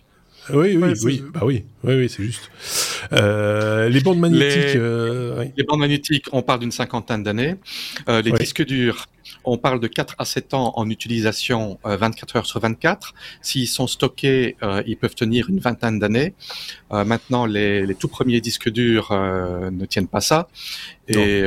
[0.50, 2.52] Oui, oui, oui, bah oui, oui, oui, c'est juste.
[3.14, 4.74] Euh, les bandes magnétiques.
[4.74, 7.56] Les, euh, les, bandes magnétiques, on parle d'une cinquantaine d'années.
[8.10, 9.06] Euh, les disques durs,
[9.44, 13.14] on parle de 4 à 7 ans en utilisation 24 heures sur 24.
[13.42, 14.56] S'ils sont stockés,
[14.86, 16.34] ils peuvent tenir une vingtaine d'années.
[16.92, 20.48] maintenant, les, les, tout premiers disques durs ne tiennent pas ça.
[21.08, 21.44] Et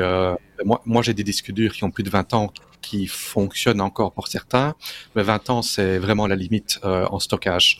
[0.64, 4.12] moi, moi j'ai des disques durs qui ont plus de 20 ans qui fonctionnent encore
[4.12, 4.76] pour certains,
[5.16, 7.78] mais 20 ans, c'est vraiment la limite en stockage.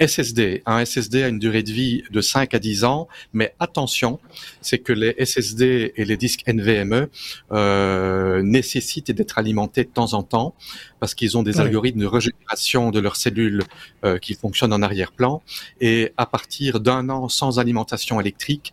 [0.00, 0.62] SSD.
[0.64, 4.20] Un SSD a une durée de vie de 5 à 10 ans, mais attention,
[4.60, 7.08] c'est que les SSD et les disques NVMe
[7.52, 10.54] euh, nécessitent alimentés de temps en temps
[11.00, 13.64] parce qu'ils ont des algorithmes de régénération de leurs cellules
[14.04, 15.42] euh, qui fonctionnent en arrière-plan.
[15.80, 18.72] Et à partir d'un an sans alimentation électrique,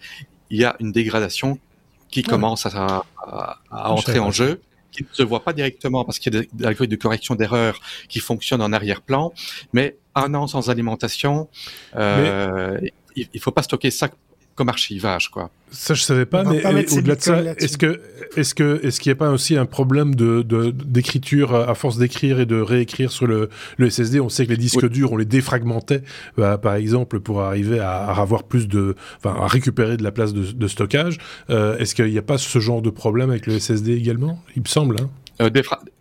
[0.49, 1.59] il y a une dégradation
[2.09, 3.03] qui commence à,
[3.71, 4.61] à entrer en jeu
[4.95, 7.79] qui ne se voit pas directement parce qu'il y a des algorithmes de correction d'erreurs
[8.07, 9.33] qui fonctionnent en arrière-plan,
[9.73, 11.49] mais un an sans alimentation,
[11.95, 12.79] euh,
[13.15, 14.09] il, ne faut pas stocker ça
[14.55, 15.51] comme archivage, quoi.
[15.71, 17.99] Ça, je savais pas, mais au-delà de ça, est-ce que,
[18.37, 20.41] est-ce que, est-ce qu'il n'y a pas aussi un problème de,
[20.71, 24.57] d'écriture à force d'écrire et de réécrire sur le, le SSD On sait que les
[24.57, 26.03] disques durs, on les défragmentait,
[26.37, 30.33] bah, par exemple, pour arriver à, avoir plus de, enfin, à récupérer de la place
[30.33, 31.17] de, stockage.
[31.49, 34.41] Euh, est-ce qu'il n'y a pas ce genre de problème avec le SSD également?
[34.55, 34.95] Il me semble.
[35.01, 35.09] Hein
[35.41, 35.49] euh,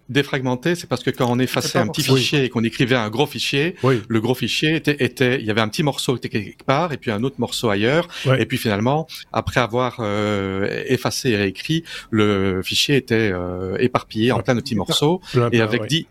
[0.09, 3.27] défragmenté, c'est parce que quand on effaçait un petit fichier et qu'on écrivait un gros
[3.27, 6.65] fichier, le gros fichier était, était, il y avait un petit morceau qui était quelque
[6.65, 8.09] part et puis un autre morceau ailleurs,
[8.39, 14.41] et puis finalement, après avoir euh, effacé et réécrit, le fichier était euh, éparpillé en
[14.41, 15.21] plein de petits morceaux
[15.53, 16.07] et avec dix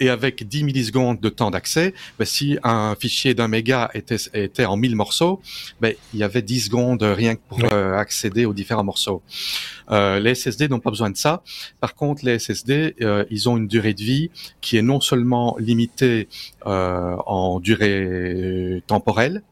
[0.00, 4.64] et avec 10 millisecondes de temps d'accès, ben, si un fichier d'un méga était, était
[4.64, 5.40] en 1000 morceaux,
[5.80, 9.22] ben, il y avait 10 secondes rien que pour euh, accéder aux différents morceaux.
[9.90, 11.42] Euh, les SSD n'ont pas besoin de ça.
[11.80, 14.30] Par contre, les SSD, euh, ils ont une durée de vie
[14.60, 16.28] qui est non seulement limitée
[16.68, 19.42] en durée temporelle,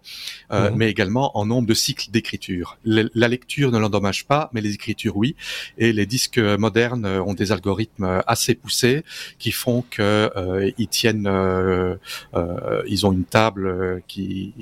[0.52, 0.76] euh, mhm.
[0.76, 2.78] mais également en nombre de cycles d'écriture.
[2.84, 5.36] La lecture ne l'endommage pas, mais les écritures oui.
[5.78, 9.05] Et les disques modernes ont des algorithmes assez poussés
[9.38, 11.97] qui font que euh, ils tiennent, euh,
[12.34, 14.55] euh, ils ont une table qui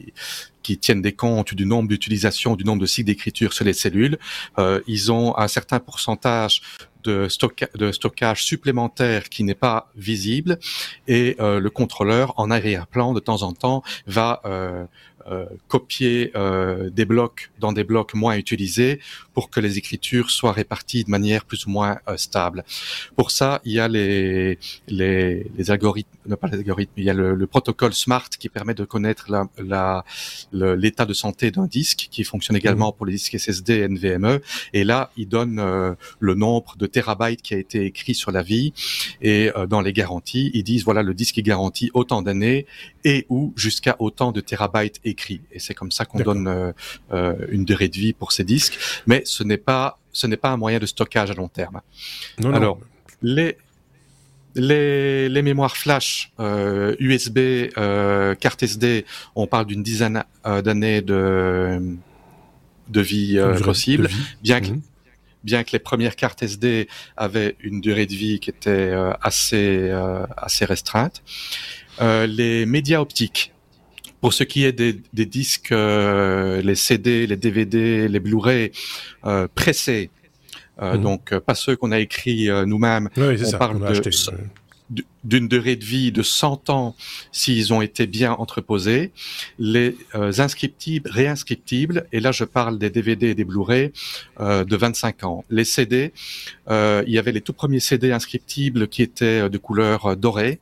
[0.64, 4.18] qui tiennent des comptes du nombre d'utilisations, du nombre de cycles d'écriture sur les cellules.
[4.86, 6.62] ils ont un certain pourcentage
[7.04, 10.58] de, stockage supplémentaire qui n'est pas visible
[11.06, 14.84] et le contrôleur en arrière-plan de temps en temps va euh,
[15.68, 19.00] copier euh, des blocs dans des blocs moins utilisés
[19.32, 22.64] pour que les écritures soient réparties de manière plus ou moins euh, stable.
[23.16, 27.10] Pour ça, il y a les, les, les algorithmes, non pas les algorithmes, il y
[27.10, 29.26] a le, le protocole SMART qui permet de connaître
[29.58, 30.04] la,
[30.52, 32.96] l'état de santé d'un disque, qui fonctionne également mmh.
[32.96, 34.40] pour les disques SSD et NVMe.
[34.72, 35.56] Et là, il donne
[36.18, 38.72] le nombre de terabytes qui a été écrit sur la vie.
[39.22, 42.66] Et dans les garanties, ils disent voilà, le disque est garanti autant d'années
[43.04, 45.13] et ou jusqu'à autant de terabytes écrits.
[45.52, 46.72] Et c'est comme ça qu'on donne euh,
[47.12, 48.78] euh, une durée de vie pour ces disques.
[49.06, 51.80] Mais ce n'est pas ce n'est pas un moyen de stockage à long terme.
[52.38, 52.78] Non, Alors
[53.22, 53.56] les
[54.56, 57.38] les, les, mémoires flash euh, USB,
[57.76, 59.04] euh, carte SD,
[59.34, 61.80] on parle d'une dizaine euh, d'années de,
[62.88, 64.08] de vie euh, possible,
[64.42, 64.80] bien que, mhm.
[65.42, 69.90] bien que les premières cartes SD avaient une durée de vie qui était assez,
[70.36, 71.22] assez restreinte.
[72.00, 73.52] Euh, les médias optiques.
[74.24, 78.72] Pour ce qui est des, des disques, euh, les CD, les DVD, les Blu-ray
[79.26, 80.08] euh, pressés,
[80.80, 81.02] mhm.
[81.02, 83.80] donc pas ceux qu'on a écrits nous-mêmes, on parle
[84.90, 86.94] de d'une durée de vie de 100 ans
[87.32, 89.12] s'ils ont été bien entreposés,
[89.58, 93.92] les euh, inscriptibles, réinscriptibles, et là je parle des DVD et des Blu-ray
[94.40, 95.44] euh, de 25 ans.
[95.50, 96.12] Les CD,
[96.68, 100.60] euh, il y avait les tout premiers CD inscriptibles qui étaient de couleur dorée,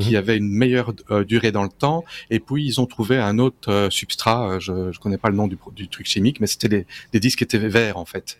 [0.00, 0.16] qui mhm.
[0.16, 0.94] avaient une meilleure
[1.26, 5.18] durée dans le temps, et puis ils ont trouvé un autre substrat, je ne connais
[5.18, 7.98] pas le nom du, du truc chimique, mais c'était des, des disques qui étaient verts
[7.98, 8.38] en fait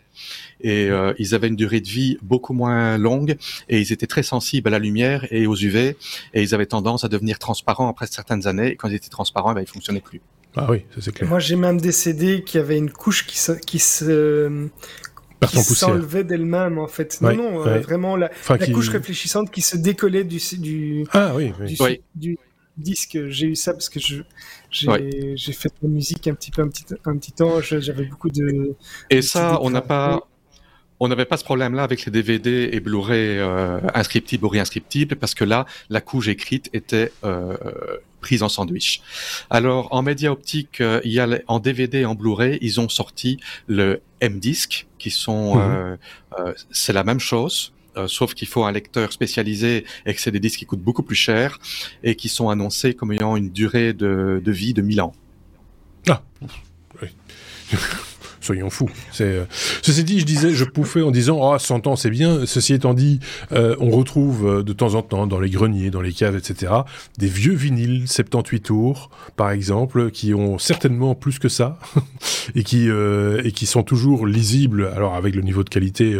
[0.61, 3.37] et euh, ils avaient une durée de vie beaucoup moins longue
[3.69, 5.95] et ils étaient très sensibles à la lumière et aux UV
[6.33, 9.51] et ils avaient tendance à devenir transparents après certaines années et quand ils étaient transparents,
[9.51, 10.21] eh ben, ils fonctionnaient plus.
[10.55, 11.29] Ah oui, ça c'est clair.
[11.29, 14.69] Moi j'ai même des CD qui avaient une couche qui se, qui se
[15.45, 17.21] qui s'enlevait d'elle-même en fait.
[17.21, 18.29] non, non, euh, vraiment la,
[18.73, 22.01] couche réfléchissante qui se décollait du, du ah oui, oui.
[22.15, 22.37] Du,
[22.77, 24.21] disque, j'ai eu ça parce que je
[24.69, 27.61] j'ai fait de la musique un petit peu un petit, un petit temps.
[27.61, 28.75] J'avais beaucoup de.
[29.09, 30.27] Et ça, on n'a pas.
[30.99, 35.35] On n'avait pas ce problème-là avec les DVD et Blu-ray euh, inscriptibles ou réinscriptibles parce
[35.35, 37.55] que là, la couche écrite était euh,
[38.19, 39.01] prise en sandwich.
[39.49, 42.89] Alors, en média optique, euh, il y a en DVD et en Blu-ray, ils ont
[42.89, 45.97] sorti le M-Disc, qui sont, mhm.
[46.39, 47.73] euh, c'est la même chose.
[48.07, 51.15] sauf qu'il faut un lecteur spécialisé et que c'est des disques qui coûtent beaucoup plus
[51.15, 51.59] cher
[52.03, 55.13] et qui sont annoncés comme ayant une durée de, de vie de 1000 ans.
[56.07, 56.21] Ah,
[57.01, 57.09] oui.
[58.47, 58.89] soyons fous.
[59.21, 59.45] Euh,
[59.81, 62.45] Ceci dit, je disais, je pouffais en disant, oh, 100 ans, c'est bien.
[62.45, 63.19] Ceci étant dit,
[63.51, 66.71] euh, on retrouve euh, de temps en temps dans les greniers, dans les caves, etc.,
[67.17, 71.77] des vieux vinyles 78 tours, par exemple, qui ont certainement plus que ça
[72.55, 74.89] et qui et qui sont toujours lisibles.
[74.95, 76.15] Alors avec le niveau de qualité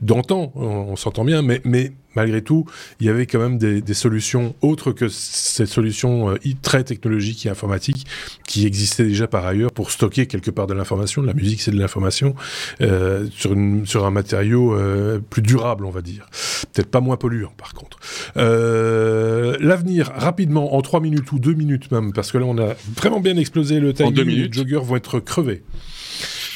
[0.00, 2.64] d'antan, on, s'entend bien, mais malgré tout,
[3.00, 7.48] il y avait quand même des, solutions autres que cette solution euh, très technologique et
[7.48, 8.06] informatique
[8.46, 11.22] qui existait déjà par ailleurs pour stocker quelque part de l'information.
[11.22, 12.34] La musique, c'est de l'information
[12.80, 13.54] euh, sur,
[13.84, 16.26] sur un matériau euh, plus durable, on va dire.
[16.72, 17.98] Peut-être pas moins polluant, par contre.
[18.34, 23.20] L'avenir, rapidement, en trois minutes ou deux minutes même, parce que là, on a vraiment
[23.20, 24.24] bien explosé le timing.
[24.24, 25.62] Les joggers vont être crevés.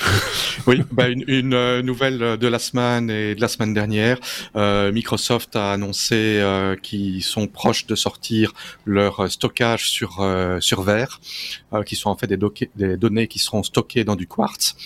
[0.67, 4.19] oui, bah une, une euh, nouvelle de la semaine et de la semaine dernière.
[4.57, 8.53] Euh, Microsoft a annoncé euh, qu'ils sont proches de sortir
[8.85, 11.21] leur stockage sur euh, sur verre,
[11.73, 14.77] euh, qui sont en fait des, données qui seront stockées dans du quartz.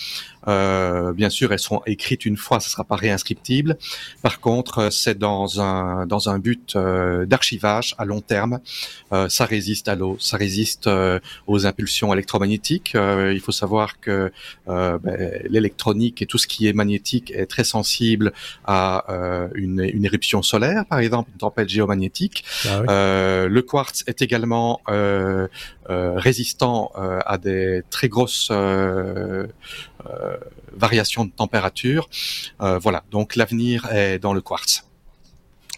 [0.47, 3.77] Euh, bien sûr, elles seront écrites une fois, ça sera pas réinscriptible.
[4.21, 8.59] Par contre, euh, c'est dans un dans un but euh, d'archivage à long terme.
[9.11, 10.89] Euh, ça résiste à l'eau, ça résiste
[11.47, 12.95] aux impulsions électromagnétiques.
[12.95, 14.31] il faut savoir que
[14.67, 14.99] ben,
[15.49, 18.33] l'électronique et tout ce qui est magnétique est très sensible
[18.65, 19.05] à
[19.55, 22.43] une, une éruption solaire, par exemple une tempête géomagnétique.
[22.65, 24.81] Ah le quartz est également
[25.89, 28.51] résistant à des très grosses
[30.09, 30.35] euh,
[30.75, 32.09] variation de température.
[32.61, 34.83] Euh, voilà, donc l'avenir est dans le quartz.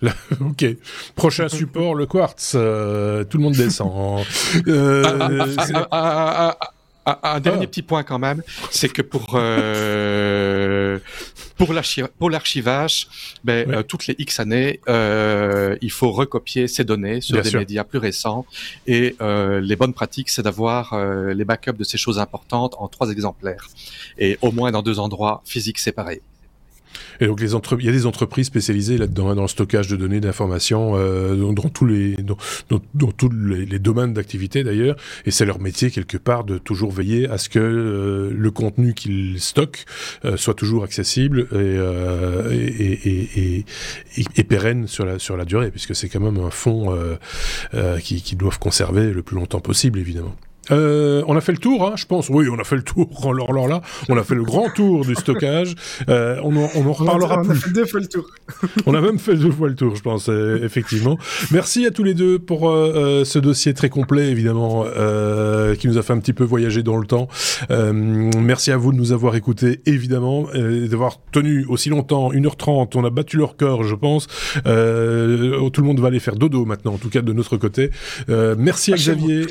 [0.40, 0.66] ok.
[1.16, 2.54] Prochain support, le quartz.
[2.56, 4.26] Euh, tout le monde descend.
[5.92, 8.42] Ah, ah, ah, un dernier petit point quand même,
[8.72, 9.34] c'est que pour
[11.58, 13.08] pour l'archivage,
[13.44, 17.84] ben, euh, toutes les X années, euh, il faut recopier ces données sur des médias
[17.84, 18.46] plus récents.
[18.88, 22.88] Et euh, les bonnes pratiques, c'est d'avoir euh, les backups de ces choses importantes en
[22.88, 23.68] trois exemplaires
[24.18, 26.22] et au moins dans deux endroits physiques séparés.
[27.20, 29.96] Et donc les il y a des entreprises spécialisées là-dedans hein, dans le stockage de
[29.96, 32.38] données d'informations euh, dans, tous les dans,
[33.12, 34.96] tous les, domaines d'activité d'ailleurs.
[35.26, 38.94] Et c'est leur métier quelque part de toujours veiller à ce que euh, le contenu
[38.94, 39.86] qu'ils stockent
[40.26, 41.76] euh, soit toujours accessible et,
[44.44, 46.96] pérenne sur la sur la durée, puisque c'est quand même un fonds
[48.02, 50.36] qu'ils qui doivent conserver le plus longtemps possible évidemment.
[50.72, 52.30] Euh, on a fait le tour, hein, je pense.
[52.30, 53.10] Oui, on a fait le tour.
[53.24, 55.76] Alors, là, on a fait le grand tour du stockage.
[56.10, 57.50] Euh, on, en, on en reparlera plus.
[57.50, 58.26] On a fait deux fois le tour.
[58.86, 61.18] on a même fait deux fois le tour, je pense, euh, effectivement.
[61.52, 64.86] Merci à tous les deux pour euh, euh, ce dossier très complet, évidemment,
[65.80, 67.28] qui nous a fait un petit peu voyager dans le temps.
[67.70, 72.92] merci à vous de nous avoir écoutés, évidemment, d'avoir tenu aussi longtemps, 1h30.
[72.96, 74.28] On a battu leur corps, je pense.
[74.28, 77.92] tout le monde va aller faire dodo maintenant, en tout cas de notre côté.
[78.28, 79.46] merci à Xavier.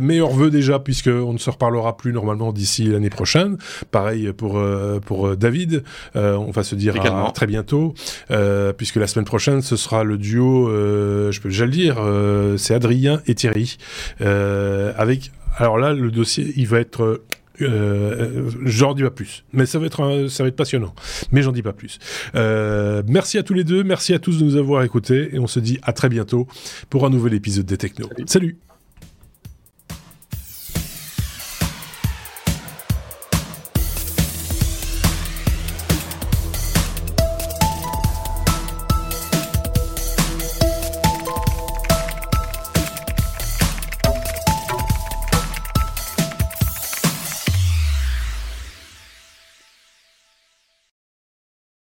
[0.00, 3.56] mais veut déjà, puisqu'on ne se reparlera plus normalement d'ici l'année prochaine.
[3.90, 5.82] Pareil pour, euh, pour euh, David.
[6.16, 7.94] Euh, on va se dire à très bientôt,
[8.76, 11.96] puisque la semaine prochaine, ce sera le duo, je peux déjà le dire,
[12.58, 13.76] c'est Adrien et Thierry.
[14.20, 17.22] avec, alors là, le dossier, il va être...
[17.60, 20.94] Euh, j'en dis pas plus, mais ça va être ça va être passionnant.
[21.32, 21.98] Mais j'en dis pas plus.
[22.34, 25.46] Euh, merci à tous les deux, merci à tous de nous avoir écoutés et on
[25.46, 26.46] se dit à très bientôt
[26.88, 28.08] pour un nouvel épisode des Technos.
[28.26, 28.56] Salut.